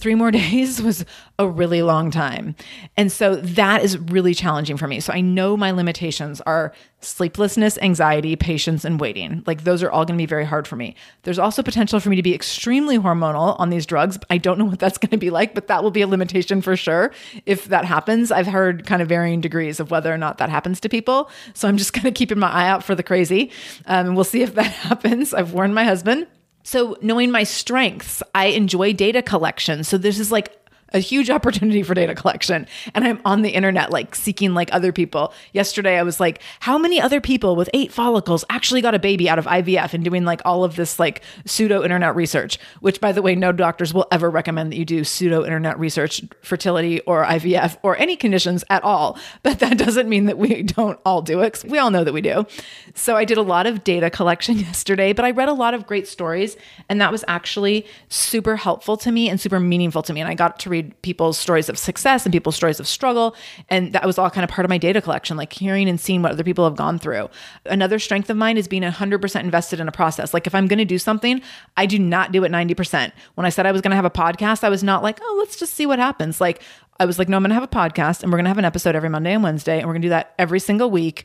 three 0.00 0.14
more 0.14 0.30
days 0.42 0.82
was 0.82 1.04
a 1.38 1.46
really 1.46 1.82
long 1.82 2.10
time. 2.10 2.56
And 2.96 3.12
so 3.12 3.36
that 3.36 3.82
is 3.82 3.98
really 3.98 4.34
challenging 4.34 4.76
for 4.76 4.88
me. 4.88 5.00
So 5.00 5.12
I 5.12 5.20
know 5.20 5.56
my 5.56 5.70
limitations 5.70 6.40
are 6.42 6.72
sleeplessness, 7.00 7.78
anxiety, 7.78 8.36
patience, 8.36 8.84
and 8.84 9.00
waiting. 9.00 9.42
Like 9.46 9.64
those 9.64 9.82
are 9.82 9.90
all 9.90 10.04
going 10.04 10.18
to 10.18 10.22
be 10.22 10.26
very 10.26 10.44
hard 10.44 10.68
for 10.68 10.76
me. 10.76 10.94
There's 11.22 11.38
also 11.38 11.62
potential 11.62 11.98
for 11.98 12.10
me 12.10 12.16
to 12.16 12.22
be 12.22 12.34
extremely 12.34 12.98
hormonal 12.98 13.58
on 13.58 13.70
these 13.70 13.86
drugs. 13.86 14.18
I 14.28 14.38
don't 14.38 14.58
know 14.58 14.66
what 14.66 14.78
that's 14.78 14.98
going 14.98 15.10
to 15.10 15.16
be 15.16 15.30
like, 15.30 15.54
but 15.54 15.68
that 15.68 15.82
will 15.82 15.90
be 15.90 16.02
a 16.02 16.06
limitation 16.06 16.60
for 16.60 16.76
sure 16.76 17.12
if 17.46 17.66
that 17.66 17.84
happens. 17.84 18.30
I've 18.30 18.46
heard 18.46 18.86
kind 18.86 19.00
of 19.00 19.08
varying 19.08 19.40
degrees 19.40 19.80
of 19.80 19.90
whether 19.90 20.12
or 20.12 20.18
not 20.18 20.38
that 20.38 20.50
happens 20.50 20.80
to 20.80 20.88
people. 20.88 21.30
So 21.54 21.68
I'm 21.68 21.76
just 21.76 21.92
kind 21.92 22.06
of 22.06 22.14
keeping 22.14 22.38
my 22.38 22.50
eye 22.50 22.68
out 22.68 22.84
for 22.84 22.94
the 22.94 23.02
crazy. 23.02 23.50
Um, 23.86 24.06
and 24.08 24.14
we'll 24.14 24.24
see 24.24 24.42
if 24.42 24.54
that 24.54 24.62
happens. 24.66 25.32
I've 25.32 25.52
warned 25.52 25.74
my 25.74 25.84
husband. 25.84 26.26
So, 26.62 26.96
knowing 27.00 27.30
my 27.30 27.44
strengths, 27.44 28.22
I 28.34 28.46
enjoy 28.46 28.92
data 28.92 29.22
collection. 29.22 29.84
So, 29.84 29.98
this 29.98 30.18
is 30.18 30.30
like 30.30 30.60
a 30.92 30.98
huge 30.98 31.30
opportunity 31.40 31.82
for 31.82 31.94
data 31.94 32.14
collection. 32.14 32.66
And 32.94 33.04
i'm 33.04 33.20
on 33.24 33.42
the 33.42 33.50
internet 33.50 33.90
like 33.90 34.14
seeking 34.14 34.54
like 34.54 34.72
other 34.72 34.92
people. 34.92 35.32
Yesterday 35.52 35.98
i 35.98 36.02
was 36.02 36.20
like 36.20 36.42
how 36.60 36.78
many 36.78 37.00
other 37.00 37.20
people 37.20 37.56
with 37.56 37.70
eight 37.74 37.92
follicles 37.92 38.44
actually 38.50 38.80
got 38.80 38.94
a 38.94 38.98
baby 38.98 39.28
out 39.28 39.38
of 39.38 39.46
ivf 39.46 39.94
and 39.94 40.04
doing 40.04 40.24
like 40.24 40.40
all 40.44 40.64
of 40.64 40.76
this 40.76 40.98
like 40.98 41.22
pseudo 41.46 41.82
internet 41.82 42.14
research? 42.16 42.58
Which 42.80 43.00
by 43.00 43.12
the 43.12 43.22
way 43.22 43.34
no 43.34 43.52
doctors 43.52 43.94
will 43.94 44.06
ever 44.10 44.30
recommend 44.30 44.72
that 44.72 44.76
you 44.76 44.84
do 44.84 45.04
pseudo 45.04 45.44
internet 45.44 45.78
research 45.78 46.22
fertility 46.42 47.00
or 47.00 47.24
ivf 47.24 47.76
or 47.82 47.96
any 47.96 48.16
conditions 48.16 48.64
at 48.70 48.82
all. 48.82 49.18
But 49.42 49.60
that 49.60 49.78
doesn't 49.84 50.08
mean 50.08 50.26
that 50.26 50.38
we 50.38 50.62
don't 50.62 50.98
all 51.04 51.22
do 51.22 51.40
it 51.40 51.64
we 51.66 51.78
all 51.78 51.90
know 51.90 52.04
that 52.04 52.12
we 52.12 52.20
do 52.20 52.46
so 52.94 53.16
i 53.16 53.24
did 53.24 53.38
a 53.38 53.42
lot 53.42 53.66
of 53.66 53.84
data 53.84 54.10
collection 54.10 54.58
yesterday 54.68 55.12
but 55.12 55.24
i 55.24 55.30
read 55.30 55.48
a 55.48 55.54
lot 55.54 55.74
of 55.74 55.86
great 55.86 56.06
stories 56.06 56.56
and 56.88 57.00
that 57.00 57.10
was 57.10 57.24
actually 57.28 57.86
super 58.08 58.56
helpful 58.56 58.96
to 58.96 59.10
me 59.10 59.28
and 59.28 59.40
super 59.40 59.60
meaningful 59.60 60.02
to 60.02 60.12
me 60.12 60.20
and 60.20 60.28
i 60.28 60.34
got 60.34 60.58
to 60.58 60.70
read 60.70 61.00
people's 61.02 61.38
stories 61.38 61.68
of 61.68 61.78
success 61.78 62.24
and 62.24 62.32
people's 62.32 62.56
stories 62.56 62.78
of 62.80 62.86
struggle. 62.86 63.34
And 63.68 63.92
that 63.92 64.04
was 64.04 64.18
all 64.18 64.30
kind 64.30 64.44
of 64.44 64.50
part 64.50 64.64
of 64.64 64.68
my 64.68 64.78
data 64.78 65.00
collection, 65.00 65.36
like 65.36 65.52
hearing 65.52 65.88
and 65.88 65.98
seeing 65.98 66.22
what 66.22 66.32
other 66.32 66.44
people 66.44 66.64
have 66.64 66.76
gone 66.76 66.98
through. 66.98 67.28
Another 67.66 67.98
strength 67.98 68.28
of 68.30 68.36
mine 68.36 68.56
is 68.56 68.68
being 68.68 68.82
100% 68.82 69.40
invested 69.40 69.80
in 69.80 69.88
a 69.88 69.92
process. 69.92 70.34
Like 70.34 70.46
if 70.46 70.54
I'm 70.54 70.66
going 70.66 70.78
to 70.78 70.84
do 70.84 70.98
something, 70.98 71.40
I 71.76 71.86
do 71.86 71.98
not 71.98 72.32
do 72.32 72.44
it 72.44 72.52
90%. 72.52 73.12
When 73.34 73.46
I 73.46 73.50
said 73.50 73.66
I 73.66 73.72
was 73.72 73.80
going 73.80 73.90
to 73.90 73.96
have 73.96 74.04
a 74.04 74.10
podcast, 74.10 74.64
I 74.64 74.68
was 74.68 74.82
not 74.82 75.02
like, 75.02 75.18
oh, 75.22 75.36
let's 75.38 75.56
just 75.56 75.74
see 75.74 75.86
what 75.86 75.98
happens. 75.98 76.40
Like, 76.40 76.62
I 76.98 77.06
was 77.06 77.18
like, 77.18 77.30
no, 77.30 77.38
I'm 77.38 77.42
going 77.42 77.48
to 77.48 77.54
have 77.54 77.62
a 77.62 77.66
podcast 77.66 78.22
and 78.22 78.30
we're 78.30 78.36
going 78.36 78.44
to 78.44 78.50
have 78.50 78.58
an 78.58 78.66
episode 78.66 78.94
every 78.94 79.08
Monday 79.08 79.32
and 79.32 79.42
Wednesday. 79.42 79.78
And 79.78 79.86
we're 79.86 79.94
going 79.94 80.02
to 80.02 80.06
do 80.06 80.10
that 80.10 80.34
every 80.38 80.60
single 80.60 80.90
week 80.90 81.24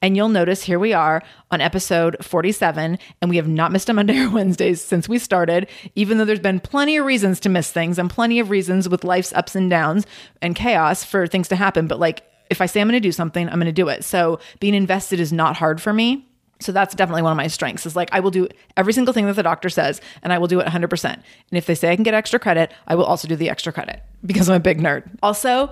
And 0.00 0.16
you'll 0.16 0.28
notice 0.28 0.62
here 0.62 0.78
we 0.78 0.92
are 0.92 1.22
on 1.50 1.60
episode 1.60 2.16
47, 2.20 2.98
and 3.20 3.30
we 3.30 3.36
have 3.36 3.48
not 3.48 3.72
missed 3.72 3.88
a 3.88 3.92
Monday 3.92 4.18
or 4.24 4.30
Wednesdays 4.30 4.80
since 4.80 5.08
we 5.08 5.18
started, 5.18 5.68
even 5.94 6.18
though 6.18 6.24
there's 6.24 6.40
been 6.40 6.60
plenty 6.60 6.96
of 6.96 7.06
reasons 7.06 7.40
to 7.40 7.48
miss 7.48 7.70
things 7.70 7.98
and 7.98 8.10
plenty 8.10 8.38
of 8.38 8.50
reasons 8.50 8.88
with 8.88 9.04
life's 9.04 9.32
ups 9.32 9.54
and 9.54 9.70
downs 9.70 10.06
and 10.40 10.56
chaos 10.56 11.04
for 11.04 11.26
things 11.26 11.48
to 11.48 11.56
happen. 11.56 11.86
But 11.86 12.00
like, 12.00 12.22
if 12.50 12.60
I 12.60 12.66
say 12.66 12.80
I'm 12.80 12.88
going 12.88 13.00
to 13.00 13.00
do 13.00 13.12
something, 13.12 13.48
I'm 13.48 13.54
going 13.54 13.66
to 13.66 13.72
do 13.72 13.88
it. 13.88 14.04
So 14.04 14.38
being 14.60 14.74
invested 14.74 15.20
is 15.20 15.32
not 15.32 15.56
hard 15.56 15.80
for 15.80 15.92
me. 15.92 16.28
So 16.60 16.70
that's 16.70 16.94
definitely 16.94 17.22
one 17.22 17.32
of 17.32 17.36
my 17.36 17.48
strengths 17.48 17.86
is 17.86 17.96
like 17.96 18.08
I 18.12 18.20
will 18.20 18.30
do 18.30 18.46
every 18.76 18.92
single 18.92 19.12
thing 19.12 19.26
that 19.26 19.34
the 19.34 19.42
doctor 19.42 19.68
says 19.68 20.00
and 20.22 20.32
I 20.32 20.38
will 20.38 20.46
do 20.46 20.60
it 20.60 20.66
100%. 20.66 21.04
And 21.04 21.24
if 21.50 21.66
they 21.66 21.74
say 21.74 21.90
I 21.90 21.96
can 21.96 22.04
get 22.04 22.14
extra 22.14 22.38
credit, 22.38 22.72
I 22.86 22.94
will 22.94 23.04
also 23.04 23.26
do 23.26 23.36
the 23.36 23.50
extra 23.50 23.72
credit 23.72 24.02
because 24.24 24.48
I'm 24.48 24.56
a 24.56 24.60
big 24.60 24.78
nerd. 24.78 25.10
Also, 25.22 25.70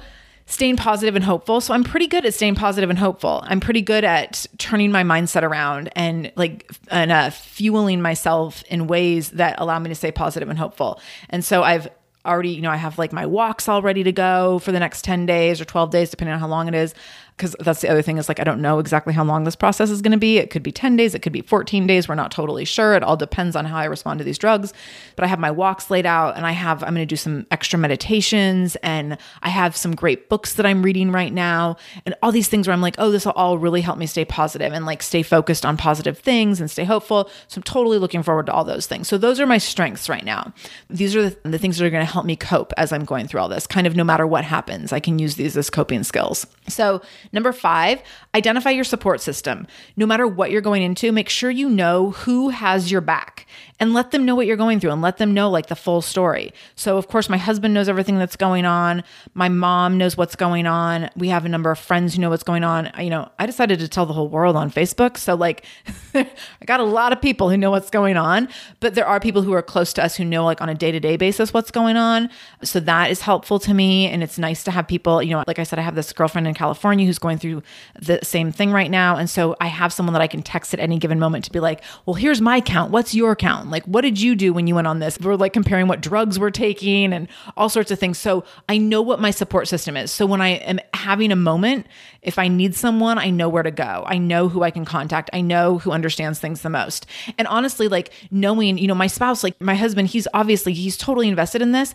staying 0.51 0.77
positive 0.77 1.15
and 1.17 1.25
hopeful. 1.25 1.61
So 1.61 1.73
I'm 1.73 1.85
pretty 1.85 2.07
good 2.07 2.27
at 2.27 2.35
staying 2.35 2.57
positive 2.57 2.91
and 2.91 2.99
hopeful. 2.99 3.43
I'm 3.45 3.61
pretty 3.61 3.83
good 3.83 4.05
at 4.05 4.47
turning 4.59 4.93
my 4.93 5.05
mindset 5.05 5.43
around 5.43 5.91
and 5.95 6.33
like 6.37 6.71
and 6.91 7.13
uh, 7.13 7.31
fueling 7.31 8.03
myself 8.03 8.63
in 8.65 8.87
ways 8.87 9.31
that 9.31 9.55
allow 9.59 9.79
me 9.79 9.89
to 9.89 9.95
stay 9.95 10.13
positive 10.13 10.49
and 10.49 10.59
hopeful. 10.59 11.01
And 11.29 11.45
so 11.45 11.63
I've 11.63 11.89
already, 12.27 12.51
you 12.51 12.61
know, 12.61 12.71
I 12.71 12.77
have 12.77 12.99
like 12.99 13.13
my 13.13 13.27
walks 13.27 13.69
all 13.69 13.81
ready 13.81 14.03
to 14.03 14.13
go 14.13 14.59
for 14.59 14.73
the 14.73 14.81
next 14.81 15.05
10 15.05 15.25
days 15.25 15.61
or 15.61 15.65
12 15.65 15.91
days, 15.91 16.11
depending 16.11 16.35
on 16.35 16.41
how 16.41 16.49
long 16.49 16.69
it 16.69 16.75
is 16.75 16.95
because 17.41 17.57
that's 17.59 17.81
the 17.81 17.89
other 17.89 18.03
thing 18.03 18.19
is 18.19 18.29
like 18.29 18.39
I 18.39 18.45
don't 18.45 18.61
know 18.61 18.79
exactly 18.81 19.15
how 19.15 19.25
long 19.25 19.45
this 19.45 19.57
process 19.57 19.89
is 19.89 20.03
going 20.03 20.13
to 20.13 20.19
be. 20.19 20.37
It 20.37 20.51
could 20.51 20.63
be 20.63 20.71
10 20.71 20.97
days, 20.97 21.15
it 21.15 21.23
could 21.23 21.33
be 21.33 21.41
14 21.41 21.87
days. 21.87 22.07
We're 22.07 22.15
not 22.15 22.31
totally 22.31 22.67
sure. 22.67 22.93
It 22.93 23.03
all 23.03 23.17
depends 23.17 23.57
on 23.57 23.65
how 23.65 23.79
I 23.79 23.87
respond 23.87 24.19
to 24.19 24.25
these 24.25 24.37
drugs. 24.37 24.75
But 25.17 25.25
I 25.25 25.29
have 25.29 25.39
my 25.39 25.51
walks 25.51 25.91
laid 25.91 26.05
out 26.05 26.37
and 26.37 26.47
I 26.47 26.53
have 26.53 26.83
I'm 26.83 26.91
going 26.91 26.97
to 26.97 27.07
do 27.07 27.17
some 27.17 27.47
extra 27.51 27.79
meditations 27.79 28.77
and 28.83 29.17
I 29.43 29.49
have 29.49 29.75
some 29.75 29.95
great 29.95 30.29
books 30.29 30.55
that 30.55 30.67
I'm 30.67 30.83
reading 30.83 31.13
right 31.13 31.33
now 31.33 31.79
and 32.05 32.15
all 32.23 32.31
these 32.31 32.49
things 32.49 32.69
where 32.69 32.75
I'm 32.75 32.83
like, 32.83 32.97
"Oh, 32.99 33.11
this 33.11 33.25
will 33.25 33.33
all 33.33 33.57
really 33.57 33.81
help 33.81 33.97
me 33.97 34.07
stay 34.07 34.27
positive 34.27 34.75
and 34.75 34.85
like 34.85 35.03
stay 35.03 35.23
focused 35.23 35.65
on 35.65 35.79
positive 35.79 36.19
things 36.19 36.61
and 36.61 36.71
stay 36.71 36.85
hopeful." 36.85 37.31
So 37.49 37.59
I'm 37.59 37.63
totally 37.63 37.97
looking 37.97 38.23
forward 38.23 38.47
to 38.47 38.53
all 38.53 38.65
those 38.65 38.87
things. 38.87 39.09
So 39.09 39.17
those 39.17 39.41
are 39.41 39.47
my 39.47 39.59
strengths 39.59 40.11
right 40.11 40.25
now. 40.25 40.53
These 40.91 41.17
are 41.17 41.31
the, 41.31 41.37
the 41.49 41.59
things 41.59 41.79
that 41.79 41.87
are 41.87 41.91
going 41.91 42.05
to 42.05 42.13
help 42.13 42.27
me 42.27 42.37
cope 42.37 42.75
as 42.77 42.93
I'm 42.93 43.07
going 43.07 43.29
through 43.29 43.41
all 43.41 43.49
this. 43.49 43.67
Kind 43.67 43.87
of 43.87 43.97
no 43.97 44.05
matter 44.05 44.27
what 44.27 44.45
happens, 44.45 44.93
I 44.93 45.01
can 45.01 45.19
use 45.19 45.37
these 45.37 45.57
as 45.57 45.71
coping 45.71 46.03
skills. 46.03 46.47
So 46.69 47.01
Number 47.33 47.53
five, 47.53 48.03
identify 48.35 48.71
your 48.71 48.85
support 48.85 49.21
system. 49.21 49.67
No 49.97 50.07
matter 50.07 50.27
what 50.27 50.51
you're 50.51 50.61
going 50.61 50.83
into, 50.83 51.13
make 51.13 51.29
sure 51.29 51.51
you 51.51 51.69
know 51.69 52.11
who 52.11 52.49
has 52.49 52.91
your 52.91 53.01
back 53.01 53.47
and 53.81 53.95
let 53.95 54.11
them 54.11 54.27
know 54.27 54.35
what 54.35 54.47
you're 54.47 54.59
going 54.59 54.79
through 54.79 54.91
and 54.91 55.01
let 55.01 55.17
them 55.17 55.33
know 55.33 55.49
like 55.49 55.67
the 55.67 55.75
full 55.75 56.03
story. 56.03 56.53
So, 56.75 56.99
of 56.99 57.09
course, 57.09 57.31
my 57.31 57.39
husband 57.39 57.73
knows 57.73 57.89
everything 57.89 58.19
that's 58.19 58.37
going 58.37 58.67
on. 58.67 59.03
My 59.33 59.49
mom 59.49 59.97
knows 59.97 60.19
what's 60.19 60.37
going 60.37 60.67
on. 60.67 61.09
We 61.17 61.29
have 61.29 61.47
a 61.47 61.49
number 61.49 61.71
of 61.71 61.79
friends 61.79 62.15
who 62.15 62.21
know 62.21 62.29
what's 62.29 62.43
going 62.43 62.63
on. 62.63 62.91
You 62.99 63.09
know, 63.09 63.31
I 63.39 63.47
decided 63.47 63.79
to 63.81 63.89
tell 63.89 64.05
the 64.05 64.13
whole 64.13 64.29
world 64.29 64.55
on 64.55 64.71
Facebook. 64.71 65.17
So, 65.17 65.35
like, 65.35 65.65
I 66.15 66.29
got 66.67 66.81
a 66.81 66.85
lot 66.85 67.13
of 67.13 67.23
people 67.23 67.49
who 67.49 67.57
know 67.57 67.71
what's 67.71 67.89
going 67.89 68.19
on, 68.19 68.49
but 68.81 68.95
there 68.95 69.07
are 69.07 69.19
people 69.19 69.41
who 69.41 69.55
are 69.55 69.63
close 69.63 69.95
to 69.95 70.05
us 70.05 70.15
who 70.15 70.27
know, 70.27 70.45
like, 70.45 70.61
on 70.61 70.69
a 70.69 70.75
day 70.75 70.93
to 70.93 71.01
day 71.01 71.17
basis 71.17 71.55
what's 71.55 71.71
going 71.71 71.97
on. 71.97 72.29
So, 72.63 72.81
that 72.81 73.11
is 73.11 73.23
helpful 73.23 73.59
to 73.61 73.73
me. 73.73 74.09
And 74.09 74.23
it's 74.23 74.39
nice 74.39 74.63
to 74.65 74.71
have 74.71 74.87
people, 74.87 75.23
you 75.23 75.31
know, 75.31 75.43
like 75.47 75.59
I 75.59 75.63
said, 75.63 75.79
I 75.79 75.83
have 75.83 75.95
this 75.95 76.13
girlfriend 76.13 76.47
in 76.47 76.53
California 76.53 77.07
who's 77.07 77.19
going 77.19 77.39
through 77.39 77.63
the 77.99 78.19
same 78.23 78.53
thing 78.53 78.73
right 78.73 78.91
now. 78.91 79.17
And 79.17 79.31
so 79.31 79.57
I 79.59 79.69
have 79.69 79.91
someone 79.91 80.13
that 80.13 80.23
I 80.23 80.27
can 80.27 80.43
text 80.43 80.75
at 80.75 80.81
any 80.81 80.99
given 80.99 81.19
moment 81.19 81.47
to 81.47 81.53
be 81.53 81.61
like, 81.61 81.83
well, 82.05 82.15
here's 82.15 82.43
my 82.43 82.61
count. 82.61 82.91
What's 82.91 83.15
your 83.15 83.35
count? 83.35 83.70
Like, 83.71 83.85
what 83.85 84.03
did 84.03 84.21
you 84.21 84.35
do 84.35 84.53
when 84.53 84.67
you 84.67 84.75
went 84.75 84.87
on 84.87 84.99
this? 84.99 85.19
We're 85.19 85.37
like 85.37 85.53
comparing 85.53 85.89
what 85.89 86.01
drugs 86.01 86.39
we're 86.39 86.51
taking 86.51 87.13
and 87.13 87.29
all 87.57 87.69
sorts 87.69 87.91
of 87.91 87.99
things. 87.99 88.19
So 88.19 88.45
I 88.69 88.79
know 88.79 89.03
what 89.03 89.21
my 89.21 89.31
support 89.31 89.69
system 89.69 89.97
is. 89.97 90.11
So 90.11 90.27
when 90.27 90.41
I 90.41 90.49
am 90.49 90.81
having 90.95 91.33
a 91.33 91.37
moment, 91.37 91.87
if 92.23 92.39
I 92.39 92.49
need 92.49 92.75
someone, 92.75 93.19
I 93.19 93.31
know 93.31 93.49
where 93.49 93.63
to 93.63 93.71
go. 93.71 94.05
I 94.07 94.19
know 94.19 94.49
who 94.49 94.63
I 94.63 94.71
can 94.71 94.85
contact. 94.85 95.31
I 95.33 95.41
know 95.41 95.79
who 95.79 95.91
understands 95.93 96.39
things 96.39 96.63
the 96.63 96.71
most. 96.71 97.07
And 97.39 97.49
honestly, 97.49 97.89
like 97.89 98.13
knowing, 98.31 98.79
you 98.79 98.89
know, 98.89 98.95
my 98.95 99.07
spouse, 99.07 99.43
like 99.43 99.61
my 99.61 99.75
husband, 99.75 100.09
he's 100.09 100.29
obviously, 100.35 100.73
he's 100.73 100.97
totally 100.97 101.29
invested 101.29 101.63
in 101.63 101.73
this 101.73 101.95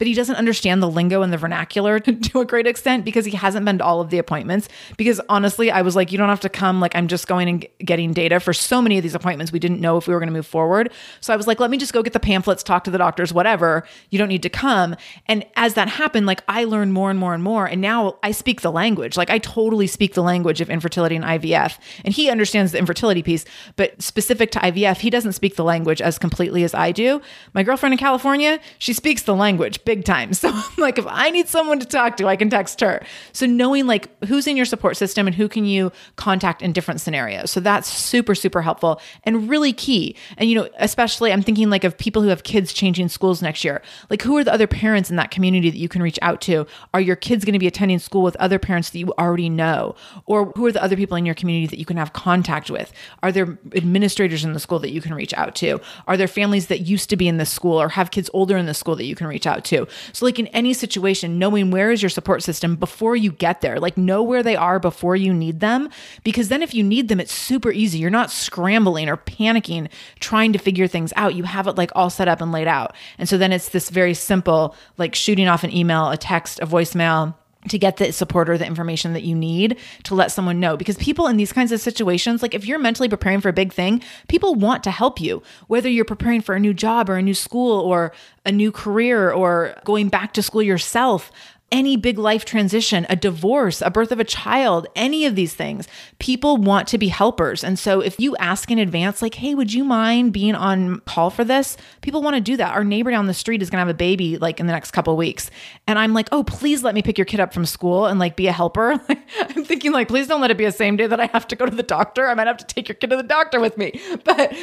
but 0.00 0.06
he 0.06 0.14
doesn't 0.14 0.36
understand 0.36 0.82
the 0.82 0.88
lingo 0.88 1.20
and 1.20 1.30
the 1.30 1.36
vernacular 1.36 2.00
to 2.00 2.40
a 2.40 2.46
great 2.46 2.66
extent 2.66 3.04
because 3.04 3.26
he 3.26 3.32
hasn't 3.32 3.66
been 3.66 3.76
to 3.76 3.84
all 3.84 4.00
of 4.00 4.08
the 4.08 4.16
appointments. 4.16 4.66
Because 4.96 5.20
honestly, 5.28 5.70
I 5.70 5.82
was 5.82 5.94
like, 5.94 6.10
you 6.10 6.16
don't 6.16 6.30
have 6.30 6.40
to 6.40 6.48
come. 6.48 6.80
Like, 6.80 6.96
I'm 6.96 7.06
just 7.06 7.28
going 7.28 7.50
and 7.50 7.66
getting 7.84 8.14
data 8.14 8.40
for 8.40 8.54
so 8.54 8.80
many 8.80 8.96
of 8.96 9.02
these 9.02 9.14
appointments. 9.14 9.52
We 9.52 9.58
didn't 9.58 9.78
know 9.78 9.98
if 9.98 10.08
we 10.08 10.14
were 10.14 10.20
going 10.20 10.30
to 10.30 10.32
move 10.32 10.46
forward. 10.46 10.90
So 11.20 11.34
I 11.34 11.36
was 11.36 11.46
like, 11.46 11.60
let 11.60 11.70
me 11.70 11.76
just 11.76 11.92
go 11.92 12.02
get 12.02 12.14
the 12.14 12.20
pamphlets, 12.20 12.62
talk 12.62 12.84
to 12.84 12.90
the 12.90 12.96
doctors, 12.96 13.34
whatever. 13.34 13.84
You 14.08 14.18
don't 14.18 14.28
need 14.28 14.42
to 14.42 14.48
come. 14.48 14.96
And 15.26 15.44
as 15.54 15.74
that 15.74 15.88
happened, 15.88 16.24
like 16.24 16.42
I 16.48 16.64
learned 16.64 16.94
more 16.94 17.10
and 17.10 17.18
more 17.18 17.34
and 17.34 17.44
more. 17.44 17.66
And 17.66 17.82
now 17.82 18.16
I 18.22 18.30
speak 18.30 18.62
the 18.62 18.72
language. 18.72 19.18
Like 19.18 19.28
I 19.28 19.36
totally 19.36 19.86
speak 19.86 20.14
the 20.14 20.22
language 20.22 20.62
of 20.62 20.70
infertility 20.70 21.14
and 21.14 21.26
IVF. 21.26 21.78
And 22.06 22.14
he 22.14 22.30
understands 22.30 22.72
the 22.72 22.78
infertility 22.78 23.22
piece, 23.22 23.44
but 23.76 24.00
specific 24.00 24.50
to 24.52 24.60
IVF, 24.60 25.00
he 25.00 25.10
doesn't 25.10 25.34
speak 25.34 25.56
the 25.56 25.64
language 25.64 26.00
as 26.00 26.18
completely 26.18 26.64
as 26.64 26.72
I 26.72 26.90
do. 26.90 27.20
My 27.52 27.62
girlfriend 27.62 27.92
in 27.92 27.98
California, 27.98 28.60
she 28.78 28.94
speaks 28.94 29.24
the 29.24 29.34
language 29.34 29.84
big 29.90 30.04
time. 30.04 30.30
So 30.40 30.48
I'm 30.48 30.76
like, 30.78 30.96
if 30.96 31.06
I 31.06 31.28
need 31.30 31.48
someone 31.48 31.80
to 31.80 31.86
talk 31.86 32.16
to, 32.16 32.26
I 32.26 32.34
can 32.34 32.48
text 32.48 32.80
her. 32.80 33.02
So 33.32 33.44
knowing 33.44 33.86
like 33.86 34.08
who's 34.24 34.46
in 34.46 34.56
your 34.56 34.64
support 34.64 34.96
system 34.96 35.26
and 35.26 35.36
who 35.36 35.50
can 35.50 35.66
you 35.66 35.92
contact 36.16 36.62
in 36.62 36.72
different 36.72 37.02
scenarios. 37.02 37.50
So 37.50 37.60
that's 37.60 37.88
super, 37.88 38.34
super 38.34 38.62
helpful 38.62 39.02
and 39.24 39.50
really 39.50 39.74
key. 39.74 40.16
And, 40.38 40.48
you 40.48 40.54
know, 40.54 40.68
especially 40.78 41.30
I'm 41.30 41.42
thinking 41.42 41.68
like 41.68 41.84
of 41.84 41.98
people 41.98 42.22
who 42.22 42.28
have 42.28 42.42
kids 42.42 42.72
changing 42.72 43.10
schools 43.10 43.42
next 43.42 43.64
year. 43.64 43.82
Like 44.08 44.22
who 44.22 44.34
are 44.38 44.44
the 44.44 44.52
other 44.52 44.66
parents 44.66 45.10
in 45.10 45.16
that 45.16 45.30
community 45.30 45.68
that 45.68 45.76
you 45.76 45.88
can 45.90 46.02
reach 46.02 46.18
out 46.22 46.40
to? 46.42 46.66
Are 46.94 47.02
your 47.02 47.16
kids 47.16 47.44
going 47.44 47.52
to 47.52 47.58
be 47.58 47.66
attending 47.66 47.98
school 47.98 48.22
with 48.22 48.36
other 48.36 48.58
parents 48.58 48.88
that 48.90 48.98
you 48.98 49.12
already 49.18 49.50
know? 49.50 49.94
Or 50.24 50.52
who 50.56 50.64
are 50.64 50.72
the 50.72 50.82
other 50.82 50.96
people 50.96 51.18
in 51.18 51.26
your 51.26 51.34
community 51.34 51.66
that 51.66 51.78
you 51.78 51.84
can 51.84 51.98
have 51.98 52.14
contact 52.14 52.70
with? 52.70 52.92
Are 53.22 53.30
there 53.30 53.58
administrators 53.74 54.42
in 54.42 54.54
the 54.54 54.60
school 54.60 54.78
that 54.78 54.90
you 54.90 55.02
can 55.02 55.12
reach 55.12 55.34
out 55.34 55.54
to? 55.56 55.80
Are 56.06 56.16
there 56.16 56.28
families 56.28 56.68
that 56.68 56.80
used 56.80 57.10
to 57.10 57.16
be 57.16 57.28
in 57.28 57.36
the 57.36 57.46
school 57.46 57.80
or 57.80 57.90
have 57.90 58.10
kids 58.10 58.30
older 58.32 58.56
in 58.56 58.64
the 58.64 58.74
school 58.74 58.96
that 58.96 59.04
you 59.04 59.14
can 59.14 59.26
reach 59.26 59.46
out 59.46 59.64
to? 59.66 59.79
So, 60.12 60.24
like 60.24 60.38
in 60.38 60.46
any 60.48 60.72
situation, 60.72 61.38
knowing 61.38 61.70
where 61.70 61.90
is 61.90 62.02
your 62.02 62.10
support 62.10 62.42
system 62.42 62.76
before 62.76 63.16
you 63.16 63.32
get 63.32 63.60
there, 63.60 63.78
like 63.78 63.96
know 63.96 64.22
where 64.22 64.42
they 64.42 64.56
are 64.56 64.78
before 64.78 65.16
you 65.16 65.32
need 65.32 65.60
them. 65.60 65.88
Because 66.24 66.48
then 66.48 66.62
if 66.62 66.74
you 66.74 66.82
need 66.82 67.08
them, 67.08 67.20
it's 67.20 67.32
super 67.32 67.70
easy. 67.70 67.98
You're 67.98 68.10
not 68.10 68.30
scrambling 68.30 69.08
or 69.08 69.16
panicking 69.16 69.88
trying 70.20 70.52
to 70.52 70.58
figure 70.58 70.86
things 70.86 71.12
out. 71.16 71.34
You 71.34 71.44
have 71.44 71.66
it 71.66 71.76
like 71.76 71.90
all 71.94 72.10
set 72.10 72.28
up 72.28 72.40
and 72.40 72.52
laid 72.52 72.68
out. 72.68 72.94
And 73.18 73.28
so 73.28 73.38
then 73.38 73.52
it's 73.52 73.70
this 73.70 73.90
very 73.90 74.14
simple, 74.14 74.74
like 74.98 75.14
shooting 75.14 75.48
off 75.48 75.64
an 75.64 75.74
email, 75.74 76.10
a 76.10 76.16
text, 76.16 76.60
a 76.60 76.66
voicemail 76.66 77.34
to 77.68 77.78
get 77.78 77.98
the 77.98 78.12
support 78.12 78.48
or 78.48 78.56
the 78.56 78.66
information 78.66 79.12
that 79.12 79.22
you 79.22 79.34
need 79.34 79.76
to 80.04 80.14
let 80.14 80.32
someone 80.32 80.60
know. 80.60 80.76
Because 80.76 80.96
people 80.96 81.26
in 81.26 81.36
these 81.36 81.52
kinds 81.52 81.72
of 81.72 81.80
situations 81.80 82.42
like 82.42 82.54
if 82.54 82.64
you're 82.64 82.78
mentally 82.78 83.08
preparing 83.08 83.40
for 83.40 83.48
a 83.48 83.52
big 83.52 83.72
thing 83.72 84.02
people 84.28 84.54
want 84.54 84.82
to 84.84 84.90
help 84.90 85.20
you. 85.20 85.42
Whether 85.66 85.88
you're 85.88 86.04
preparing 86.04 86.40
for 86.40 86.54
a 86.54 86.60
new 86.60 86.74
job 86.74 87.10
or 87.10 87.16
a 87.16 87.22
new 87.22 87.34
school 87.34 87.80
or 87.80 88.12
a 88.46 88.52
new 88.52 88.72
career 88.72 89.30
or 89.30 89.74
going 89.84 90.08
back 90.08 90.32
to 90.34 90.42
school 90.42 90.62
yourself 90.62 91.30
any 91.72 91.96
big 91.96 92.18
life 92.18 92.44
transition, 92.44 93.06
a 93.08 93.16
divorce, 93.16 93.80
a 93.80 93.90
birth 93.90 94.12
of 94.12 94.20
a 94.20 94.24
child, 94.24 94.86
any 94.96 95.24
of 95.24 95.36
these 95.36 95.54
things, 95.54 95.86
people 96.18 96.56
want 96.56 96.88
to 96.88 96.98
be 96.98 97.08
helpers. 97.08 97.62
And 97.62 97.78
so 97.78 98.00
if 98.00 98.18
you 98.18 98.36
ask 98.36 98.70
in 98.70 98.78
advance, 98.78 99.22
like, 99.22 99.34
hey, 99.34 99.54
would 99.54 99.72
you 99.72 99.84
mind 99.84 100.32
being 100.32 100.54
on 100.54 101.00
call 101.00 101.30
for 101.30 101.44
this? 101.44 101.76
People 102.00 102.22
want 102.22 102.34
to 102.34 102.40
do 102.40 102.56
that. 102.56 102.74
Our 102.74 102.84
neighbor 102.84 103.10
down 103.10 103.26
the 103.26 103.34
street 103.34 103.62
is 103.62 103.70
going 103.70 103.76
to 103.76 103.86
have 103.86 103.88
a 103.88 103.94
baby 103.94 104.36
like 104.38 104.60
in 104.60 104.66
the 104.66 104.72
next 104.72 104.90
couple 104.90 105.16
weeks. 105.16 105.50
And 105.86 105.98
I'm 105.98 106.12
like, 106.12 106.28
oh, 106.32 106.42
please 106.42 106.82
let 106.82 106.94
me 106.94 107.02
pick 107.02 107.18
your 107.18 107.24
kid 107.24 107.40
up 107.40 107.54
from 107.54 107.66
school 107.66 108.06
and 108.06 108.18
like 108.18 108.36
be 108.36 108.46
a 108.48 108.52
helper. 108.52 109.00
I'm 109.40 109.64
thinking, 109.64 109.92
like, 109.92 110.08
please 110.08 110.26
don't 110.26 110.40
let 110.40 110.50
it 110.50 110.58
be 110.58 110.64
a 110.64 110.72
same 110.72 110.96
day 110.96 111.06
that 111.06 111.20
I 111.20 111.26
have 111.26 111.46
to 111.48 111.56
go 111.56 111.66
to 111.66 111.74
the 111.74 111.82
doctor. 111.82 112.26
I 112.26 112.34
might 112.34 112.46
have 112.46 112.56
to 112.58 112.66
take 112.66 112.88
your 112.88 112.96
kid 112.96 113.10
to 113.10 113.16
the 113.16 113.22
doctor 113.22 113.60
with 113.60 113.78
me, 113.78 114.00
but 114.24 114.54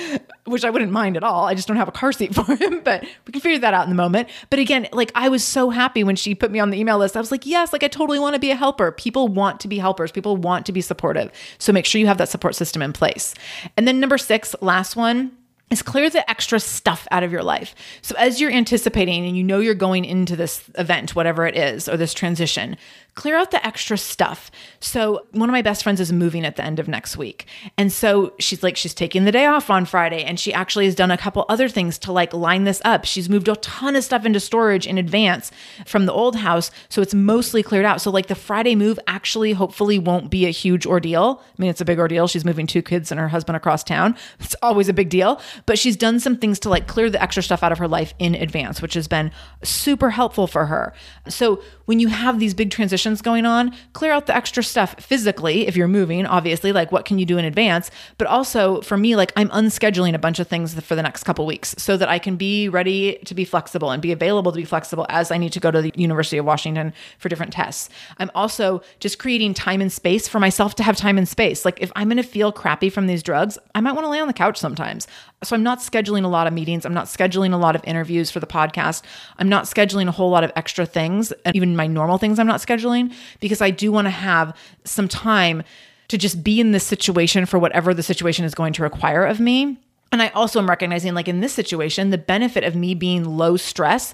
which 0.45 0.65
I 0.65 0.69
wouldn't 0.69 0.91
mind 0.91 1.17
at 1.17 1.23
all. 1.23 1.45
I 1.45 1.53
just 1.53 1.67
don't 1.67 1.77
have 1.77 1.87
a 1.87 1.91
car 1.93 2.11
seat 2.11 2.35
for 2.35 2.55
him, 2.55 2.81
but 2.83 3.03
we 3.25 3.31
can 3.31 3.41
figure 3.41 3.59
that 3.59 3.73
out 3.73 3.83
in 3.83 3.89
the 3.89 3.95
moment. 3.95 4.29
But 4.49 4.59
again, 4.59 4.87
like, 4.91 5.11
I 5.15 5.29
was 5.29 5.43
so 5.43 5.69
happy 5.69 6.03
when 6.03 6.15
she 6.15 6.35
put 6.35 6.51
me 6.51 6.59
on 6.59 6.69
the 6.69 6.77
email 6.77 6.96
list. 6.97 7.15
I 7.15 7.19
was 7.19 7.31
like, 7.31 7.45
yes, 7.45 7.73
like 7.73 7.83
I 7.83 7.87
totally 7.87 8.19
want 8.19 8.33
to 8.33 8.39
be 8.39 8.51
a 8.51 8.55
helper. 8.55 8.91
People 8.91 9.27
want 9.27 9.59
to 9.61 9.67
be 9.67 9.77
helpers, 9.77 10.11
people 10.11 10.37
want 10.37 10.65
to 10.65 10.71
be 10.71 10.81
supportive. 10.81 11.31
So 11.57 11.71
make 11.71 11.85
sure 11.85 11.99
you 11.99 12.07
have 12.07 12.17
that 12.17 12.29
support 12.29 12.55
system 12.55 12.81
in 12.81 12.93
place. 12.93 13.33
And 13.75 13.87
then 13.87 13.99
number 13.99 14.17
six, 14.17 14.55
last 14.61 14.95
one 14.95 15.31
is 15.69 15.81
clear 15.81 16.09
the 16.09 16.29
extra 16.29 16.59
stuff 16.59 17.07
out 17.11 17.23
of 17.23 17.31
your 17.31 17.43
life. 17.43 17.75
So 18.01 18.15
as 18.17 18.39
you're 18.39 18.51
anticipating 18.51 19.25
and 19.25 19.35
you 19.35 19.43
know 19.43 19.59
you're 19.59 19.75
going 19.75 20.05
into 20.05 20.35
this 20.35 20.63
event, 20.77 21.15
whatever 21.15 21.45
it 21.45 21.57
is, 21.57 21.89
or 21.89 21.97
this 21.97 22.13
transition, 22.13 22.77
clear 23.17 23.35
out 23.35 23.49
the 23.49 23.65
extra 23.65 23.97
stuff. 23.97 24.51
So 24.79 25.25
one 25.31 25.49
of 25.49 25.51
my 25.51 25.63
best 25.63 25.81
friends 25.81 25.99
is 25.99 26.13
moving 26.13 26.45
at 26.45 26.55
the 26.55 26.63
end 26.63 26.77
of 26.77 26.87
next 26.87 27.17
week. 27.17 27.47
And 27.75 27.91
so 27.91 28.33
she's 28.39 28.61
like, 28.61 28.77
she's 28.77 28.93
taking 28.93 29.25
the 29.25 29.31
day 29.31 29.47
off 29.47 29.71
on 29.71 29.85
Friday 29.85 30.23
and 30.23 30.39
she 30.39 30.53
actually 30.53 30.85
has 30.85 30.93
done 30.93 31.09
a 31.09 31.17
couple 31.17 31.43
other 31.49 31.67
things 31.67 31.97
to 31.97 32.11
like 32.11 32.31
line 32.31 32.63
this 32.63 32.79
up. 32.85 33.05
She's 33.05 33.27
moved 33.27 33.47
a 33.47 33.55
ton 33.55 33.95
of 33.95 34.03
stuff 34.03 34.23
into 34.23 34.39
storage 34.39 34.85
in 34.85 34.99
advance 34.99 35.51
from 35.83 36.05
the 36.05 36.13
old 36.13 36.35
house. 36.35 36.69
So 36.89 37.01
it's 37.01 37.15
mostly 37.15 37.63
cleared 37.63 37.85
out. 37.85 38.01
So 38.01 38.11
like 38.11 38.27
the 38.27 38.35
Friday 38.35 38.75
move 38.75 38.99
actually 39.07 39.53
hopefully 39.53 39.97
won't 39.97 40.29
be 40.29 40.45
a 40.45 40.51
huge 40.51 40.85
ordeal. 40.85 41.41
I 41.41 41.61
mean, 41.61 41.71
it's 41.71 41.81
a 41.81 41.85
big 41.85 41.97
ordeal. 41.97 42.27
She's 42.27 42.45
moving 42.45 42.67
two 42.67 42.83
kids 42.83 43.09
and 43.11 43.19
her 43.19 43.29
husband 43.29 43.55
across 43.55 43.83
town. 43.83 44.15
It's 44.39 44.55
always 44.61 44.89
a 44.89 44.93
big 44.93 45.09
deal, 45.09 45.41
but 45.65 45.79
she's 45.79 45.97
done 45.97 46.19
some 46.19 46.37
things 46.37 46.59
to 46.59 46.69
like 46.69 46.85
clear 46.85 47.09
the 47.09 47.21
extra 47.21 47.41
stuff 47.41 47.63
out 47.63 47.71
of 47.71 47.79
her 47.79 47.87
life 47.87 48.13
in 48.19 48.35
advance, 48.35 48.79
which 48.79 48.93
has 48.93 49.07
been 49.07 49.31
super 49.63 50.11
helpful 50.11 50.45
for 50.45 50.67
her. 50.67 50.93
So 51.27 51.63
when 51.85 51.99
you 51.99 52.09
have 52.09 52.37
these 52.37 52.53
big 52.53 52.69
transitions 52.69 53.06
going 53.15 53.45
on, 53.45 53.73
clear 53.93 54.11
out 54.11 54.27
the 54.27 54.35
extra 54.35 54.63
stuff 54.63 54.95
physically 54.99 55.67
if 55.67 55.75
you're 55.75 55.87
moving, 55.87 56.25
obviously, 56.25 56.71
like 56.71 56.91
what 56.91 57.05
can 57.05 57.19
you 57.19 57.25
do 57.25 57.37
in 57.37 57.45
advance? 57.45 57.89
But 58.17 58.27
also 58.27 58.81
for 58.81 58.97
me, 58.97 59.15
like 59.15 59.31
I'm 59.35 59.49
unscheduling 59.49 60.13
a 60.13 60.19
bunch 60.19 60.39
of 60.39 60.47
things 60.47 60.73
for 60.79 60.95
the 60.95 61.03
next 61.03 61.23
couple 61.23 61.45
weeks 61.45 61.75
so 61.77 61.97
that 61.97 62.09
I 62.09 62.19
can 62.19 62.35
be 62.35 62.69
ready 62.69 63.19
to 63.25 63.33
be 63.33 63.45
flexible 63.45 63.91
and 63.91 64.01
be 64.01 64.11
available 64.11 64.51
to 64.51 64.57
be 64.57 64.65
flexible 64.65 65.05
as 65.09 65.31
I 65.31 65.37
need 65.37 65.53
to 65.53 65.59
go 65.59 65.71
to 65.71 65.81
the 65.81 65.91
University 65.95 66.37
of 66.37 66.45
Washington 66.45 66.93
for 67.19 67.29
different 67.29 67.53
tests. 67.53 67.89
I'm 68.17 68.31
also 68.35 68.81
just 68.99 69.19
creating 69.19 69.53
time 69.53 69.81
and 69.81 69.91
space 69.91 70.27
for 70.27 70.39
myself 70.39 70.75
to 70.75 70.83
have 70.83 70.97
time 70.97 71.17
and 71.17 71.27
space. 71.27 71.65
Like 71.65 71.81
if 71.81 71.91
I'm 71.95 72.07
going 72.07 72.17
to 72.17 72.23
feel 72.23 72.51
crappy 72.51 72.89
from 72.89 73.07
these 73.07 73.23
drugs, 73.23 73.57
I 73.73 73.81
might 73.81 73.93
want 73.93 74.05
to 74.05 74.09
lay 74.09 74.19
on 74.19 74.27
the 74.27 74.33
couch 74.33 74.57
sometimes. 74.57 75.07
So 75.43 75.55
I'm 75.55 75.63
not 75.63 75.79
scheduling 75.79 76.23
a 76.23 76.27
lot 76.27 76.47
of 76.47 76.53
meetings. 76.53 76.85
I'm 76.85 76.93
not 76.93 77.05
scheduling 77.05 77.53
a 77.53 77.57
lot 77.57 77.75
of 77.75 77.83
interviews 77.85 78.31
for 78.31 78.39
the 78.39 78.47
podcast. 78.47 79.03
I'm 79.37 79.49
not 79.49 79.65
scheduling 79.65 80.07
a 80.07 80.11
whole 80.11 80.31
lot 80.31 80.43
of 80.43 80.51
extra 80.55 80.85
things. 80.85 81.31
And 81.45 81.55
even 81.55 81.75
my 81.75 81.85
normal 81.85 82.17
things 82.17 82.39
I'm 82.39 82.47
not 82.47 82.59
scheduling 82.59 82.96
because 83.39 83.61
I 83.61 83.69
do 83.69 83.91
want 83.91 84.05
to 84.05 84.11
have 84.11 84.55
some 84.83 85.07
time 85.07 85.63
to 86.07 86.17
just 86.17 86.43
be 86.43 86.59
in 86.59 86.71
this 86.71 86.85
situation 86.85 87.45
for 87.45 87.59
whatever 87.59 87.93
the 87.93 88.03
situation 88.03 88.45
is 88.45 88.55
going 88.55 88.73
to 88.73 88.83
require 88.83 89.25
of 89.25 89.39
me. 89.39 89.77
And 90.11 90.21
I 90.21 90.29
also 90.29 90.59
am 90.59 90.69
recognizing, 90.69 91.13
like 91.13 91.27
in 91.27 91.41
this 91.41 91.53
situation, 91.53 92.11
the 92.11 92.17
benefit 92.17 92.63
of 92.63 92.75
me 92.75 92.95
being 92.95 93.25
low 93.25 93.57
stress 93.57 94.13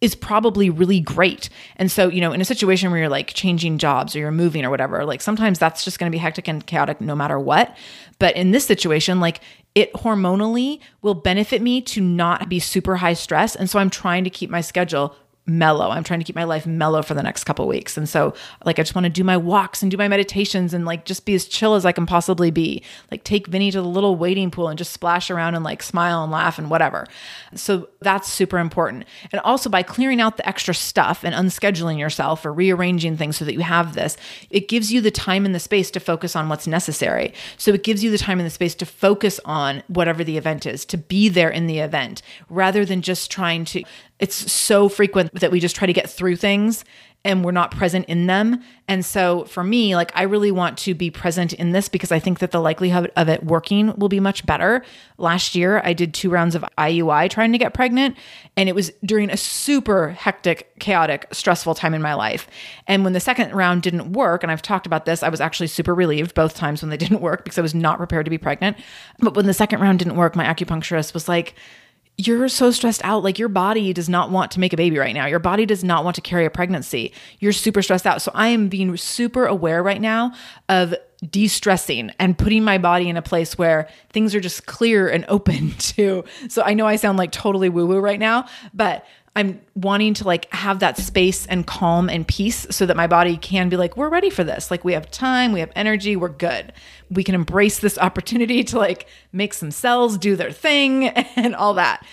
is 0.00 0.14
probably 0.14 0.68
really 0.68 1.00
great. 1.00 1.48
And 1.76 1.90
so, 1.90 2.08
you 2.08 2.20
know, 2.20 2.32
in 2.32 2.40
a 2.40 2.44
situation 2.44 2.90
where 2.90 3.00
you're 3.00 3.08
like 3.08 3.28
changing 3.28 3.78
jobs 3.78 4.14
or 4.14 4.18
you're 4.18 4.30
moving 4.30 4.64
or 4.64 4.70
whatever, 4.70 5.04
like 5.04 5.22
sometimes 5.22 5.58
that's 5.58 5.84
just 5.84 5.98
going 5.98 6.10
to 6.10 6.14
be 6.14 6.20
hectic 6.20 6.48
and 6.48 6.66
chaotic 6.66 7.00
no 7.00 7.14
matter 7.14 7.38
what. 7.38 7.74
But 8.18 8.36
in 8.36 8.50
this 8.50 8.66
situation, 8.66 9.20
like 9.20 9.40
it 9.74 9.92
hormonally 9.94 10.80
will 11.02 11.14
benefit 11.14 11.62
me 11.62 11.80
to 11.82 12.00
not 12.00 12.48
be 12.48 12.58
super 12.58 12.96
high 12.96 13.14
stress. 13.14 13.56
And 13.56 13.68
so 13.68 13.78
I'm 13.78 13.90
trying 13.90 14.24
to 14.24 14.30
keep 14.30 14.50
my 14.50 14.60
schedule 14.60 15.16
mellow. 15.46 15.90
I'm 15.90 16.04
trying 16.04 16.20
to 16.20 16.24
keep 16.24 16.36
my 16.36 16.44
life 16.44 16.66
mellow 16.66 17.02
for 17.02 17.12
the 17.12 17.22
next 17.22 17.44
couple 17.44 17.68
weeks. 17.68 17.98
And 17.98 18.08
so 18.08 18.32
like 18.64 18.78
I 18.78 18.82
just 18.82 18.94
want 18.94 19.04
to 19.04 19.10
do 19.10 19.22
my 19.22 19.36
walks 19.36 19.82
and 19.82 19.90
do 19.90 19.96
my 19.96 20.08
meditations 20.08 20.72
and 20.72 20.86
like 20.86 21.04
just 21.04 21.26
be 21.26 21.34
as 21.34 21.46
chill 21.46 21.74
as 21.74 21.84
I 21.84 21.92
can 21.92 22.06
possibly 22.06 22.50
be. 22.50 22.82
Like 23.10 23.24
take 23.24 23.46
Vinny 23.48 23.70
to 23.70 23.82
the 23.82 23.88
little 23.88 24.16
wading 24.16 24.50
pool 24.50 24.68
and 24.68 24.78
just 24.78 24.92
splash 24.92 25.30
around 25.30 25.54
and 25.54 25.62
like 25.62 25.82
smile 25.82 26.22
and 26.22 26.32
laugh 26.32 26.58
and 26.58 26.70
whatever. 26.70 27.06
So 27.54 27.88
that's 28.00 28.32
super 28.32 28.58
important. 28.58 29.04
And 29.32 29.40
also 29.42 29.68
by 29.68 29.82
clearing 29.82 30.20
out 30.20 30.38
the 30.38 30.48
extra 30.48 30.74
stuff 30.74 31.24
and 31.24 31.34
unscheduling 31.34 31.98
yourself 31.98 32.46
or 32.46 32.52
rearranging 32.52 33.18
things 33.18 33.36
so 33.36 33.44
that 33.44 33.54
you 33.54 33.60
have 33.60 33.94
this, 33.94 34.16
it 34.48 34.68
gives 34.68 34.92
you 34.92 35.02
the 35.02 35.10
time 35.10 35.44
and 35.44 35.54
the 35.54 35.60
space 35.60 35.90
to 35.90 36.00
focus 36.00 36.34
on 36.34 36.48
what's 36.48 36.66
necessary. 36.66 37.34
So 37.58 37.72
it 37.72 37.82
gives 37.82 38.02
you 38.02 38.10
the 38.10 38.18
time 38.18 38.38
and 38.38 38.46
the 38.46 38.50
space 38.50 38.74
to 38.76 38.86
focus 38.86 39.38
on 39.44 39.82
whatever 39.88 40.24
the 40.24 40.38
event 40.38 40.64
is, 40.64 40.86
to 40.86 40.96
be 40.96 41.28
there 41.28 41.50
in 41.50 41.66
the 41.66 41.80
event 41.80 42.22
rather 42.48 42.86
than 42.86 43.02
just 43.02 43.30
trying 43.30 43.66
to 43.66 43.84
it's 44.24 44.50
so 44.50 44.88
frequent 44.88 45.34
that 45.34 45.50
we 45.50 45.60
just 45.60 45.76
try 45.76 45.84
to 45.84 45.92
get 45.92 46.08
through 46.08 46.34
things 46.34 46.82
and 47.26 47.44
we're 47.44 47.52
not 47.52 47.70
present 47.70 48.06
in 48.06 48.26
them. 48.26 48.62
And 48.88 49.04
so 49.04 49.44
for 49.44 49.62
me, 49.62 49.94
like 49.96 50.10
I 50.14 50.22
really 50.22 50.50
want 50.50 50.78
to 50.78 50.94
be 50.94 51.10
present 51.10 51.52
in 51.52 51.72
this 51.72 51.90
because 51.90 52.10
I 52.10 52.18
think 52.18 52.38
that 52.38 52.50
the 52.50 52.60
likelihood 52.60 53.12
of 53.16 53.28
it 53.28 53.44
working 53.44 53.94
will 53.98 54.08
be 54.08 54.20
much 54.20 54.46
better. 54.46 54.82
Last 55.18 55.54
year, 55.54 55.82
I 55.84 55.92
did 55.92 56.14
two 56.14 56.30
rounds 56.30 56.54
of 56.54 56.64
IUI 56.78 57.28
trying 57.28 57.52
to 57.52 57.58
get 57.58 57.74
pregnant, 57.74 58.16
and 58.56 58.66
it 58.66 58.74
was 58.74 58.90
during 59.04 59.28
a 59.28 59.36
super 59.36 60.10
hectic, 60.12 60.78
chaotic, 60.80 61.28
stressful 61.32 61.74
time 61.74 61.92
in 61.92 62.00
my 62.00 62.14
life. 62.14 62.48
And 62.86 63.04
when 63.04 63.12
the 63.12 63.20
second 63.20 63.52
round 63.52 63.82
didn't 63.82 64.14
work, 64.14 64.42
and 64.42 64.50
I've 64.50 64.62
talked 64.62 64.86
about 64.86 65.04
this, 65.04 65.22
I 65.22 65.28
was 65.28 65.42
actually 65.42 65.66
super 65.66 65.94
relieved 65.94 66.34
both 66.34 66.54
times 66.54 66.80
when 66.80 66.88
they 66.88 66.96
didn't 67.04 67.20
work 67.20 67.44
because 67.44 67.58
I 67.58 67.62
was 67.62 67.74
not 67.74 67.98
prepared 67.98 68.24
to 68.24 68.30
be 68.30 68.38
pregnant. 68.38 68.78
But 69.18 69.36
when 69.36 69.44
the 69.44 69.52
second 69.52 69.80
round 69.80 69.98
didn't 69.98 70.16
work, 70.16 70.34
my 70.34 70.46
acupuncturist 70.46 71.12
was 71.12 71.28
like, 71.28 71.54
you're 72.16 72.48
so 72.48 72.70
stressed 72.70 73.04
out. 73.04 73.24
Like 73.24 73.38
your 73.38 73.48
body 73.48 73.92
does 73.92 74.08
not 74.08 74.30
want 74.30 74.52
to 74.52 74.60
make 74.60 74.72
a 74.72 74.76
baby 74.76 74.98
right 74.98 75.14
now. 75.14 75.26
Your 75.26 75.40
body 75.40 75.66
does 75.66 75.82
not 75.82 76.04
want 76.04 76.14
to 76.16 76.20
carry 76.20 76.44
a 76.44 76.50
pregnancy. 76.50 77.12
You're 77.40 77.52
super 77.52 77.82
stressed 77.82 78.06
out. 78.06 78.22
So 78.22 78.30
I 78.34 78.48
am 78.48 78.68
being 78.68 78.96
super 78.96 79.46
aware 79.46 79.82
right 79.82 80.00
now 80.00 80.32
of 80.68 80.94
de 81.28 81.48
stressing 81.48 82.10
and 82.18 82.38
putting 82.38 82.62
my 82.62 82.78
body 82.78 83.08
in 83.08 83.16
a 83.16 83.22
place 83.22 83.58
where 83.58 83.88
things 84.10 84.34
are 84.34 84.40
just 84.40 84.66
clear 84.66 85.08
and 85.08 85.24
open 85.28 85.72
to. 85.72 86.24
So 86.48 86.62
I 86.62 86.74
know 86.74 86.86
I 86.86 86.96
sound 86.96 87.18
like 87.18 87.32
totally 87.32 87.68
woo 87.68 87.86
woo 87.86 87.98
right 87.98 88.20
now, 88.20 88.46
but 88.72 89.04
I'm 89.36 89.60
wanting 89.74 90.14
to 90.14 90.24
like 90.24 90.52
have 90.52 90.78
that 90.78 90.96
space 90.96 91.44
and 91.46 91.66
calm 91.66 92.08
and 92.08 92.26
peace 92.26 92.66
so 92.70 92.86
that 92.86 92.96
my 92.96 93.08
body 93.08 93.36
can 93.36 93.68
be 93.68 93.76
like, 93.76 93.96
we're 93.96 94.08
ready 94.08 94.30
for 94.30 94.44
this. 94.44 94.70
Like 94.70 94.84
we 94.84 94.92
have 94.92 95.10
time, 95.10 95.52
we 95.52 95.60
have 95.60 95.72
energy, 95.74 96.14
we're 96.14 96.28
good. 96.28 96.72
We 97.10 97.24
can 97.24 97.34
embrace 97.34 97.80
this 97.80 97.98
opportunity 97.98 98.62
to 98.64 98.78
like 98.78 99.08
make 99.32 99.52
some 99.52 99.72
cells 99.72 100.18
do 100.18 100.36
their 100.36 100.52
thing 100.52 101.08
and 101.36 101.54
all 101.54 101.74
that. 101.74 102.06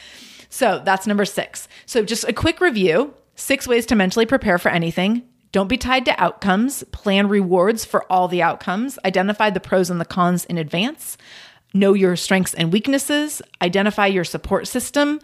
So 0.49 0.81
that's 0.83 1.05
number 1.05 1.25
six. 1.25 1.67
So 1.85 2.03
just 2.03 2.27
a 2.27 2.33
quick 2.33 2.59
review 2.59 3.13
six 3.35 3.67
ways 3.67 3.85
to 3.87 3.95
mentally 3.95 4.25
prepare 4.25 4.57
for 4.57 4.69
anything. 4.69 5.23
Don't 5.51 5.67
be 5.67 5.77
tied 5.77 6.05
to 6.05 6.21
outcomes. 6.21 6.83
Plan 6.91 7.27
rewards 7.27 7.85
for 7.85 8.09
all 8.11 8.27
the 8.27 8.41
outcomes. 8.41 8.97
Identify 9.05 9.49
the 9.49 9.59
pros 9.59 9.89
and 9.89 9.99
the 9.99 10.05
cons 10.05 10.45
in 10.45 10.57
advance. 10.57 11.17
Know 11.73 11.93
your 11.93 12.15
strengths 12.15 12.53
and 12.53 12.71
weaknesses. 12.71 13.41
Identify 13.61 14.07
your 14.07 14.23
support 14.23 14.67
system 14.67 15.19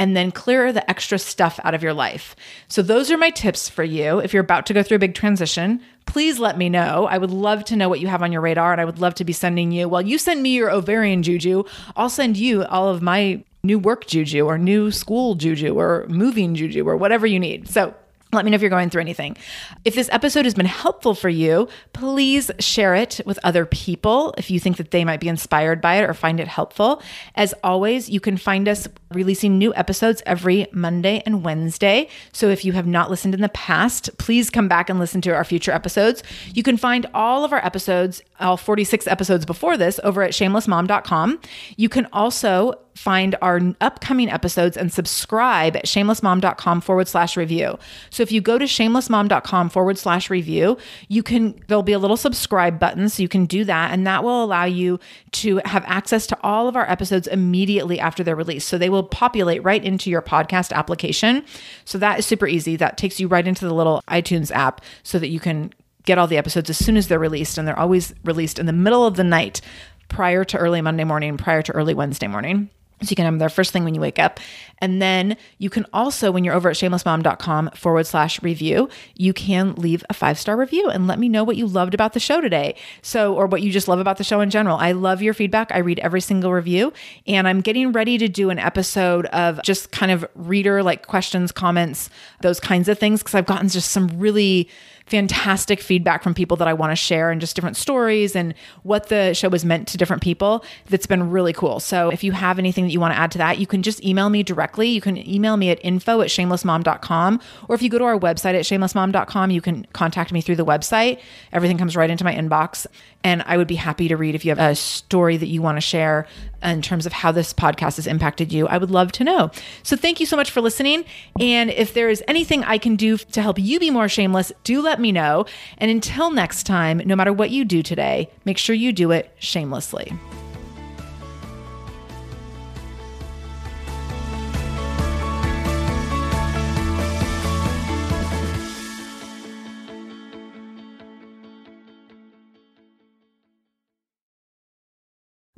and 0.00 0.16
then 0.16 0.32
clear 0.32 0.72
the 0.72 0.88
extra 0.90 1.18
stuff 1.18 1.60
out 1.62 1.74
of 1.74 1.82
your 1.82 1.92
life. 1.92 2.34
So, 2.66 2.82
those 2.82 3.10
are 3.10 3.18
my 3.18 3.30
tips 3.30 3.68
for 3.68 3.84
you. 3.84 4.18
If 4.18 4.32
you're 4.32 4.42
about 4.42 4.66
to 4.66 4.74
go 4.74 4.82
through 4.82 4.96
a 4.96 5.00
big 5.00 5.14
transition, 5.14 5.80
please 6.06 6.40
let 6.40 6.58
me 6.58 6.68
know. 6.68 7.06
I 7.06 7.18
would 7.18 7.30
love 7.30 7.64
to 7.66 7.76
know 7.76 7.88
what 7.88 8.00
you 8.00 8.08
have 8.08 8.22
on 8.22 8.32
your 8.32 8.40
radar, 8.40 8.72
and 8.72 8.80
I 8.80 8.86
would 8.86 8.98
love 8.98 9.14
to 9.16 9.24
be 9.24 9.34
sending 9.34 9.70
you. 9.70 9.88
Well, 9.88 10.02
you 10.02 10.18
send 10.18 10.42
me 10.42 10.54
your 10.54 10.70
ovarian 10.70 11.22
juju, 11.22 11.64
I'll 11.94 12.10
send 12.10 12.38
you 12.38 12.64
all 12.64 12.88
of 12.88 13.02
my 13.02 13.44
new 13.62 13.78
work 13.78 14.06
juju 14.06 14.46
or 14.46 14.56
new 14.56 14.90
school 14.90 15.34
juju 15.34 15.78
or 15.78 16.06
moving 16.08 16.54
juju 16.54 16.88
or 16.88 16.96
whatever 16.96 17.26
you 17.26 17.38
need. 17.38 17.68
So, 17.68 17.94
let 18.32 18.44
me 18.44 18.50
know 18.50 18.54
if 18.54 18.60
you're 18.60 18.70
going 18.70 18.90
through 18.90 19.00
anything. 19.00 19.36
If 19.84 19.94
this 19.94 20.08
episode 20.12 20.44
has 20.44 20.54
been 20.54 20.66
helpful 20.66 21.14
for 21.14 21.28
you, 21.28 21.68
please 21.92 22.50
share 22.60 22.94
it 22.94 23.20
with 23.26 23.38
other 23.42 23.66
people 23.66 24.34
if 24.38 24.50
you 24.50 24.60
think 24.60 24.76
that 24.76 24.92
they 24.92 25.04
might 25.04 25.20
be 25.20 25.28
inspired 25.28 25.80
by 25.80 25.96
it 25.96 26.08
or 26.08 26.14
find 26.14 26.38
it 26.38 26.46
helpful. 26.46 27.02
As 27.34 27.54
always, 27.64 28.08
you 28.08 28.20
can 28.20 28.36
find 28.36 28.68
us 28.68 28.86
releasing 29.10 29.58
new 29.58 29.74
episodes 29.74 30.22
every 30.26 30.68
Monday 30.72 31.22
and 31.26 31.42
Wednesday. 31.42 32.08
So 32.32 32.48
if 32.48 32.64
you 32.64 32.72
have 32.72 32.86
not 32.86 33.10
listened 33.10 33.34
in 33.34 33.40
the 33.40 33.48
past, 33.48 34.16
please 34.18 34.48
come 34.48 34.68
back 34.68 34.88
and 34.88 34.98
listen 35.00 35.20
to 35.22 35.34
our 35.34 35.44
future 35.44 35.72
episodes. 35.72 36.22
You 36.54 36.62
can 36.62 36.76
find 36.76 37.06
all 37.12 37.44
of 37.44 37.52
our 37.52 37.64
episodes, 37.64 38.22
all 38.38 38.56
46 38.56 39.08
episodes 39.08 39.44
before 39.44 39.76
this, 39.76 39.98
over 40.04 40.22
at 40.22 40.30
shamelessmom.com. 40.30 41.40
You 41.76 41.88
can 41.88 42.06
also 42.12 42.74
find 43.00 43.34
our 43.40 43.62
upcoming 43.80 44.28
episodes 44.28 44.76
and 44.76 44.92
subscribe 44.92 45.74
at 45.74 45.86
shamelessmom.com 45.86 46.82
forward 46.82 47.08
slash 47.08 47.34
review. 47.34 47.78
So 48.10 48.22
if 48.22 48.30
you 48.30 48.42
go 48.42 48.58
to 48.58 48.66
shamelessmom.com 48.66 49.70
forward 49.70 49.96
slash 49.96 50.28
review, 50.28 50.76
you 51.08 51.22
can, 51.22 51.58
there'll 51.66 51.82
be 51.82 51.94
a 51.94 51.98
little 51.98 52.18
subscribe 52.18 52.78
button. 52.78 53.08
So 53.08 53.22
you 53.22 53.28
can 53.28 53.46
do 53.46 53.64
that. 53.64 53.92
And 53.92 54.06
that 54.06 54.22
will 54.22 54.44
allow 54.44 54.64
you 54.64 55.00
to 55.32 55.62
have 55.64 55.82
access 55.86 56.26
to 56.26 56.38
all 56.42 56.68
of 56.68 56.76
our 56.76 56.88
episodes 56.90 57.26
immediately 57.26 57.98
after 57.98 58.22
they're 58.22 58.36
released. 58.36 58.68
So 58.68 58.76
they 58.76 58.90
will 58.90 59.04
populate 59.04 59.64
right 59.64 59.82
into 59.82 60.10
your 60.10 60.20
podcast 60.20 60.70
application. 60.70 61.42
So 61.86 61.96
that 61.96 62.18
is 62.18 62.26
super 62.26 62.46
easy. 62.46 62.76
That 62.76 62.98
takes 62.98 63.18
you 63.18 63.28
right 63.28 63.48
into 63.48 63.64
the 63.64 63.72
little 63.72 64.02
iTunes 64.08 64.50
app 64.50 64.82
so 65.04 65.18
that 65.18 65.28
you 65.28 65.40
can 65.40 65.72
get 66.04 66.18
all 66.18 66.26
the 66.26 66.36
episodes 66.36 66.68
as 66.68 66.76
soon 66.76 66.98
as 66.98 67.08
they're 67.08 67.18
released. 67.18 67.56
And 67.56 67.66
they're 67.66 67.78
always 67.78 68.12
released 68.26 68.58
in 68.58 68.66
the 68.66 68.74
middle 68.74 69.06
of 69.06 69.16
the 69.16 69.24
night 69.24 69.62
prior 70.08 70.44
to 70.44 70.58
early 70.58 70.82
Monday 70.82 71.04
morning, 71.04 71.38
prior 71.38 71.62
to 71.62 71.72
early 71.72 71.94
Wednesday 71.94 72.26
morning. 72.26 72.68
So 73.02 73.10
you 73.10 73.16
can 73.16 73.24
have 73.24 73.32
them 73.32 73.38
there 73.38 73.48
first 73.48 73.72
thing 73.72 73.84
when 73.84 73.94
you 73.94 74.00
wake 74.00 74.18
up. 74.18 74.40
And 74.78 75.00
then 75.00 75.36
you 75.58 75.70
can 75.70 75.86
also, 75.92 76.30
when 76.30 76.44
you're 76.44 76.54
over 76.54 76.68
at 76.68 76.76
shamelessmom.com 76.76 77.70
forward 77.74 78.06
slash 78.06 78.42
review, 78.42 78.88
you 79.14 79.32
can 79.32 79.74
leave 79.74 80.04
a 80.10 80.14
five 80.14 80.38
star 80.38 80.56
review 80.56 80.88
and 80.90 81.06
let 81.06 81.18
me 81.18 81.28
know 81.28 81.42
what 81.42 81.56
you 81.56 81.66
loved 81.66 81.94
about 81.94 82.12
the 82.12 82.20
show 82.20 82.40
today. 82.40 82.76
So, 83.02 83.34
or 83.34 83.46
what 83.46 83.62
you 83.62 83.70
just 83.72 83.88
love 83.88 84.00
about 84.00 84.18
the 84.18 84.24
show 84.24 84.40
in 84.40 84.50
general. 84.50 84.76
I 84.76 84.92
love 84.92 85.22
your 85.22 85.34
feedback. 85.34 85.72
I 85.72 85.78
read 85.78 85.98
every 86.00 86.20
single 86.20 86.52
review. 86.52 86.92
And 87.26 87.48
I'm 87.48 87.60
getting 87.60 87.92
ready 87.92 88.18
to 88.18 88.28
do 88.28 88.50
an 88.50 88.58
episode 88.58 89.26
of 89.26 89.62
just 89.62 89.92
kind 89.92 90.12
of 90.12 90.26
reader 90.34 90.82
like 90.82 91.06
questions, 91.06 91.52
comments, 91.52 92.10
those 92.42 92.60
kinds 92.60 92.88
of 92.88 92.98
things, 92.98 93.20
because 93.20 93.34
I've 93.34 93.46
gotten 93.46 93.68
just 93.68 93.90
some 93.90 94.08
really 94.18 94.68
fantastic 95.10 95.80
feedback 95.80 96.22
from 96.22 96.34
people 96.34 96.56
that 96.56 96.68
I 96.68 96.72
want 96.72 96.92
to 96.92 96.96
share 96.96 97.30
and 97.30 97.40
just 97.40 97.56
different 97.56 97.76
stories 97.76 98.36
and 98.36 98.54
what 98.84 99.08
the 99.08 99.34
show 99.34 99.48
was 99.48 99.64
meant 99.64 99.88
to 99.88 99.98
different 99.98 100.22
people. 100.22 100.64
That's 100.86 101.06
been 101.06 101.30
really 101.30 101.52
cool. 101.52 101.80
So 101.80 102.10
if 102.10 102.22
you 102.22 102.30
have 102.32 102.58
anything 102.60 102.84
that 102.84 102.92
you 102.92 103.00
want 103.00 103.12
to 103.14 103.18
add 103.18 103.32
to 103.32 103.38
that, 103.38 103.58
you 103.58 103.66
can 103.66 103.82
just 103.82 104.02
email 104.04 104.30
me 104.30 104.44
directly. 104.44 104.88
You 104.88 105.00
can 105.00 105.16
email 105.28 105.56
me 105.56 105.70
at 105.70 105.84
info 105.84 106.20
at 106.20 106.28
shamelessmom.com. 106.28 107.40
Or 107.68 107.74
if 107.74 107.82
you 107.82 107.88
go 107.88 107.98
to 107.98 108.04
our 108.04 108.18
website 108.18 108.54
at 108.54 108.64
shamelessmom.com, 108.64 109.50
you 109.50 109.60
can 109.60 109.84
contact 109.92 110.32
me 110.32 110.40
through 110.40 110.56
the 110.56 110.64
website. 110.64 111.20
Everything 111.52 111.76
comes 111.76 111.96
right 111.96 112.08
into 112.08 112.24
my 112.24 112.34
inbox. 112.34 112.86
And 113.22 113.42
I 113.46 113.56
would 113.56 113.68
be 113.68 113.74
happy 113.74 114.08
to 114.08 114.16
read 114.16 114.34
if 114.34 114.44
you 114.44 114.50
have 114.50 114.58
a 114.58 114.74
story 114.74 115.36
that 115.36 115.48
you 115.48 115.60
want 115.60 115.76
to 115.76 115.82
share 115.82 116.26
in 116.62 116.80
terms 116.82 117.06
of 117.06 117.12
how 117.12 117.32
this 117.32 117.52
podcast 117.52 117.96
has 117.96 118.06
impacted 118.06 118.52
you. 118.52 118.66
I 118.68 118.78
would 118.78 118.90
love 118.90 119.12
to 119.12 119.24
know. 119.24 119.50
So 119.82 119.96
thank 119.96 120.20
you 120.20 120.26
so 120.26 120.36
much 120.36 120.50
for 120.50 120.60
listening. 120.60 121.04
And 121.38 121.70
if 121.70 121.92
there 121.92 122.08
is 122.08 122.22
anything 122.28 122.64
I 122.64 122.78
can 122.78 122.96
do 122.96 123.16
to 123.18 123.42
help 123.42 123.58
you 123.58 123.78
be 123.78 123.90
more 123.90 124.08
shameless, 124.08 124.52
do 124.64 124.80
let 124.80 124.99
me 125.00 125.12
know. 125.12 125.46
And 125.78 125.90
until 125.90 126.30
next 126.30 126.64
time, 126.64 127.02
no 127.04 127.16
matter 127.16 127.32
what 127.32 127.50
you 127.50 127.64
do 127.64 127.82
today, 127.82 128.30
make 128.44 128.58
sure 128.58 128.74
you 128.74 128.92
do 128.92 129.10
it 129.10 129.34
shamelessly. 129.38 130.12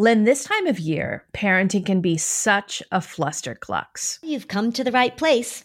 Lynn, 0.03 0.25
this 0.25 0.43
time 0.43 0.67
of 0.67 0.81
year, 0.81 1.27
parenting 1.33 1.87
can 1.87 2.01
be 2.01 2.17
such 2.17 2.83
a 2.91 2.99
flusterclux. 2.99 4.19
You've 4.21 4.49
come 4.49 4.73
to 4.73 4.83
the 4.83 4.91
right 4.91 5.17
place. 5.17 5.65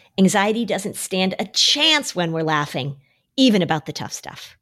Anxiety 0.21 0.65
doesn't 0.65 0.97
stand 0.97 1.33
a 1.39 1.45
chance 1.45 2.15
when 2.15 2.31
we're 2.31 2.43
laughing, 2.43 2.95
even 3.37 3.63
about 3.63 3.87
the 3.87 3.91
tough 3.91 4.13
stuff. 4.13 4.55